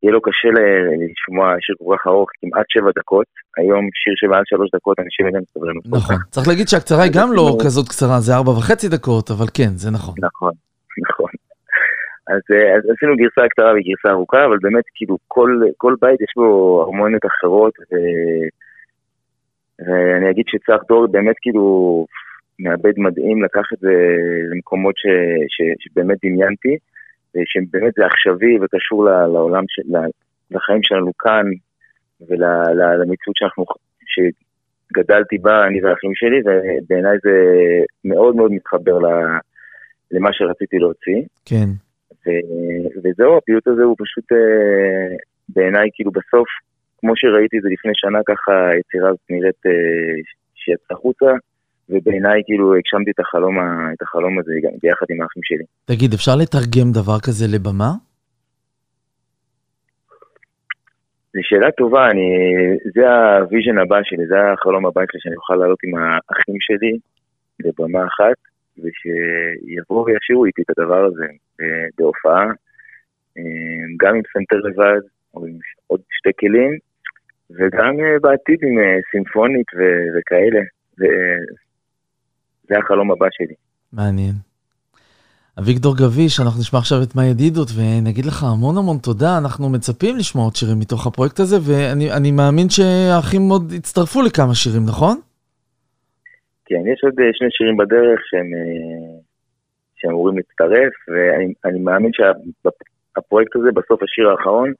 יהיה 0.04 0.14
לו 0.14 0.22
קשה 0.22 0.50
לשמוע 1.02 1.56
שיר 1.60 1.76
כל 1.80 1.96
כך 1.98 2.08
ארוך, 2.08 2.30
כמעט 2.42 2.66
שבע 2.70 2.92
דקות. 3.00 3.26
היום 3.58 3.90
שיר 3.94 4.14
של 4.16 4.28
מעל 4.28 4.44
שלוש 4.46 4.70
דקות, 4.76 5.00
אנשים 5.00 5.26
אינם 5.28 5.42
סבלנות. 5.54 5.84
נכון. 5.86 6.16
צריך 6.30 6.48
להגיד 6.48 6.68
שהקצרה 6.68 7.04
היא 7.04 7.12
גם 7.16 7.34
לא 7.34 7.58
כזאת 7.64 7.88
קצרה, 7.90 8.20
זה 8.20 8.36
ארבע 8.36 8.52
וחצי 8.52 8.90
דקות, 8.90 9.32
אבל 9.32 9.46
כן, 9.54 9.72
זה 9.84 9.92
נכון. 9.92 10.16
נכון, 10.20 10.54
נכון. 11.10 11.32
אז, 12.28 12.44
אז 12.76 12.82
עשינו 12.92 13.16
גרסה 13.18 13.50
קצרה 13.50 13.72
וגרסה 13.72 14.10
ארוכה, 14.10 14.46
אבל 14.46 14.58
באמת, 14.62 14.84
כאילו, 14.96 15.18
כל, 15.28 15.62
כל 15.78 15.94
בית 16.02 16.22
יש 16.22 16.34
בו 16.36 16.82
הרמוניות 16.82 17.26
אחרות, 17.26 17.74
ו... 17.80 17.96
ואני 19.86 20.30
אגיד 20.30 20.46
שצח 20.48 20.80
דור 20.88 21.08
באמת 21.08 21.36
כאילו 21.42 22.06
מעבד 22.60 22.94
מדהים, 22.98 23.44
לקח 23.44 23.74
את 23.74 23.80
זה 23.80 23.94
למקומות 24.52 24.96
ש, 24.98 25.06
ש, 25.48 25.58
שבאמת 25.80 26.18
דמיינתי. 26.26 26.78
שבאמת 27.46 27.94
זה 27.98 28.06
עכשווי 28.06 28.58
וקשור 28.62 29.06
לעולם, 29.06 29.64
של, 29.68 29.82
לחיים 30.52 30.84
שלנו 30.84 31.12
כאן 31.20 31.46
ולמציאות 32.22 33.36
שאנחנו, 33.36 33.66
שגדלתי 34.06 35.38
בה, 35.38 35.68
אני 35.68 35.84
והאחים 35.84 36.12
שלי, 36.16 36.40
ובעיניי 36.46 37.18
זה 37.24 37.36
מאוד 38.06 38.36
מאוד 38.36 38.52
מתחבר 38.52 38.98
למה 40.12 40.30
שרציתי 40.34 40.78
להוציא. 40.78 41.22
כן. 41.46 41.70
ו, 42.26 42.30
וזהו, 43.04 43.38
הפיוט 43.38 43.68
הזה 43.68 43.84
הוא 43.84 43.96
פשוט 44.00 44.32
אה, 44.32 45.16
בעיניי, 45.50 45.90
כאילו 45.94 46.12
בסוף, 46.12 46.48
כמו 47.00 47.14
שראיתי 47.16 47.62
זה 47.62 47.70
לפני 47.72 47.92
שנה, 47.94 48.20
ככה 48.28 48.70
היצירה 48.70 49.10
הזאת 49.10 49.26
נראית 49.30 49.66
אה, 49.66 49.72
שיצאה 50.56 50.98
החוצה. 50.98 51.32
ובעיניי 51.90 52.42
כאילו 52.46 52.76
הגשמתי 52.76 53.12
את 53.12 53.20
החלום, 53.20 53.58
את 53.94 54.02
החלום 54.02 54.40
הזה 54.40 54.52
ביחד 54.82 55.06
עם 55.10 55.22
האחים 55.22 55.44
שלי. 55.44 55.64
תגיד, 55.86 56.14
אפשר 56.14 56.36
לתרגם 56.42 56.92
דבר 56.92 57.20
כזה 57.26 57.46
לבמה? 57.56 57.92
זו 61.34 61.40
שאלה 61.42 61.72
טובה, 61.72 62.10
אני, 62.12 62.30
זה 62.96 63.10
ה 63.10 63.19
vision 63.19 63.78
הבא 63.78 64.00
שלי, 64.04 64.28
זה 64.28 64.36
החלום 64.54 64.86
הבא 64.86 65.02
שלי, 65.12 65.20
שאני 65.24 65.36
אוכל 65.36 65.56
לעלות 65.56 65.80
עם 65.84 65.96
האחים 65.96 66.56
שלי 66.60 66.98
לבמה 67.60 68.06
אחת, 68.06 68.38
ושיבואו 68.78 70.06
וישירו 70.06 70.46
איתי 70.46 70.62
את 70.62 70.70
הדבר 70.78 71.06
הזה 71.06 71.26
בהופעה, 71.98 72.46
גם 73.98 74.16
עם 74.16 74.22
סנטור 74.34 74.56
לבד, 74.56 75.02
או 75.34 75.46
עם 75.46 75.58
עוד 75.88 76.02
שתי 76.10 76.30
כלים, 76.40 76.78
וגם 77.52 77.96
בעתיד 78.22 78.60
עם 78.64 78.78
סימפונית 79.12 79.68
וכאלה. 80.18 80.62
זה 82.68 82.76
החלום 82.78 83.12
הבא 83.12 83.28
שלי. 83.32 83.56
מעניין. 83.94 84.34
אביגדור 85.60 85.96
גביש, 85.98 86.40
אנחנו 86.40 86.60
נשמע 86.60 86.80
עכשיו 86.80 86.98
את 87.04 87.16
מה 87.16 87.26
ידידות, 87.26 87.68
ונגיד 87.78 88.26
לך 88.26 88.44
המון 88.44 88.78
המון 88.78 88.98
תודה. 88.98 89.38
אנחנו 89.38 89.70
מצפים 89.70 90.18
לשמוע 90.18 90.44
עוד 90.46 90.56
שירים 90.56 90.80
מתוך 90.80 91.08
הפרויקט 91.08 91.40
הזה, 91.40 91.58
ואני 91.66 92.32
מאמין 92.32 92.70
שהאחים 92.70 93.42
עוד 93.52 93.72
יצטרפו 93.72 94.22
לכמה 94.22 94.56
שירים, 94.56 94.86
נכון? 94.88 95.18
כן, 96.66 96.82
יש 96.92 97.00
עוד 97.04 97.20
אה, 97.20 97.30
שני 97.34 97.48
שירים 97.52 97.78
בדרך 97.78 98.20
שהם, 98.30 98.50
אה, 98.54 99.20
שהם 99.96 100.12
אמורים 100.12 100.38
להצטרף, 100.38 100.94
ואני 101.08 101.80
מאמין 101.80 102.12
שהפרויקט 102.14 103.56
הזה, 103.56 103.70
בסוף 103.72 104.04
השיר 104.04 104.30
האחרון, 104.30 104.74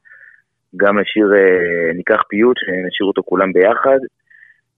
גם 0.78 0.98
השיר 0.98 1.28
אה, 1.36 1.94
ניקח 1.94 2.22
פיוט, 2.30 2.58
שנשאיר 2.58 3.08
אותו 3.08 3.24
כולם 3.24 3.54
ביחד, 3.54 4.00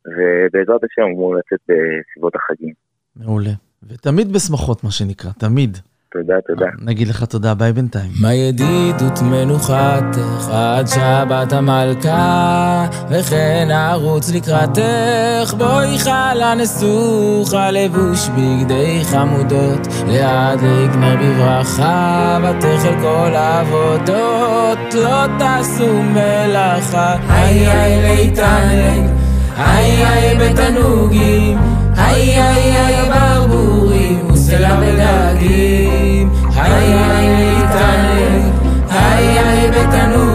ובעזרת 0.05 0.83
השם 0.83 1.01
אמור 1.01 1.35
לצאת 1.35 1.59
בסביבות 1.69 2.35
החגים. 2.35 2.84
מעולה. 3.15 3.51
ותמיד 3.89 4.33
בשמחות, 4.33 4.83
מה 4.83 4.91
שנקרא, 4.91 5.31
תמיד. 5.37 5.77
תודה, 6.13 6.33
תודה. 6.47 6.65
נגיד 6.81 7.07
לך 7.07 7.23
תודה, 7.23 7.53
ביי 7.53 7.73
בינתיים. 7.73 8.11
מה 8.21 8.33
ידידות 8.33 9.21
מנוחתך 9.21 10.49
עד 10.51 10.87
שבת 10.87 11.53
המלכה, 11.53 12.87
וכן 13.09 13.67
ארוץ 13.71 14.31
לקראתך, 14.31 15.53
בואי 15.57 15.99
חלה 15.99 16.55
נסוכה, 16.55 17.71
לבוש 17.71 18.29
בגדי 18.29 19.01
חמודות, 19.03 19.87
להדליק 20.07 20.95
נר 20.95 21.15
בברכה, 21.15 22.37
ותכל 22.43 23.01
כל 23.01 23.35
העבודות, 23.35 24.93
לא 24.93 25.37
תעשו 25.39 26.03
מלאכה. 26.03 27.15
היי 27.29 27.67
היי 27.67 28.01
ליתנג, 28.01 29.09
היי 29.57 30.05
היי 30.05 30.35
בתנוגים, 30.35 31.57
היי 31.97 32.41
היי 32.41 32.77
היי 32.77 33.09
ברבורים 33.09 34.31
וסלע 34.31 34.75
ודגים 34.81 36.29
היי 36.55 36.93
היי 36.93 37.55
להתענג. 37.55 38.55
היי 38.89 39.39
היי 39.39 39.71
בתנוגים 39.71 40.34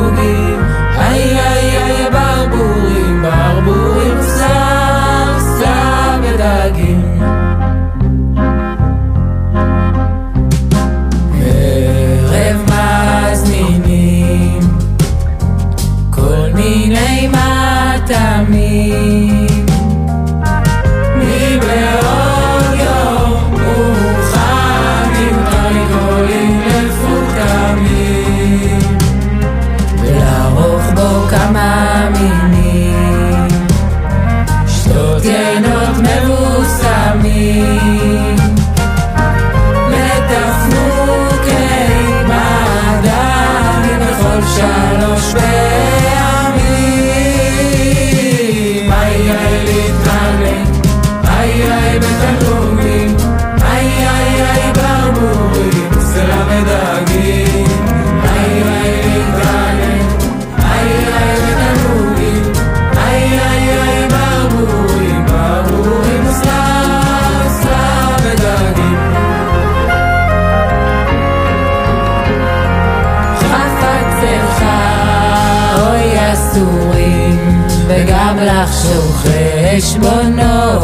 אַזוי 78.51 79.11
רעש 79.25 79.97
מונע 79.97 80.79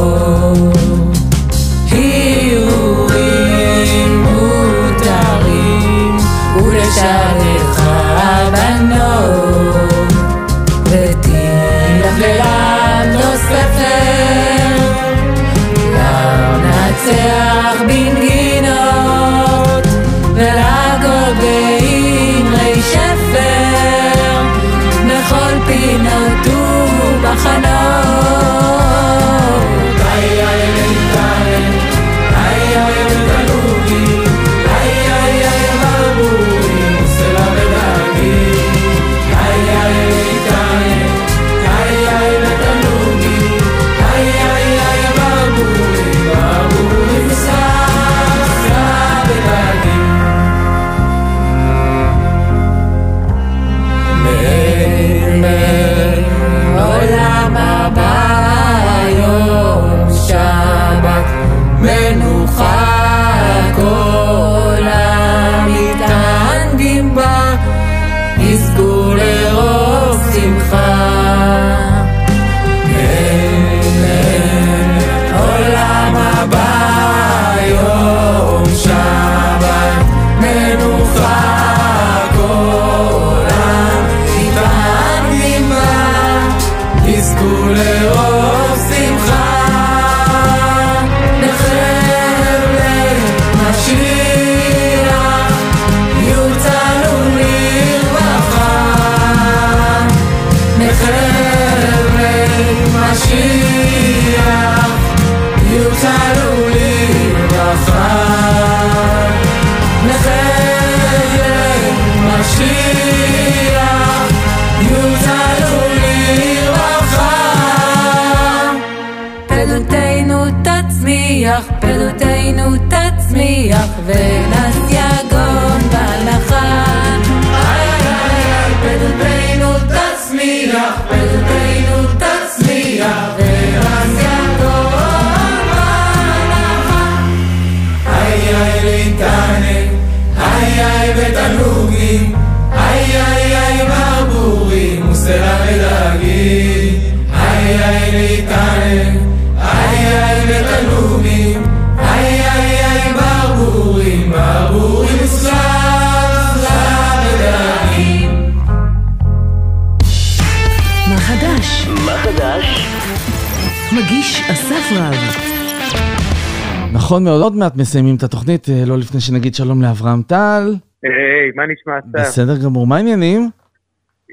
נכון 167.07 167.25
מאוד, 167.25 167.43
עוד 167.43 167.55
מעט 167.57 167.77
מסיימים 167.77 168.17
את 168.17 168.23
התוכנית, 168.23 168.69
אה, 168.69 168.83
לא 168.87 168.99
לפני 168.99 169.21
שנגיד 169.21 169.55
שלום 169.55 169.83
לאברהם 169.83 170.23
טל. 170.23 170.65
היי, 171.03 171.51
מה 171.55 171.63
נשמע 171.67 171.99
אסף? 171.99 172.07
בסדר 172.13 172.65
גמור, 172.65 172.87
מה 172.87 172.97
העניינים? 172.97 173.51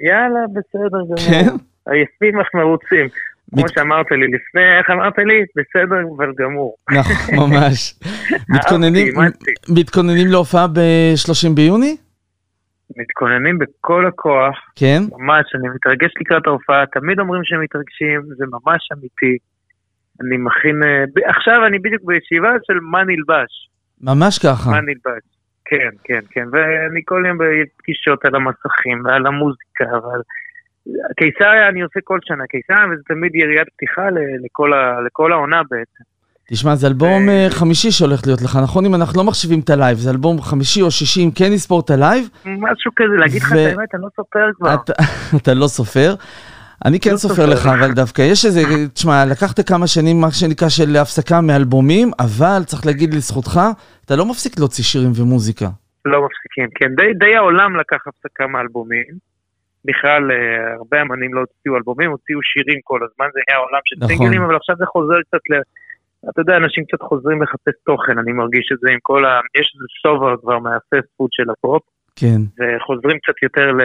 יאללה, 0.07 0.39
בסדר 0.53 1.01
גמור. 1.05 1.17
כן? 1.29 1.47
עייפים 1.91 2.39
אך 2.41 2.47
מרוצים. 2.53 3.07
כמו 3.55 3.69
שאמרת 3.69 4.11
לי 4.11 4.27
לפני, 4.27 4.77
איך 4.77 4.89
אמרת 4.89 5.17
לי? 5.17 5.45
בסדר 5.57 5.95
אבל 6.17 6.33
גמור. 6.39 6.75
נכון, 6.91 7.35
ממש. 7.35 7.95
מתכוננים 9.77 10.27
להופעה 10.27 10.67
ב-30 10.67 11.49
ביוני? 11.55 11.97
מתכוננים 12.97 13.59
בכל 13.59 14.07
הכוח, 14.07 14.55
כן? 14.75 15.01
ממש, 15.11 15.45
אני 15.55 15.69
מתרגש 15.75 16.11
לקראת 16.21 16.47
ההופעה, 16.47 16.85
תמיד 16.85 17.19
אומרים 17.19 17.41
שהם 17.43 17.61
מתרגשים, 17.61 18.21
זה 18.37 18.45
ממש 18.45 18.89
אמיתי. 18.93 19.37
אני 20.21 20.37
מכין, 20.37 20.83
אה, 20.83 21.03
עכשיו 21.29 21.65
אני 21.67 21.79
בדיוק 21.79 22.03
בישיבה 22.03 22.51
של 22.67 22.79
מה 22.81 23.03
נלבש. 23.03 23.69
ממש 24.01 24.39
ככה. 24.39 24.71
מה 24.71 24.81
נלבש. 24.81 25.23
כן, 25.65 25.89
כן, 26.03 26.19
כן, 26.29 26.45
ואני 26.51 27.01
כל 27.05 27.23
יום 27.27 27.37
בפגישות 27.37 28.25
על 28.25 28.35
המסכים 28.35 29.01
ועל 29.05 29.25
המוזיקה 29.27 30.07
ועל... 30.07 30.21
קיסריה 31.17 31.69
אני 31.69 31.81
עושה 31.81 31.99
כל 32.03 32.19
שנה, 32.23 32.43
קיסריה 32.49 32.85
וזה 32.93 33.01
תמיד 33.07 33.35
יריית 33.35 33.67
פתיחה 33.75 34.07
לכל, 34.45 34.73
ה... 34.73 35.01
לכל 35.05 35.31
העונה 35.31 35.61
בעצם. 35.71 36.03
תשמע, 36.49 36.75
זה 36.75 36.87
אלבום 36.87 37.29
אה, 37.29 37.47
חמישי 37.49 37.91
שהולך 37.91 38.21
להיות 38.25 38.41
לך, 38.41 38.59
נכון? 38.63 38.85
אם 38.85 38.95
אנחנו 38.95 39.17
לא 39.17 39.27
מחשיבים 39.27 39.59
את 39.59 39.69
הלייב, 39.69 39.97
זה 39.97 40.11
אלבום 40.11 40.41
חמישי 40.41 40.81
או 40.81 40.91
שישי, 40.91 41.23
אם 41.25 41.31
כן 41.35 41.51
נספור 41.53 41.79
את 41.79 41.89
הלייב, 41.89 42.29
משהו 42.45 42.91
כזה, 42.95 43.15
להגיד 43.19 43.41
לך 43.41 43.51
את 43.51 43.57
האמת, 43.57 43.95
אני 43.95 44.01
לא 44.01 44.07
סופר 44.15 44.49
כבר. 44.55 44.75
אתה 45.37 45.53
לא 45.61 45.67
סופר. 45.67 46.15
אני 46.85 46.99
כן 46.99 47.11
לא 47.11 47.17
סופר. 47.17 47.45
לך, 47.45 47.65
אבל 47.65 47.91
דווקא 47.95 48.21
יש 48.21 48.45
איזה, 48.45 48.61
תשמע, 48.93 49.25
לקחת 49.31 49.67
כמה 49.69 49.87
שנים, 49.87 50.21
מה 50.21 50.31
שנקרא, 50.31 50.69
של 50.69 50.95
הפסקה 51.01 51.41
מאלבומים, 51.41 52.11
אבל 52.19 52.59
צריך 52.65 52.85
להגיד 52.85 53.13
לזכותך, 53.13 53.59
אתה 54.05 54.15
לא 54.15 54.25
מפסיק 54.25 54.59
להוציא 54.59 54.83
שירים 54.83 55.11
ומוזיקה. 55.15 55.69
לא 56.05 56.17
מפסיקים, 56.25 56.67
כן. 56.75 56.95
די, 56.95 57.13
די 57.13 57.35
העולם 57.35 57.75
לקח 57.75 58.01
הפסקה 58.07 58.47
מאלבומים. 58.47 59.33
בכלל, 59.85 60.31
אה, 60.31 60.73
הרבה 60.73 61.01
אמנים 61.01 61.33
לא 61.33 61.39
הוציאו 61.39 61.75
אלבומים, 61.75 62.09
הוציאו 62.11 62.39
שירים 62.43 62.79
כל 62.83 62.99
הזמן, 63.07 63.27
זה 63.33 63.39
היה 63.47 63.57
עולם 63.57 63.83
של 63.85 63.95
נכון. 63.99 64.07
סינגלים, 64.07 64.41
אבל 64.41 64.55
עכשיו 64.55 64.75
זה 64.79 64.85
חוזר 64.85 65.19
קצת 65.27 65.43
ל... 65.49 65.53
אתה 66.29 66.41
יודע, 66.41 66.57
אנשים 66.57 66.83
קצת 66.85 67.01
חוזרים 67.01 67.41
לחפש 67.43 67.75
תוכן, 67.85 68.17
אני 68.17 68.31
מרגיש 68.31 68.69
את 68.73 68.79
זה 68.81 68.91
עם 68.91 68.99
כל 69.01 69.25
ה... 69.25 69.39
יש 69.59 69.67
איזה 69.75 69.87
סובע 70.01 70.37
כבר 70.41 70.59
מהפאסט 70.59 71.09
פוד 71.17 71.29
של 71.31 71.49
הפופ, 71.49 71.81
כן. 72.15 72.39
וחוזרים 72.57 73.17
קצת 73.19 73.43
יותר 73.43 73.71
ל... 73.71 73.81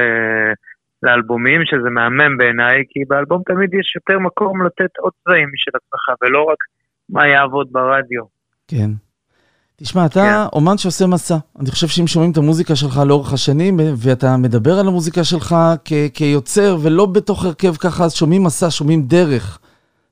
לאלבומים, 1.02 1.60
שזה 1.64 1.90
מהמם 1.90 2.38
בעיניי, 2.38 2.84
כי 2.90 3.00
באלבום 3.08 3.42
תמיד 3.46 3.74
יש 3.74 3.96
יותר 3.96 4.18
מקום 4.18 4.66
לתת 4.66 4.92
עוד 4.98 5.12
צבעים 5.24 5.48
משל 5.54 5.70
עצמך, 5.74 6.22
ולא 6.22 6.42
רק 6.42 6.56
מה 7.08 7.26
יעבוד 7.28 7.68
ברדיו. 7.72 8.22
כן. 8.68 8.90
תשמע, 9.76 10.06
אתה 10.06 10.20
כן. 10.20 10.56
אומן 10.56 10.78
שעושה 10.78 11.06
מסע. 11.06 11.36
אני 11.60 11.70
חושב 11.70 11.86
שאם 11.86 12.06
שומעים 12.06 12.32
את 12.32 12.36
המוזיקה 12.36 12.76
שלך 12.76 13.00
לאורך 13.08 13.32
השנים, 13.32 13.76
ואתה 13.96 14.36
מדבר 14.36 14.78
על 14.80 14.88
המוזיקה 14.88 15.24
שלך 15.24 15.54
כ- 15.84 16.10
כיוצר, 16.14 16.76
ולא 16.82 17.06
בתוך 17.06 17.44
הרכב 17.44 17.74
ככה, 17.74 18.04
אז 18.04 18.12
שומעים 18.14 18.44
מסע, 18.44 18.70
שומעים 18.70 19.02
דרך. 19.02 19.58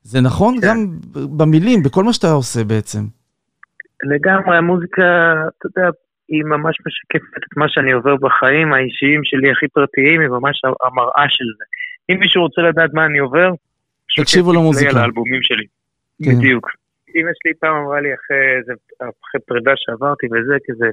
זה 0.03 0.21
נכון? 0.21 0.55
כן. 0.61 0.67
גם 0.67 0.87
במילים, 1.37 1.83
בכל 1.83 2.03
מה 2.03 2.13
שאתה 2.13 2.31
עושה 2.31 2.63
בעצם. 2.63 2.99
לגמרי, 4.03 4.57
המוזיקה, 4.57 5.01
אתה 5.57 5.79
יודע, 5.79 5.89
היא 6.27 6.43
ממש 6.43 6.77
משקפת 6.85 7.37
את 7.37 7.57
מה 7.57 7.65
שאני 7.69 7.91
עובר 7.91 8.15
בחיים 8.15 8.73
האישיים 8.73 9.21
שלי 9.23 9.51
הכי 9.51 9.67
פרטיים, 9.67 10.21
היא 10.21 10.29
ממש 10.29 10.61
המראה 10.85 11.25
של 11.29 11.45
זה. 11.57 11.65
אם 12.09 12.19
מישהו 12.19 12.41
רוצה 12.43 12.61
לדעת 12.61 12.93
מה 12.93 13.05
אני 13.05 13.17
עובר, 13.17 13.49
תקשיבו 14.17 14.53
למוזיקה. 14.53 14.89
על 14.89 14.97
האלבומים 14.97 15.41
שלי. 15.41 15.65
כן. 16.23 16.31
בדיוק. 16.31 16.69
אמא 17.15 17.31
שלי 17.43 17.53
פעם 17.59 17.75
אמרה 17.75 18.01
לי 18.01 18.09
אחרי 18.13 18.57
איזה, 18.57 18.73
אחרי 18.99 19.41
פרידה 19.47 19.71
שעברתי 19.75 20.27
וזה, 20.27 20.57
כזה, 20.67 20.89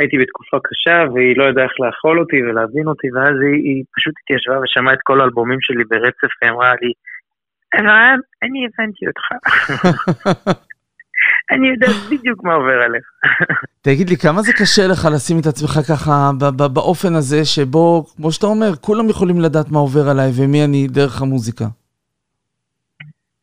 הייתי 0.00 0.18
בתקופה 0.18 0.56
קשה 0.64 1.04
והיא 1.14 1.36
לא 1.36 1.44
ידעה 1.44 1.64
איך 1.64 1.72
לאכול 1.80 2.20
אותי 2.20 2.42
ולהבין 2.42 2.86
אותי, 2.86 3.08
ואז 3.14 3.34
היא, 3.42 3.64
היא 3.64 3.84
פשוט 3.96 4.14
התיישבה 4.22 4.60
ושמעה 4.60 4.94
את 4.94 4.98
כל 5.02 5.20
האלבומים 5.20 5.60
שלי 5.60 5.84
ברצף, 5.84 6.32
והיא 6.42 6.52
אמרה 6.52 6.74
לי, 6.82 6.92
ערן, 7.74 8.18
אני 8.42 8.66
הבנתי 8.66 9.06
אותך. 9.06 9.26
אני 11.50 11.68
יודעת 11.68 11.96
בדיוק 12.10 12.44
מה 12.44 12.54
עובר 12.54 12.82
עליך. 12.82 13.04
תגיד 13.86 14.10
לי, 14.10 14.16
כמה 14.16 14.42
זה 14.42 14.52
קשה 14.52 14.82
לך 14.92 15.08
לשים 15.14 15.36
את 15.40 15.46
עצמך 15.46 15.70
ככה 15.88 16.30
באופן 16.74 17.14
הזה, 17.14 17.44
שבו, 17.44 18.04
כמו 18.16 18.32
שאתה 18.32 18.46
אומר, 18.46 18.70
כולם 18.80 19.08
יכולים 19.08 19.40
לדעת 19.40 19.70
מה 19.70 19.78
עובר 19.78 20.08
עליי 20.10 20.30
ומי 20.36 20.64
אני 20.64 20.86
דרך 20.88 21.22
המוזיקה. 21.22 21.64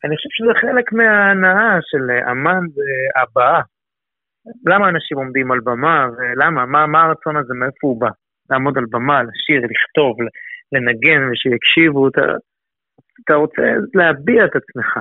אני 0.04 0.16
חושב 0.16 0.28
שזה 0.32 0.52
חלק 0.60 0.92
מההנאה 0.92 1.78
של 1.90 2.10
אה, 2.10 2.30
אמן 2.30 2.60
זה 2.74 2.82
הבעה. 3.22 3.60
למה 4.66 4.88
אנשים 4.88 5.18
עומדים 5.18 5.52
על 5.52 5.60
במה, 5.60 6.06
ולמה, 6.16 6.66
מה, 6.66 6.86
מה 6.86 7.02
הרצון 7.02 7.36
הזה, 7.36 7.54
מאיפה 7.54 7.86
הוא 7.88 8.00
בא? 8.00 8.08
לעמוד 8.50 8.78
על 8.78 8.84
במה, 8.90 9.22
לשיר, 9.22 9.62
לכתוב, 9.70 10.16
לנגן, 10.72 11.30
ושיקשיבו, 11.30 12.08
אתה, 12.08 12.20
אתה 13.24 13.34
רוצה 13.34 13.62
להביע 13.94 14.44
את 14.44 14.56
עצמך. 14.56 14.98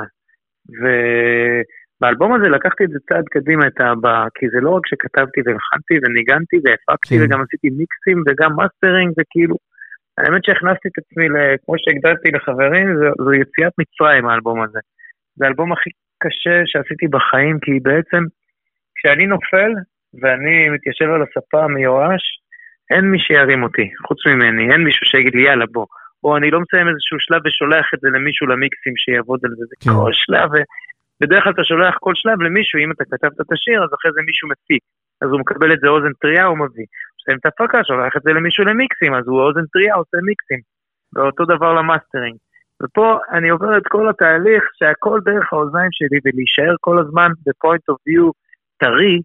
ובאלבום 1.97 2.33
הזה 2.33 2.49
לקחתי 2.49 2.83
את 2.83 2.89
זה 2.89 2.99
צעד 3.09 3.25
קדימה, 3.29 3.67
את 3.67 3.79
ההבעה, 3.79 4.27
כי 4.35 4.45
זה 4.49 4.59
לא 4.61 4.69
רק 4.69 4.87
שכתבתי 4.87 5.41
והלחנתי 5.45 5.95
וניגנתי 6.03 6.57
והפקתי, 6.63 7.17
כן. 7.17 7.23
וגם 7.23 7.41
עשיתי 7.41 7.69
מיקסים 7.69 8.23
וגם 8.27 8.55
מאסטרינג, 8.55 9.13
וכאילו, 9.17 9.55
האמת 10.17 10.43
שהכנסתי 10.45 10.87
את 10.87 10.97
עצמי, 10.97 11.25
כמו 11.65 11.75
שהגדרתי 11.77 12.31
לחברים, 12.31 12.87
זו, 12.99 13.23
זו 13.23 13.33
יציאת 13.33 13.73
מצרים 13.79 14.27
האלבום 14.27 14.61
הזה. 14.61 14.79
זה 15.35 15.45
האלבום 15.45 15.71
הכי 15.71 15.89
קשה 16.23 16.61
שעשיתי 16.65 17.07
בחיים, 17.07 17.59
כי 17.59 17.71
בעצם 17.81 18.23
כשאני 18.95 19.25
נופל 19.27 19.71
ואני 20.21 20.69
מתיישב 20.69 21.05
על 21.05 21.21
הספה 21.21 21.67
מיואש, 21.67 22.23
אין 22.91 23.05
מי 23.11 23.19
שירים 23.19 23.63
אותי, 23.63 23.89
חוץ 24.07 24.27
ממני, 24.27 24.71
אין 24.71 24.83
מישהו 24.83 25.05
שיגיד 25.05 25.35
לי 25.35 25.41
יאללה 25.41 25.65
בוא. 25.71 25.85
או 26.23 26.37
אני 26.37 26.51
לא 26.51 26.59
מסיים 26.59 26.87
איזשהו 26.87 27.19
שלב 27.19 27.41
ושולח 27.45 27.85
את 27.93 27.99
זה 27.99 28.09
למישהו 28.09 28.47
למיקסים 28.47 28.93
שיעבוד 28.97 29.39
על 29.43 29.51
זה, 29.57 29.65
זה 29.69 29.75
כן. 29.79 29.91
כל 29.91 30.11
שלב, 30.13 30.49
ובדרך 31.17 31.43
כלל 31.43 31.53
אתה 31.53 31.63
שולח 31.63 31.95
כל 31.99 32.15
שלב 32.15 32.41
למישהו, 32.41 32.79
אם 32.79 32.91
אתה 32.91 33.03
כתבת 33.11 33.41
את 33.41 33.51
השיר, 33.51 33.83
אז 33.83 33.89
אחרי 33.93 34.11
זה 34.15 34.21
מישהו 34.21 34.49
מפיק, 34.49 34.83
אז 35.21 35.29
הוא 35.31 35.39
מקבל 35.39 35.73
את 35.73 35.79
זה 35.79 35.87
אוזן 35.87 36.13
טריה, 36.21 36.45
הוא 36.45 36.57
מביא. 36.57 36.85
כשאתה 37.17 37.37
את 37.37 37.45
ההפקה, 37.45 37.83
שולח 37.83 38.13
את 38.17 38.21
זה 38.25 38.31
למישהו 38.33 38.63
למיקסים, 38.65 39.13
אז 39.15 39.23
הוא 39.27 39.41
אוזן 39.41 39.65
טריה, 39.73 39.95
עושה 39.95 40.17
מיקסים. 40.29 40.61
ואותו 41.13 41.45
דבר 41.45 41.73
למאסטרינג. 41.73 42.37
ופה 42.83 43.17
אני 43.31 43.49
עובר 43.49 43.77
את 43.77 43.87
כל 43.87 44.09
התהליך 44.09 44.63
שהכל 44.73 45.19
דרך 45.25 45.53
האוזניים 45.53 45.89
שלי, 45.91 46.19
ולהישאר 46.25 46.75
כל 46.79 46.99
הזמן 46.99 47.31
ב 47.45 47.52
point 47.52 47.89
of 47.89 48.01
view 48.07 48.31
טרי 48.79 49.21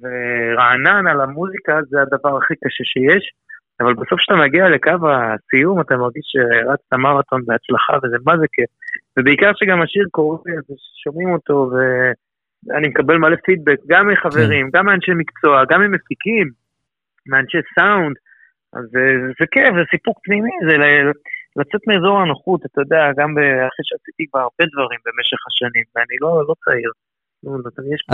ורענן 0.00 1.06
על 1.06 1.20
המוזיקה, 1.20 1.80
זה 1.88 2.02
הדבר 2.02 2.36
הכי 2.38 2.54
קשה 2.64 2.84
שיש. 2.84 3.24
אבל 3.80 3.94
בסוף 3.94 4.18
כשאתה 4.18 4.36
מגיע 4.36 4.68
לקו 4.68 4.90
הסיום, 4.90 5.80
אתה 5.80 5.96
מרגיש 5.96 6.24
שרצת 6.32 6.92
מרתון 6.92 7.42
בהצלחה, 7.46 7.92
וזה 8.02 8.16
מה 8.24 8.38
זה 8.38 8.46
כיף. 8.52 8.70
ובעיקר 9.18 9.50
שגם 9.54 9.82
השיר 9.82 10.06
קורא, 10.10 10.38
אז 10.58 10.76
שומעים 11.04 11.32
אותו, 11.32 11.70
ואני 11.72 12.88
מקבל 12.88 13.16
מלא 13.16 13.36
פידבק, 13.44 13.78
גם 13.86 14.08
מחברים, 14.08 14.70
כן. 14.70 14.78
גם 14.78 14.86
מאנשי 14.86 15.12
מקצוע, 15.14 15.64
גם 15.70 15.80
ממפיקים, 15.80 16.50
מאנשי 17.26 17.58
סאונד, 17.74 18.16
אז 18.72 18.84
זה, 18.92 19.04
זה 19.40 19.46
כיף, 19.52 19.72
זה 19.78 19.84
סיפוק 19.90 20.18
פנימי, 20.24 20.50
זה 20.70 20.76
ל- 20.78 21.12
לצאת 21.56 21.80
מאזור 21.86 22.20
הנוחות, 22.20 22.60
אתה 22.66 22.80
יודע, 22.80 23.02
גם 23.18 23.30
אחרי 23.68 23.84
שעשיתי 23.88 24.26
כבר 24.30 24.40
הרבה 24.40 24.64
דברים 24.72 25.00
במשך 25.06 25.40
השנים, 25.48 25.84
ואני 25.94 26.16
לא, 26.20 26.42
לא 26.48 26.54
צעיר. 26.64 26.90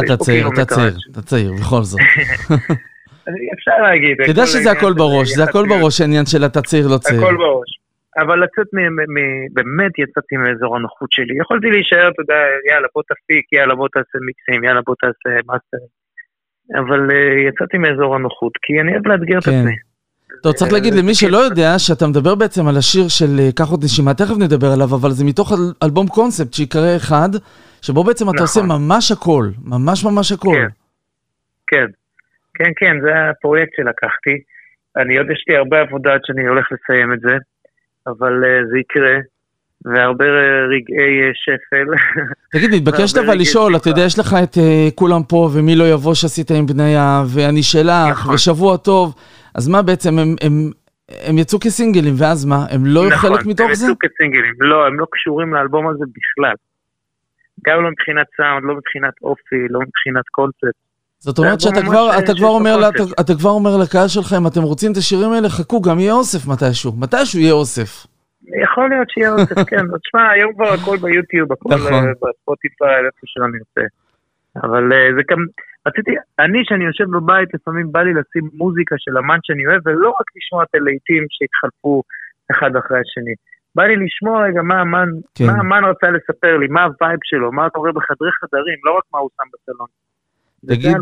אתה 0.05 0.17
צעיר, 0.17 0.49
אתה. 0.49 0.65
צעיר, 0.65 0.97
אתה 1.13 1.23
צעיר, 1.23 1.53
בכל 1.61 1.83
זאת. 1.83 2.01
אפשר 3.55 3.77
להגיד. 3.83 4.17
אתה 4.21 4.31
יודע 4.31 4.47
שזה 4.47 4.71
הכל 4.71 4.93
בראש, 4.93 5.29
זה 5.29 5.45
הכל. 5.45 5.67
בראש 5.69 6.01
העניין 6.01 6.27
של 6.27 6.45
אתה 6.45 6.63
צעיר, 6.63 6.89
לא 6.89 6.99
צעיר. 6.99 7.21
הכל 7.21 7.37
בראש. 7.37 7.71
אבל 8.19 8.37
לצאת 8.45 8.67
מ... 8.75 8.79
מ- 9.15 9.47
באמת 9.55 9.93
יצאתי 9.99 10.37
מאזור 10.37 10.77
הנוחות 10.77 11.09
שלי. 11.13 11.35
יכולתי 11.41 11.67
להישאר, 11.71 12.09
אתה 12.09 12.23
יודע, 12.23 12.35
יאללה 12.71 12.89
בוא 12.95 13.03
תפיק, 13.03 13.53
יאללה 13.53 13.75
בוא 13.75 13.89
תעשה 13.93 14.19
מיקסים, 14.27 14.65
יאללה 14.65 14.81
בוא 14.87 14.95
תעשה 15.01 15.31
מאסטרים. 15.49 15.89
אבל 16.81 17.11
אה, 17.11 17.49
יצאתי 17.49 17.79
מאזור 17.79 18.15
הנוחות, 18.15 18.53
כי 18.63 18.81
אני 18.81 18.93
אוהב 18.93 19.07
לאתגר 19.09 19.39
את 19.39 19.45
כן. 19.45 19.51
עצמי. 19.51 19.73
טוב, 20.43 20.53
צריך 20.53 20.73
להגיד 20.73 20.95
למי 20.95 21.15
שלא 21.15 21.39
יודע, 21.39 21.79
שאתה 21.79 22.07
מדבר 22.07 22.35
בעצם 22.35 22.67
על 22.69 22.77
השיר 22.77 23.09
של 23.09 23.41
אה, 23.41 23.49
קח 23.53 23.71
עוד 23.71 23.85
נשימה, 23.85 24.15
תכף 24.15 24.35
נדבר 24.39 24.67
עליו, 24.73 24.95
אבל 24.95 25.11
זה 25.11 25.25
מתוך 25.25 25.53
אל- 25.53 25.73
אלבום 25.83 26.07
קונספט 26.09 26.55
שיקרא 26.55 26.97
אחד, 26.97 27.29
שבו 27.83 28.05
בעצם 28.05 28.31
אתה 28.31 28.43
עושה 28.43 28.61
נכון. 28.63 28.83
ממש 28.83 29.13
הכל, 29.13 29.49
ממש 29.65 30.05
ממש 30.05 30.33
הכל. 30.33 30.57
כן. 31.67 31.87
כן, 32.55 32.71
כן, 32.77 32.97
זה 33.03 33.31
הפרויקט 33.31 33.73
שלקחתי. 33.77 34.35
אני 34.97 35.19
עוד 35.19 35.27
יש 35.31 35.45
לי 35.49 35.57
הרבה 35.57 35.81
עבודה 35.81 36.13
עד 36.15 36.21
שאני 36.25 36.47
הולך 36.49 36.67
לסיים 36.73 37.13
את 37.13 37.21
זה, 37.21 37.37
אבל 38.07 38.45
אה, 38.45 38.67
זה 38.71 38.79
יקרה, 38.79 39.17
והרבה 39.85 40.25
רגעי 40.75 41.23
אה, 41.23 41.31
שפל. 41.35 41.87
תגיד, 42.53 42.71
מתבקשת 42.75 43.19
אבל 43.19 43.35
לשאול, 43.39 43.77
אתה 43.77 43.89
יודע, 43.89 44.03
יש 44.03 44.19
לך 44.19 44.35
את 44.43 44.59
אה, 44.59 44.89
כולם 44.95 45.23
פה, 45.29 45.51
ומי 45.55 45.77
לא 45.77 45.85
יבוא 45.85 46.15
שעשית 46.15 46.51
עם 46.51 46.67
בניה, 46.67 47.23
ואני 47.35 47.63
שלך, 47.63 48.11
נכון. 48.11 48.35
ושבוע 48.35 48.77
טוב, 48.77 49.15
אז 49.55 49.69
מה 49.69 49.83
בעצם, 49.83 50.19
הם- 50.19 50.37
הם- 50.43 50.71
הם 51.29 51.39
יצאו 51.39 51.59
כסינגלים, 51.61 52.15
ואז 52.19 52.45
מה, 52.45 52.57
הם 52.71 52.81
לא 52.85 53.03
נכון, 53.07 53.31
חלק 53.31 53.47
מתוך 53.47 53.67
הם 53.69 53.75
זה? 53.75 53.87
יצאו 53.87 53.97
כסינגלים. 54.05 54.55
לא, 54.61 54.87
הם 54.87 55.01
לא 55.01 55.07
קשורים 55.11 55.55
לאלבום 55.55 55.89
הזה 55.89 56.05
בכלל. 56.17 56.55
גם 57.67 57.83
לא 57.83 57.91
מבחינת 57.91 58.27
סאונד, 58.37 58.65
לא 58.65 58.75
מבחינת 58.75 59.15
אופי, 59.23 59.61
לא 59.71 59.81
מבחינת 59.81 60.25
קונספט. 60.31 60.84
זאת 61.27 61.39
אומרת 61.39 61.53
אלבום 61.53 61.75
שאתה 61.75 61.83
כבר, 61.89 62.07
אתה 62.19 62.33
כבר 62.39 62.53
אומר, 62.59 62.77
לה-. 62.77 62.89
אתה, 62.89 63.03
אתה 63.21 63.33
כבר 63.39 63.51
אומר 63.51 63.75
לקהל 63.83 64.09
שלך, 64.09 64.29
אם 64.39 64.47
אתם 64.47 64.63
רוצים 64.63 64.93
את 64.93 64.97
השירים 64.97 65.31
האלה, 65.33 65.49
חכו, 65.49 65.81
גם 65.83 65.99
יהיה 65.99 66.13
אוסף 66.13 66.43
מתישהו. 66.53 66.93
מתישהו 67.03 67.41
יהיה 67.41 67.53
אוסף. 67.53 67.91
יכול 68.65 68.89
להיות 68.89 69.11
שיהיה 69.11 69.31
אוסף, 69.33 69.59
כן. 69.71 69.85
תשמע, 70.03 70.31
היום 70.31 70.55
כבר 70.55 70.71
הכל 70.77 70.97
ביוטיוב, 70.97 71.53
הכל 71.53 71.69
נכון. 71.75 71.93
אה, 71.93 72.13
בספוטיפיי, 72.23 72.97
איפה 73.07 73.25
שלא 73.25 73.47
נרצה. 73.55 73.87
אבל 74.63 74.93
אה, 74.93 75.09
זה 75.17 75.23
גם, 75.31 75.41
רציתי, 75.87 76.11
אני, 76.39 76.61
שאני 76.65 76.85
יושב 76.85 77.05
בבית, 77.17 77.49
לפעמים 77.55 77.93
בא 77.93 78.03
לי 78.03 78.13
לשים 78.19 78.45
מוזיקה 78.53 78.95
של 78.99 79.19
אמן 79.19 79.39
שאני 79.43 79.67
אוהב, 79.67 79.81
ולא 79.87 80.11
רק 80.11 80.27
לשמוע 80.37 80.63
את 80.65 80.75
הלהיטים 80.75 81.25
שהתחלפו 81.35 82.03
אחד 82.53 82.77
אחרי 82.77 82.99
השני. 83.03 83.35
בא 83.75 83.83
לי 83.83 83.97
לשמוע 84.05 84.47
רגע 84.47 84.63
מה 84.63 84.83
אמן, 84.83 85.09
כן. 85.35 85.47
מה 85.47 85.53
אמן 85.61 85.85
רצה 85.91 86.09
לספר 86.11 86.57
לי, 86.57 86.67
מה 86.67 86.83
ה 86.85 86.92
vibe 86.92 87.21
שלו, 87.25 87.53
מה 87.53 87.71
קורה 87.71 87.93
בחדרי 87.93 88.33
חדרים, 88.41 88.79
לא 88.85 88.93
רק 88.99 89.05
מה 89.13 89.19
הוא 89.19 89.31
שם 89.37 89.49
בסלון. 89.53 89.89
תגיד. 90.69 90.97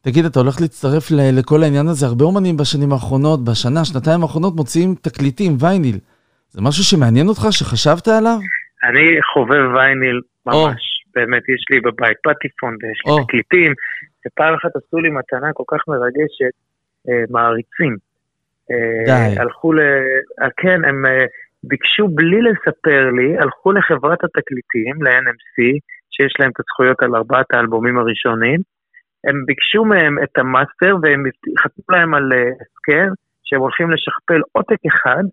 תגיד, 0.00 0.24
אתה 0.24 0.40
הולך 0.40 0.60
להצטרף 0.60 1.10
ל- 1.10 1.38
לכל 1.38 1.62
העניין 1.62 1.86
הזה? 1.88 2.06
הרבה 2.06 2.24
אומנים 2.24 2.56
בשנים 2.56 2.92
האחרונות, 2.92 3.44
בשנה, 3.44 3.84
שנתיים 3.84 4.22
האחרונות, 4.22 4.56
מוציאים 4.56 4.94
תקליטים, 5.02 5.52
וייניל. 5.60 5.98
זה 6.50 6.60
משהו 6.62 6.84
שמעניין 6.84 7.28
אותך, 7.28 7.42
שחשבת 7.50 8.08
עליו? 8.08 8.38
אני 8.88 9.06
חובב 9.32 9.64
וייניל. 9.74 10.20
ממש, 10.46 10.82
באמת, 11.14 11.42
יש 11.48 11.64
לי 11.70 11.80
בבית 11.80 12.18
פטיפון 12.24 12.76
ויש 12.80 13.00
לי 13.06 13.12
או. 13.12 13.24
תקליטים, 13.24 13.72
ופעם 14.26 14.54
אחת 14.54 14.70
עשו 14.76 14.98
לי 14.98 15.10
מתנה 15.10 15.52
כל 15.54 15.64
כך 15.68 15.80
מרגשת, 15.88 16.54
אה, 17.08 17.24
מעריצים. 17.30 17.96
אה, 18.70 19.04
די. 19.06 19.40
הלכו 19.40 19.72
ל... 19.72 19.80
אה, 20.42 20.48
כן, 20.56 20.84
הם 20.84 21.06
אה, 21.06 21.24
ביקשו 21.64 22.08
בלי 22.08 22.40
לספר 22.42 23.10
לי, 23.10 23.38
הלכו 23.38 23.72
לחברת 23.72 24.24
התקליטים, 24.24 25.02
ל-NMC, 25.02 25.56
שיש 26.10 26.32
להם 26.38 26.50
את 26.50 26.60
הזכויות 26.60 27.02
על 27.02 27.16
ארבעת 27.16 27.46
האלבומים 27.52 27.98
הראשונים, 27.98 28.60
הם 29.26 29.44
ביקשו 29.46 29.84
מהם 29.84 30.18
את 30.22 30.38
ה 30.38 30.46
master 30.46 30.96
והם 31.02 31.24
חתמו 31.58 31.84
להם 31.88 32.14
על 32.14 32.32
אה, 32.32 32.38
הסכם 32.38 33.12
שהם 33.44 33.60
הולכים 33.60 33.90
לשכפל 33.90 34.40
עותק 34.52 34.80
אחד, 34.86 35.24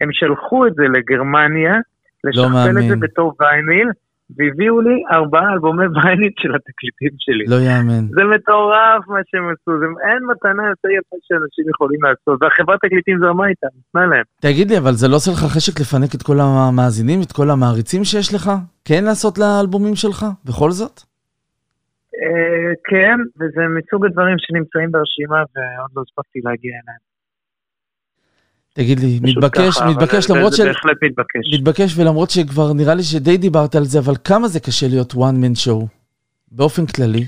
הם 0.00 0.08
שלחו 0.12 0.66
את 0.66 0.74
זה 0.74 0.82
לגרמניה, 0.82 1.74
לשכפל 2.24 2.78
את 2.78 2.88
זה. 2.88 2.96
בתור 2.96 3.34
וייניל, 3.40 3.88
והביאו 4.36 4.80
לי 4.80 5.02
ארבעה 5.12 5.52
אלבומי 5.52 5.86
וייניל 5.94 6.32
של 6.38 6.54
התקליטים 6.54 7.14
שלי. 7.18 7.44
לא 7.46 7.56
יאמן. 7.56 8.04
זה 8.16 8.24
מטורף 8.34 9.02
מה 9.08 9.20
שהם 9.26 9.44
עשו, 9.52 9.78
זה, 9.80 9.86
אין 10.08 10.20
מתנה 10.30 10.62
יותר 10.68 10.88
יפה 10.88 11.16
שאנשים 11.22 11.64
יכולים 11.74 12.00
לעשות, 12.02 12.42
והחברת 12.42 12.78
תקליטים 12.84 13.18
זרמה 13.20 13.48
איתם, 13.48 13.66
נתנה 13.78 14.06
להם. 14.06 14.24
תגיד 14.40 14.70
לי, 14.70 14.78
אבל 14.78 14.92
זה 14.92 15.08
לא 15.08 15.16
עושה 15.16 15.30
לך 15.30 15.38
חשק 15.38 15.80
לפנק 15.80 16.14
את 16.14 16.22
כל 16.22 16.36
המאזינים, 16.40 17.20
את 17.22 17.32
כל 17.32 17.50
המעריצים 17.50 18.04
שיש 18.04 18.34
לך? 18.34 18.50
כן 18.84 19.04
לעשות 19.04 19.38
לאלבומים 19.38 19.94
שלך, 19.94 20.26
בכל 20.44 20.70
זאת? 20.70 21.00
אה, 22.22 22.72
כן, 22.84 23.16
וזה 23.36 23.62
מסוג 23.78 24.06
הדברים 24.06 24.36
שנמצאים 24.38 24.92
ברשימה 24.92 25.36
ועוד 25.36 25.90
לא 25.96 26.02
הספקתי 26.06 26.40
להגיע 26.44 26.72
אליהם. 26.72 27.00
תגיד 28.74 28.98
לי, 29.00 29.18
מתבקש, 29.22 29.76
ככה, 29.78 29.90
מתבקש 29.90 30.26
זה- 30.26 30.34
למרות 30.34 30.52
זה 30.52 30.56
של... 30.56 30.66
בהחלט 30.68 30.96
מתבקש. 31.02 31.54
מתבקש, 31.54 31.98
ולמרות 31.98 32.30
שכבר 32.30 32.72
נראה 32.72 32.94
לי 32.94 33.02
שדי 33.02 33.36
דיברת 33.36 33.74
על 33.74 33.84
זה, 33.84 33.98
אבל 33.98 34.14
כמה 34.24 34.48
זה 34.48 34.60
קשה 34.60 34.86
להיות 34.88 35.12
one 35.12 35.36
man 35.44 35.56
show? 35.66 35.86
באופן 36.52 36.86
כללי. 36.86 37.24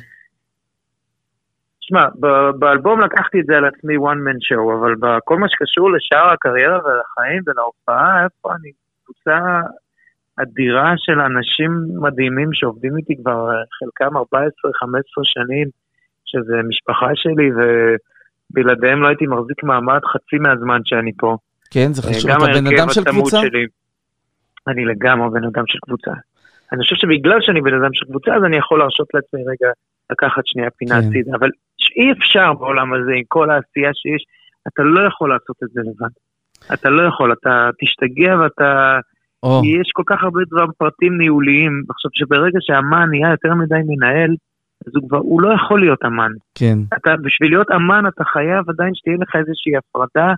שמע, 1.81 2.09
ב- 2.21 2.51
באלבום 2.59 3.01
לקחתי 3.01 3.41
את 3.41 3.47
זה 3.47 3.57
על 3.57 3.65
עצמי 3.65 3.97
one 3.97 4.21
man 4.29 4.39
show, 4.49 4.79
אבל 4.81 4.95
בכל 5.01 5.39
מה 5.39 5.47
שקשור 5.49 5.91
לשאר 5.93 6.31
הקריירה 6.33 6.79
ולחיים 6.79 7.43
ולהופעה, 7.47 8.25
איפה 8.25 8.55
אני 8.55 8.71
קבוצה 9.05 9.39
אדירה 10.43 10.95
של 10.97 11.21
אנשים 11.21 11.71
מדהימים 12.01 12.49
שעובדים 12.53 12.97
איתי 12.97 13.17
כבר 13.23 13.51
אה, 13.51 13.55
חלקם 13.79 14.17
14-15 14.17 14.21
שנים, 15.23 15.69
שזה 16.25 16.55
משפחה 16.69 17.11
שלי, 17.15 17.51
ובלעדיהם 17.57 19.03
לא 19.03 19.09
הייתי 19.09 19.27
מחזיק 19.27 19.63
מעמד 19.63 20.01
חצי 20.13 20.37
מהזמן 20.41 20.81
שאני 20.85 21.13
פה. 21.19 21.37
כן, 21.71 21.93
זה 21.93 22.09
אה, 22.09 22.15
חשוב. 22.15 22.31
אתה 22.31 22.61
בן 22.61 22.67
אדם 22.67 22.89
של 22.91 23.05
קבוצה? 23.05 23.41
שלי. 23.41 23.67
אני 24.69 24.85
לגמרי 24.85 25.29
בן 25.31 25.45
אדם 25.45 25.65
של 25.67 25.79
קבוצה. 25.87 26.11
אני 26.73 26.83
חושב 26.83 26.97
שבגלל 26.97 27.41
שאני 27.41 27.61
בן 27.61 27.75
אדם 27.83 27.93
של 27.93 28.07
קבוצה, 28.07 28.37
אז 28.37 28.45
אני 28.45 28.57
יכול 28.57 28.79
להרשות 28.79 29.09
לעצמי 29.15 29.41
רגע 29.41 29.71
לקחת 30.11 30.47
שנייה 30.47 30.71
פינה 30.71 31.01
כן. 31.01 31.09
הצידה. 31.09 31.37
אבל 31.39 31.51
אי 31.97 32.13
אפשר 32.13 32.53
בעולם 32.53 32.95
הזה, 32.95 33.13
עם 33.17 33.25
כל 33.29 33.51
העשייה 33.51 33.91
שיש, 33.95 34.25
אתה 34.69 34.83
לא 34.83 35.09
יכול 35.09 35.31
לעשות 35.31 35.57
את 35.65 35.69
זה 35.69 35.81
לבד. 35.81 36.15
אתה 36.75 36.91
לא 36.91 37.09
יכול, 37.09 37.33
אתה 37.33 37.71
תשתגע 37.81 38.37
ואתה... 38.41 38.99
כי 39.45 39.69
יש 39.81 39.91
כל 39.93 40.03
כך 40.07 40.23
הרבה 40.23 40.41
דברים, 40.51 40.71
פרטים 40.79 41.19
ניהוליים. 41.19 41.83
עכשיו, 41.91 42.11
שברגע 42.15 42.59
שהאמן 42.61 43.07
נהיה 43.11 43.31
יותר 43.31 43.55
מדי 43.55 43.83
מנהל, 43.87 44.31
אז 44.87 44.93
הוא 44.95 45.09
כבר, 45.09 45.19
הוא 45.19 45.43
לא 45.43 45.55
יכול 45.55 45.81
להיות 45.81 46.05
אמן. 46.07 46.33
כן. 46.55 46.79
אתה, 46.97 47.11
בשביל 47.25 47.51
להיות 47.51 47.71
אמן 47.71 48.05
אתה 48.09 48.25
חייב 48.25 48.71
עדיין 48.71 48.95
שתהיה 48.95 49.17
לך 49.23 49.37
איזושהי 49.37 49.77
הפרדה 49.77 50.33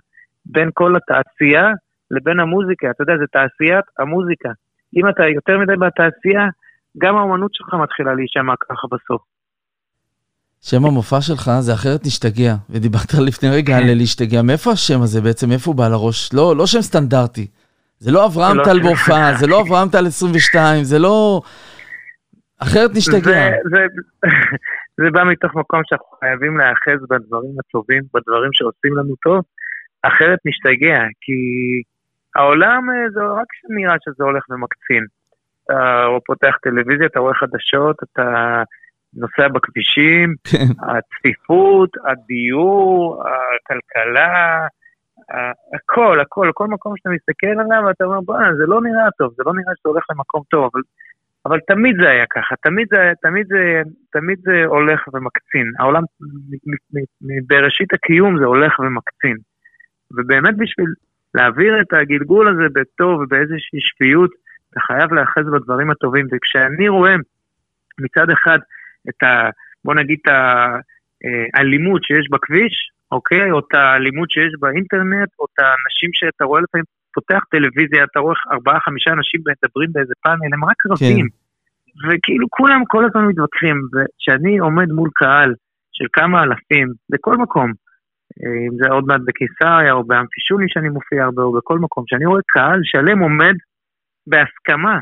בין 0.45 0.69
כל 0.73 0.95
התעשייה 0.95 1.69
לבין 2.11 2.39
המוזיקה. 2.39 2.89
אתה 2.91 3.03
יודע, 3.03 3.13
זה 3.19 3.25
תעשיית 3.31 3.85
המוזיקה. 3.99 4.49
אם 4.97 5.09
אתה 5.09 5.23
יותר 5.27 5.59
מדי 5.59 5.75
בתעשייה, 5.75 6.47
גם 6.97 7.17
האומנות 7.17 7.51
שלך 7.53 7.73
מתחילה 7.73 8.13
להישמע 8.13 8.53
ככה 8.59 8.87
בסוף. 8.91 9.21
שם 10.61 10.85
המופע 10.85 11.21
שלך 11.21 11.51
זה 11.59 11.73
אחרת 11.73 12.05
נשתגע, 12.05 12.55
ודיברת 12.69 13.13
לפני 13.27 13.49
רגע 13.49 13.73
כן. 13.73 13.83
על 13.83 13.97
להשתגע. 13.97 14.41
מאיפה 14.41 14.71
השם 14.71 15.01
הזה 15.01 15.21
בעצם, 15.21 15.49
מאיפה 15.49 15.71
הוא 15.71 15.77
בא 15.77 15.87
לראש? 15.87 16.33
לא, 16.33 16.55
לא 16.55 16.67
שם 16.67 16.81
סטנדרטי. 16.81 17.47
זה 18.03 18.11
לא 18.11 18.25
אברהם 18.25 18.57
לא 18.57 18.63
טל 18.63 18.77
שם 18.77 18.83
בהופעה, 18.83 19.33
זה 19.39 19.47
לא 19.47 19.61
אברהם 19.61 19.89
טל 19.89 20.07
22, 20.07 20.83
זה 20.83 20.99
לא... 20.99 21.41
אחרת 22.59 22.91
נשתגע. 22.95 23.19
זה, 23.21 23.57
זה, 23.71 23.81
זה 25.01 25.11
בא 25.11 25.23
מתוך 25.23 25.55
מקום 25.55 25.81
שאנחנו 25.85 26.17
חייבים 26.19 26.57
להיאחז 26.57 26.99
בדברים 27.09 27.55
הטובים, 27.59 28.03
בדברים 28.13 28.49
שעושים 28.53 28.97
לנו 28.97 29.15
טוב, 29.23 29.41
אחרת 30.03 30.39
נשתגע, 30.45 30.99
כי 31.21 31.39
העולם 32.35 32.89
אה, 32.89 33.09
זה 33.13 33.21
רק 33.41 33.47
נראה 33.77 33.95
שזה 34.05 34.23
הולך 34.23 34.43
ומקצין. 34.49 35.05
אתה 35.63 36.07
פותח 36.25 36.55
טלוויזיה, 36.61 37.07
אתה 37.07 37.19
רואה 37.19 37.33
חדשות, 37.33 37.95
אתה 38.03 38.27
נוסע 39.13 39.47
בכבישים, 39.47 40.35
הצפיפות, 40.89 41.89
הדיור, 42.05 43.23
הכלכלה, 43.23 44.67
הכל, 45.75 46.19
הכל, 46.19 46.51
כל 46.53 46.67
מקום 46.67 46.93
שאתה 46.97 47.09
מסתכל 47.09 47.47
עליו, 47.47 47.89
אתה 47.89 48.03
אומר, 48.03 48.19
בוא'נה, 48.21 48.55
זה 48.55 48.65
לא 48.67 48.81
נראה 48.81 49.11
טוב, 49.17 49.33
זה 49.37 49.43
לא 49.45 49.53
נראה 49.53 49.73
שזה 49.75 49.89
הולך 49.89 50.03
למקום 50.09 50.41
טוב, 50.49 50.69
אבל, 50.73 50.81
אבל 51.45 51.59
תמיד 51.67 51.95
זה 52.01 52.09
היה 52.09 52.25
ככה, 52.29 52.55
תמיד 52.55 52.87
זה, 52.91 53.11
תמיד 53.21 53.47
זה, 53.47 53.81
תמיד 54.11 54.39
זה 54.41 54.65
הולך 54.65 55.07
ומקצין. 55.13 55.71
העולם, 55.79 56.03
בראשית 57.47 57.93
הקיום 57.93 58.39
זה 58.39 58.45
הולך 58.45 58.79
ומקצין. 58.79 59.37
ובאמת 60.11 60.57
בשביל 60.57 60.87
להעביר 61.33 61.81
את 61.81 61.93
הגלגול 61.93 62.47
הזה 62.47 62.67
בטוב 62.73 63.21
ובאיזושהי 63.21 63.79
שפיות, 63.81 64.31
אתה 64.71 64.79
חייב 64.79 65.13
להיאחז 65.13 65.45
בדברים 65.53 65.91
הטובים. 65.91 66.27
וכשאני 66.31 66.89
רואה 66.89 67.15
מצד 67.99 68.29
אחד 68.29 68.59
את 69.09 69.23
ה... 69.23 69.49
בוא 69.85 69.95
נגיד 69.95 70.19
את 70.21 70.31
האלימות 71.53 72.03
שיש 72.03 72.29
בכביש, 72.31 72.91
אוקיי? 73.11 73.51
או 73.51 73.59
את 73.59 73.73
האלימות 73.73 74.31
שיש 74.31 74.53
באינטרנט, 74.59 75.29
או 75.39 75.45
את 75.45 75.59
האנשים 75.59 76.09
שאתה 76.13 76.45
רואה 76.45 76.61
לפעמים, 76.61 76.85
פותח 77.13 77.43
טלוויזיה, 77.51 78.03
אתה 78.03 78.19
רואה 78.19 78.35
ארבעה, 78.51 78.79
חמישה 78.79 79.11
אנשים 79.11 79.41
מדברים 79.47 79.89
באיזה 79.93 80.13
פאנל, 80.23 80.53
הם 80.53 80.65
רק 80.65 80.85
רבים. 80.91 81.27
כן. 81.29 81.41
וכאילו 82.07 82.47
כולם 82.49 82.81
כל 82.87 83.05
הזמן 83.05 83.25
מתווכחים, 83.25 83.77
וכשאני 83.93 84.57
עומד 84.57 84.89
מול 84.91 85.09
קהל 85.13 85.53
של 85.91 86.05
כמה 86.13 86.43
אלפים, 86.43 86.87
בכל 87.09 87.37
מקום, 87.37 87.71
אה, 88.43 88.67
אם 88.67 88.77
זה 88.81 88.89
עוד 88.89 89.05
מעט 89.07 89.21
בקיסריה 89.25 89.93
או 89.93 90.03
באמפישוני 90.03 90.65
שאני 90.69 90.89
מופיע 90.89 91.23
הרבה 91.23 91.43
או 91.43 91.53
בכל 91.53 91.79
מקום, 91.79 92.03
כשאני 92.07 92.25
רואה 92.25 92.41
קהל 92.47 92.79
שלם 92.83 93.19
עומד 93.19 93.55
בהסכמה, 94.27 94.99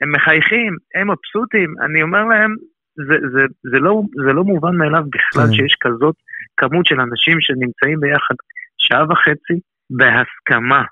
הם 0.00 0.12
מחייכים, 0.12 0.76
הם 0.94 1.10
מבסוטים, 1.10 1.74
אני 1.84 2.02
אומר 2.02 2.24
להם, 2.24 2.54
זה, 2.96 3.14
זה, 3.32 3.42
זה, 3.62 3.78
לא, 3.78 4.02
זה 4.26 4.32
לא 4.32 4.44
מובן 4.44 4.76
מאליו 4.76 5.04
בכלל 5.10 5.46
כן. 5.46 5.52
שיש 5.52 5.76
כזאת 5.80 6.14
כמות 6.56 6.86
של 6.86 7.00
אנשים 7.00 7.40
שנמצאים 7.40 8.00
ביחד 8.00 8.34
שעה 8.78 9.04
וחצי 9.10 9.60
בהסכמה. 9.90 10.82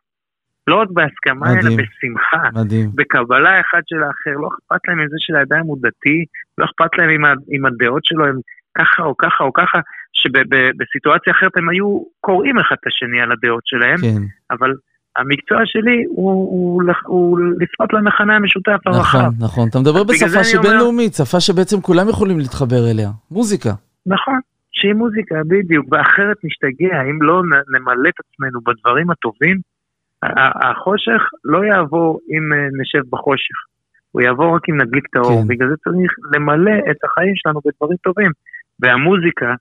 לא 0.66 0.74
רק 0.80 0.88
בהסכמה, 0.90 1.46
מדהים, 1.46 1.66
אלא 1.66 1.82
בשמחה. 1.82 2.60
מדהים. 2.60 2.90
בקבלה 2.94 3.60
אחד 3.60 3.80
של 3.86 4.02
האחר, 4.02 4.40
לא 4.42 4.48
אכפת 4.48 4.88
להם 4.88 4.98
מזה 5.04 5.16
שלאדם 5.18 5.66
הוא 5.66 5.78
דתי, 5.82 6.24
לא 6.58 6.64
אכפת 6.64 6.98
להם 6.98 7.10
אם, 7.10 7.24
אם 7.52 7.66
הדעות 7.66 8.04
שלו 8.04 8.26
הם 8.26 8.38
ככה 8.78 9.02
או 9.02 9.16
ככה 9.16 9.44
או 9.44 9.52
ככה, 9.52 9.78
שבסיטואציה 10.12 11.32
אחרת 11.32 11.56
הם 11.56 11.68
היו 11.68 12.02
קוראים 12.20 12.58
אחד 12.58 12.76
את 12.80 12.86
השני 12.86 13.20
על 13.20 13.32
הדעות 13.32 13.62
שלהם, 13.66 13.96
כן. 13.96 14.22
אבל 14.50 14.70
המקצוע 15.16 15.58
שלי 15.64 16.04
הוא, 16.08 16.32
הוא, 16.32 16.82
הוא 17.06 17.38
לפנות 17.60 17.92
למכנה 17.92 18.36
המשותף 18.36 18.78
הרחב. 18.86 19.18
נכון, 19.18 19.34
נכון. 19.38 19.68
אתה 19.68 19.78
מדבר 19.78 20.04
בשפה 20.04 20.44
שהיא 20.44 20.60
בינלאומית, 20.60 21.14
שפה 21.14 21.40
שבעצם 21.40 21.80
כולם 21.80 22.08
יכולים 22.08 22.38
להתחבר 22.38 22.90
אליה, 22.90 23.10
מוזיקה. 23.30 23.70
נכון, 24.06 24.40
שהיא 24.82 24.94
מוזיקה, 24.94 25.34
בדיוק, 25.48 25.86
ואחרת 25.90 26.36
נשתגע, 26.44 27.02
אם 27.10 27.22
לא 27.22 27.42
נמלא 27.74 28.08
את 28.08 28.20
עצמנו 28.20 28.60
בדברים 28.60 29.10
הטובים, 29.10 29.56
החושך 30.70 31.22
לא 31.44 31.64
יעבור 31.64 32.20
אם 32.30 32.52
אה, 32.52 32.68
נשב 32.80 33.02
בחושך, 33.10 33.58
הוא 34.10 34.22
יעבור 34.22 34.56
רק 34.56 34.68
אם 34.68 34.80
נדליק 34.80 35.06
את 35.10 35.16
האור, 35.16 35.42
כן. 35.42 35.48
בגלל 35.48 35.68
זה 35.68 35.76
צריך 35.84 36.12
למלא 36.34 36.78
את 36.90 37.04
החיים 37.04 37.36
שלנו 37.36 37.60
בדברים 37.64 37.96
טובים. 37.96 38.30
והמוזיקה 38.80 39.54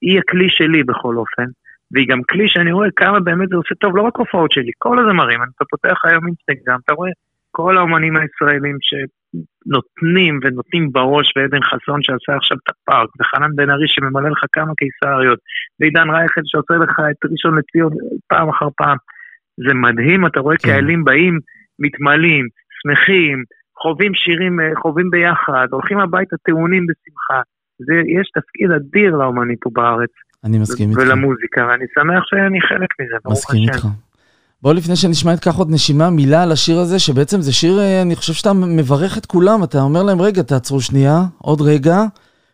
היא 0.00 0.18
הכלי 0.18 0.48
שלי 0.48 0.82
בכל 0.82 1.16
אופן, 1.16 1.46
והיא 1.92 2.08
גם 2.08 2.22
כלי 2.22 2.48
שאני 2.48 2.72
רואה 2.72 2.88
כמה 2.96 3.20
באמת 3.20 3.48
זה 3.48 3.56
עושה 3.56 3.74
טוב, 3.74 3.96
לא 3.96 4.02
רק 4.02 4.16
הופעות 4.16 4.52
שלי, 4.52 4.70
כל 4.78 4.98
הזמרים, 4.98 5.40
אתה 5.42 5.64
פותח 5.70 6.04
היום 6.04 6.26
אינסטגרם, 6.26 6.78
אתה 6.84 6.92
רואה 6.92 7.10
כל 7.50 7.76
האומנים 7.78 8.16
הישראלים 8.16 8.76
שנותנים 9.34 10.40
ונותנים 10.42 10.92
בראש, 10.92 11.32
ועדן 11.36 11.62
חסון 11.62 12.02
שעשה 12.02 12.36
עכשיו 12.36 12.56
את 12.64 12.68
הפארק, 12.72 13.08
וחנן 13.20 13.50
בן 13.56 13.70
ארי 13.70 13.88
שממלא 13.88 14.30
לך 14.30 14.44
כמה 14.52 14.72
קיסריות, 14.74 15.38
ועידן 15.80 16.10
רייכל 16.10 16.40
שעושה 16.44 16.74
לך 16.84 17.00
את 17.10 17.30
ראשון 17.32 17.58
לציון 17.58 17.92
פעם 18.28 18.48
אחר 18.48 18.68
פעם. 18.76 18.96
זה 19.68 19.74
מדהים, 19.74 20.26
אתה 20.26 20.40
רואה 20.40 20.56
כן. 20.56 20.68
קהלים 20.68 21.04
באים, 21.04 21.38
מתמלאים, 21.78 22.46
שמחים, 22.82 23.44
חווים 23.82 24.14
שירים, 24.14 24.60
אה, 24.60 24.70
חווים 24.82 25.10
ביחד, 25.10 25.66
הולכים 25.70 25.98
הביתה 25.98 26.36
טעונים 26.46 26.86
בשמחה. 26.86 27.40
זה, 27.78 27.94
יש 27.94 28.30
תפקיד 28.34 28.70
אדיר 28.70 29.16
לאומנים 29.16 29.56
פה 29.60 29.70
בארץ. 29.72 30.10
אני 30.44 30.58
מסכים 30.58 30.90
איתך. 30.90 31.00
ולמוזיקה, 31.00 31.66
ואני 31.66 31.84
שמח 31.94 32.24
שאני 32.24 32.60
חלק 32.60 32.90
מזה, 33.00 33.16
ברוך 33.24 33.38
השם. 33.38 33.56
מסכים 33.56 33.62
איתך. 33.62 34.09
בוא 34.62 34.74
לפני 34.74 34.96
שנשמע 34.96 35.32
את 35.34 35.42
כך 35.44 35.54
עוד 35.60 35.68
נשימה, 35.70 36.10
מילה 36.10 36.42
על 36.42 36.52
השיר 36.52 36.78
הזה, 36.78 36.98
שבעצם 36.98 37.40
זה 37.46 37.52
שיר, 37.52 37.74
אה, 37.78 38.02
אני 38.02 38.14
חושב 38.16 38.32
שאתה 38.32 38.52
מברך 38.78 39.18
את 39.18 39.26
כולם, 39.26 39.58
אתה 39.64 39.78
אומר 39.88 40.02
להם, 40.02 40.20
רגע, 40.20 40.42
תעצרו 40.42 40.80
שנייה, 40.80 41.16
עוד 41.48 41.60
רגע, 41.60 41.96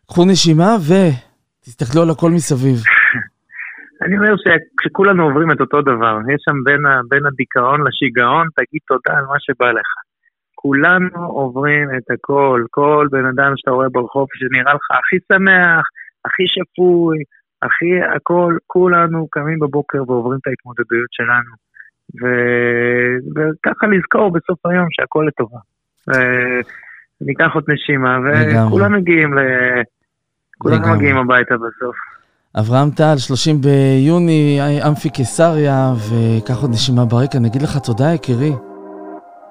קחו 0.09 0.23
נשימה 0.25 0.71
ותסתכלו 0.87 2.03
על 2.03 2.11
הכל 2.11 2.31
מסביב. 2.31 2.79
אני 4.03 4.17
אומר 4.19 4.35
שכולנו 4.83 5.25
עוברים 5.25 5.51
את 5.51 5.61
אותו 5.61 5.83
דבר, 5.83 6.15
יש 6.33 6.41
שם 6.47 6.57
בין, 6.65 6.83
בין 7.11 7.27
הדיכאון 7.27 7.81
לשיגעון, 7.87 8.47
תגיד 8.57 8.83
תודה 8.89 9.19
על 9.19 9.25
מה 9.33 9.39
שבא 9.45 9.71
לך. 9.79 9.91
כולנו 10.55 11.27
עוברים 11.41 11.89
את 11.97 12.11
הכל, 12.15 12.65
כל 12.71 13.09
בן 13.11 13.27
אדם 13.27 13.53
שאתה 13.57 13.71
רואה 13.71 13.89
ברחוב 13.89 14.27
שנראה 14.35 14.75
לך 14.75 14.87
הכי 14.99 15.19
שמח, 15.33 15.85
הכי 16.25 16.45
שפוי, 16.55 17.19
הכי 17.63 18.17
הכל, 18.17 18.57
כולנו 18.67 19.29
קמים 19.31 19.59
בבוקר 19.59 20.03
ועוברים 20.07 20.39
את 20.43 20.47
ההתמודדויות 20.47 21.13
שלנו. 21.13 21.66
ו... 22.15 22.25
וככה 23.35 23.87
לזכור 23.87 24.33
בסוף 24.33 24.67
היום 24.67 24.87
שהכל 24.91 25.27
לטובה. 25.29 25.59
וניקח 27.21 27.51
עוד 27.55 27.65
נשימה, 27.69 28.19
וכולם 28.25 28.93
מגיעים 28.93 29.35
ל... 29.35 29.41
כולם 30.59 30.93
מגיעים 30.97 31.17
הביתה 31.17 31.55
בסוף. 31.55 31.97
אברהם 32.61 32.91
טל, 32.91 33.17
30 33.19 33.61
ביוני, 33.61 34.61
אמפי 34.89 35.11
קיסריה, 35.11 35.93
וקח 35.95 36.63
עוד 36.63 36.71
נשימה 36.71 37.05
ברקע. 37.05 37.39
נגיד 37.39 37.63
לך 37.63 37.79
תודה, 37.79 38.15
יקירי. 38.15 38.53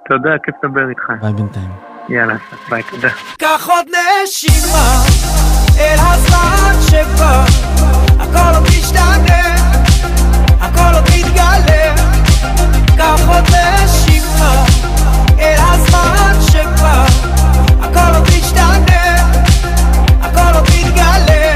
תודה, 0.09 0.29
כיף 0.43 0.55
לדבר 0.63 0.89
איתך. 0.89 1.03
ביי 1.21 1.33
בינתיים. 1.33 1.69
יאללה, 2.09 2.35
ביי, 2.69 2.83
תודה. 2.91 3.09
קח 3.39 3.67
עוד 3.69 3.85
נשימה 3.87 4.87
אל 5.79 5.97
הזמן 5.99 6.73
שבא, 6.89 7.45
הכל 8.19 8.55
עוד 8.55 8.63
משתנה, 8.63 9.55
הכל 10.59 10.95
עוד 10.95 11.03
מתגלה. 11.03 11.64
עוד 13.27 13.43
נשימה 13.43 14.65
אל 15.39 15.55
הזמן 15.59 16.35
שבא, 16.51 17.05
הכל 17.81 18.15
עוד 18.15 18.27
משתנה, 18.37 19.15
הכל 20.21 20.55
עוד 20.55 20.63
מתגלה. 20.63 21.55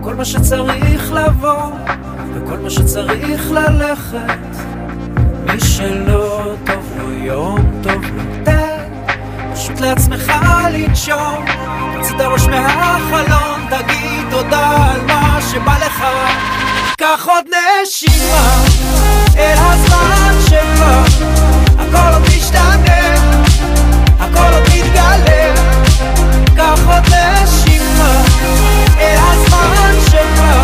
וכל 0.00 0.14
מה 0.14 0.24
שצריך 0.24 1.12
לבוא, 1.12 1.70
וכל 2.34 2.56
מה 2.56 2.70
שצריך 2.70 3.50
ללכת. 3.50 4.64
מי 5.46 5.60
שלא 5.60 6.54
טוב 6.66 6.92
לו 6.98 7.12
יום 7.12 7.58
טוב 7.82 8.04
לו 8.04 8.22
תן 8.44 8.84
פשוט 9.54 9.80
לעצמך 9.80 10.32
לנשום 10.72 11.44
תוציא 11.96 12.16
את 12.16 12.20
הראש 12.20 12.46
מהחלון 12.46 13.60
תגיד 13.70 14.26
תודה 14.30 14.92
על 14.92 15.00
מה 15.06 15.38
שבא 15.50 15.76
לך 15.86 16.04
קח 17.04 17.26
עוד 17.28 17.44
נשימה 17.48 18.64
אל 19.36 19.56
הזמן 19.58 20.34
שבא 20.48 21.04
הכל 21.78 22.12
עוד 22.14 22.22
משתנה 22.22 23.14
הכל 24.20 24.54
עוד 24.54 24.62
מתגלה. 24.62 25.54
קח 26.56 26.80
עוד 26.86 27.14
נשימה 27.14 28.22
אל 28.98 29.18
הזמן 29.18 29.94
שבא 30.10 30.63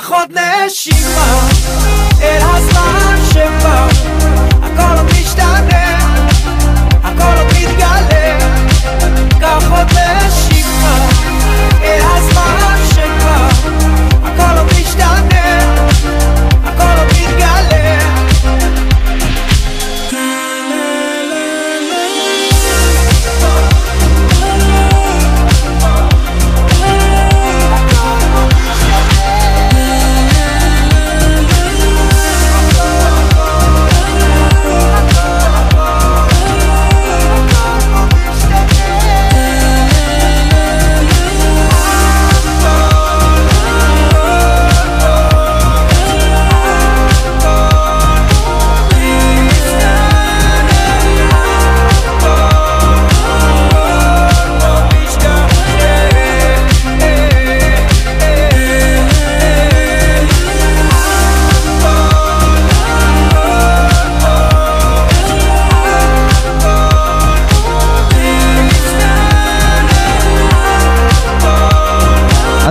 קח 0.00 0.12
עוד 0.12 0.32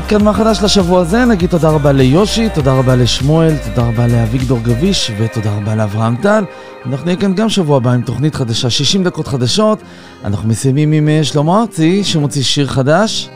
כאן 0.10 0.24
מה 0.24 0.34
חדש 0.34 0.60
לשבוע 0.64 1.02
הזה, 1.02 1.26
נגיד 1.26 1.50
תודה 1.50 1.70
רבה 1.70 1.92
ליושי, 1.92 2.50
תודה 2.50 2.74
רבה 2.74 2.96
לשמואל, 2.96 3.54
תודה 3.66 3.88
רבה 3.88 4.08
לאביגדור 4.08 4.60
גביש 4.60 5.12
ותודה 5.18 5.56
רבה 5.58 5.76
לאברהם 5.76 6.16
טל. 6.16 6.44
אנחנו 6.86 7.06
נהיה 7.06 7.18
כאן 7.18 7.36
גם 7.36 7.50
שבוע 7.50 7.78
הבא 7.78 7.92
עם 7.92 8.02
תוכנית 8.02 8.36
חדשה, 8.36 8.70
60 8.70 9.04
דקות 9.04 9.28
חדשות. 9.28 9.80
אנחנו 10.24 10.50
מסיימים 10.50 10.92
עם 10.92 11.10
אה, 11.10 11.24
שלמה 11.24 11.62
ארצי 11.62 12.04
שמוציא 12.04 12.44
שיר 12.44 12.68
חדש. 12.68 13.30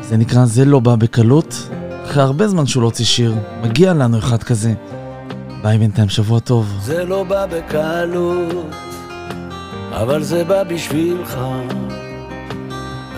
זה 0.00 0.16
נקרא 0.16 0.44
זה 0.44 0.64
לא 0.64 0.80
בא 0.80 0.94
בקלות. 0.94 1.68
אחרי 2.04 2.22
הרבה 2.22 2.48
זמן 2.48 2.66
שהוא 2.66 2.82
לא 2.82 2.86
הוציא 2.86 3.04
שיר, 3.04 3.34
מגיע 3.62 3.94
לנו 3.94 4.18
אחד 4.18 4.42
כזה. 4.42 4.72
ביי 5.62 5.78
בינתיים, 5.78 6.08
שבוע 6.08 6.40
טוב. 6.40 6.78
זה 6.82 7.04
לא 7.04 7.24
בא 7.24 7.46
בקלות, 7.46 8.74
אבל 9.90 10.22
זה 10.22 10.44
בא 10.44 10.62
בשבילך. 10.62 11.38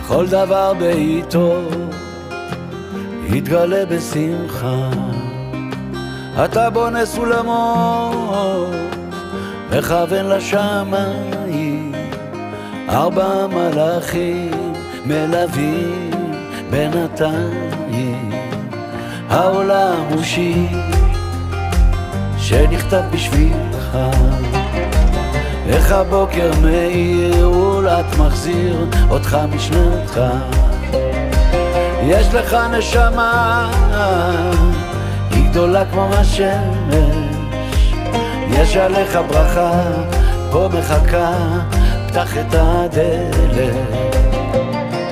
וכל 0.00 0.26
דבר 0.26 0.74
בעיתו 0.74 1.60
יתגלה 3.32 3.86
בשמחה. 3.86 4.90
אתה 6.44 6.70
בונה 6.70 7.06
סולמות, 7.06 8.74
מכוון 9.70 10.26
לשמיים, 10.26 11.92
ארבע 12.88 13.46
מלאכים 13.46 14.72
מלווים 15.06 16.10
בינתיים. 16.70 18.30
העולם 19.30 20.04
הוא 20.10 20.22
שיר 20.22 20.78
שנכתב 22.38 23.02
בשבילך. 23.12 23.98
איך 25.68 25.92
הבוקר 25.92 26.50
מאיר 26.62 27.50
ולאט 27.50 28.16
מחזיר 28.18 28.86
אותך 29.10 29.38
משנתך. 29.54 30.20
יש 32.10 32.34
לך 32.34 32.56
נשמה, 32.78 33.70
היא 35.30 35.50
גדולה 35.50 35.84
כמו 35.84 36.08
השמש. 36.14 36.48
יש 38.50 38.76
עליך 38.76 39.18
ברכה, 39.28 39.72
פה 40.50 40.68
מחכה, 40.72 41.32
פתח 42.06 42.38
את 42.38 42.54
הדלת. 42.54 43.74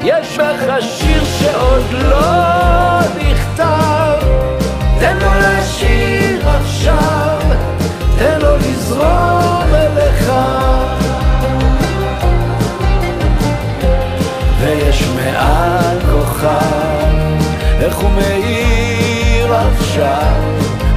יש 0.03 0.39
לך 0.39 0.73
שיר 0.81 1.25
שעוד 1.25 1.85
לא 1.93 2.99
נכתב, 3.19 4.27
תן 5.01 5.17
לו 5.17 5.31
לשיר 5.41 6.49
עכשיו, 6.49 7.39
תן 8.19 8.41
לו 8.41 8.57
לזרום 8.57 9.75
אליך. 9.75 10.33
ויש 14.61 15.09
מעל 15.17 15.97
כוכב, 16.13 16.86
איך 17.87 17.97
הוא 17.97 18.11
מאיר 18.11 19.55
עכשיו, 19.55 20.43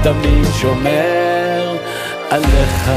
תמיד 0.04 0.46
שומר 0.54 1.76
עליך. 2.30 2.90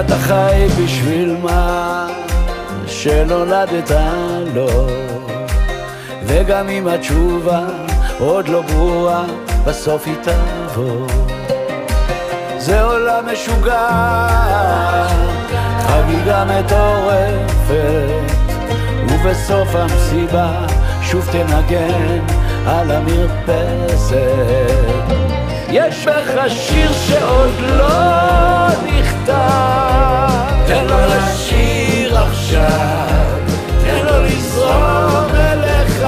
אתה 0.00 0.18
חי 0.18 0.66
בשביל 0.84 1.36
מה 1.42 2.06
שנולדת 2.86 3.90
לו 4.54 4.86
וגם 6.26 6.68
אם 6.68 6.88
התשובה 6.88 7.66
עוד 8.18 8.48
לא 8.48 8.62
ברורה, 8.62 9.24
בסוף 9.64 10.06
היא 10.06 10.16
תבוא. 10.22 11.33
זה 12.64 12.82
עולם 12.82 13.24
משוגע, 13.32 13.88
חגיגה 15.86 16.44
מטורפת, 16.44 17.74
ובסוף 19.08 19.74
המסיבה 19.74 20.50
שוב 21.02 21.28
תנגן 21.32 22.18
על 22.66 22.90
המרפסת. 22.90 24.14
יש 25.68 26.06
בך 26.06 26.42
שיר 26.48 26.92
שעוד 26.92 27.50
לא 27.60 28.66
נכתב, 28.86 29.34
תן 30.66 30.84
לו 30.84 30.96
לשיר 31.06 32.18
עכשיו, 32.18 33.38
תן 33.84 34.06
לו 34.06 34.22
לזרום 34.24 35.34
אליך. 35.34 36.06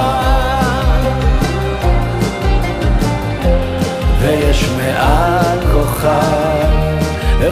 ויש 4.21 4.69
מעל 4.77 5.59
כוכב, 5.73 6.46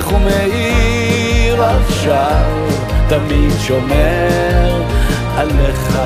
איך 0.05 0.13
הוא 0.13 0.21
מאיר 0.21 1.63
עכשיו, 1.63 2.67
תמיד 3.07 3.51
שומר 3.59 4.83
עליך. 5.37 5.99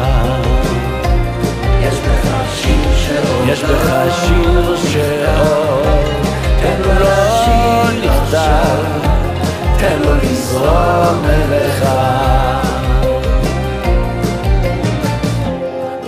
יש 1.81 1.95
בך 1.95 2.27
שיר 2.55 2.95
שעוד 2.97 3.47
יש 3.47 3.63
בך 3.63 3.93
שיר 4.25 4.75
שעוד 4.77 6.05
תן 6.61 6.81
לו 6.81 6.99
לא 6.99 7.83
נכתב, 8.03 9.09
תן 9.77 9.99
לו 9.99 10.15
לזרום 10.15 11.25
אליך. 11.25 11.85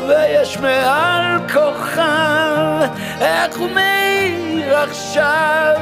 ויש 0.08 0.58
מעל 0.58 1.40
כוכב, 1.54 2.88
איך 3.22 3.58
הוא 3.58 3.70
מאיר 3.76 4.11
עכשיו, 4.84 5.76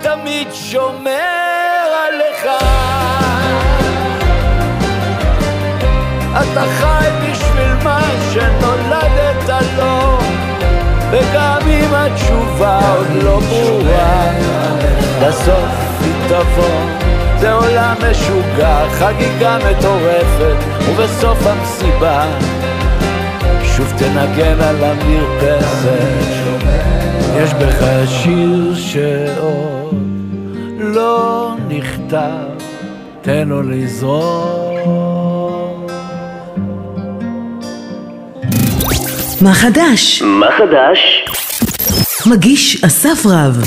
תמיד 0.00 0.48
שומר 0.52 1.88
עליך. 2.06 2.46
אתה 6.32 6.64
חי 6.80 7.08
בשביל 7.22 7.74
מה 7.84 8.00
שנולדת 8.32 9.64
לו, 9.76 10.18
וגם 11.10 11.58
אם 11.66 11.94
התשובה 11.94 12.80
עוד 12.96 13.06
לא 13.22 13.40
ברורה, 13.40 14.32
בסוף 15.22 16.00
היא 16.00 16.14
תבוא. 16.28 16.80
זה 17.38 17.52
עולם 17.52 17.94
משוגע, 18.10 18.78
חגיגה 18.98 19.58
מטורפת, 19.58 20.56
ובסוף 20.88 21.38
המסיבה 21.46 22.24
שוב 23.76 23.92
תנגן 23.98 24.60
על 24.60 24.84
המרפסת. 24.84 26.55
יש 27.42 27.54
בך 27.54 27.84
שיר 28.06 28.74
שעוד 28.74 29.94
לא 30.78 31.54
נכתב, 31.68 32.48
תן 33.22 33.48
לו 33.48 33.62
לזרום. 33.62 35.06
מה 39.40 39.54
חדש? 39.54 40.22
מה 40.22 40.46
חדש? 40.58 41.24
מגיש 42.26 42.84
אסף 42.84 43.26
רב 43.26 43.60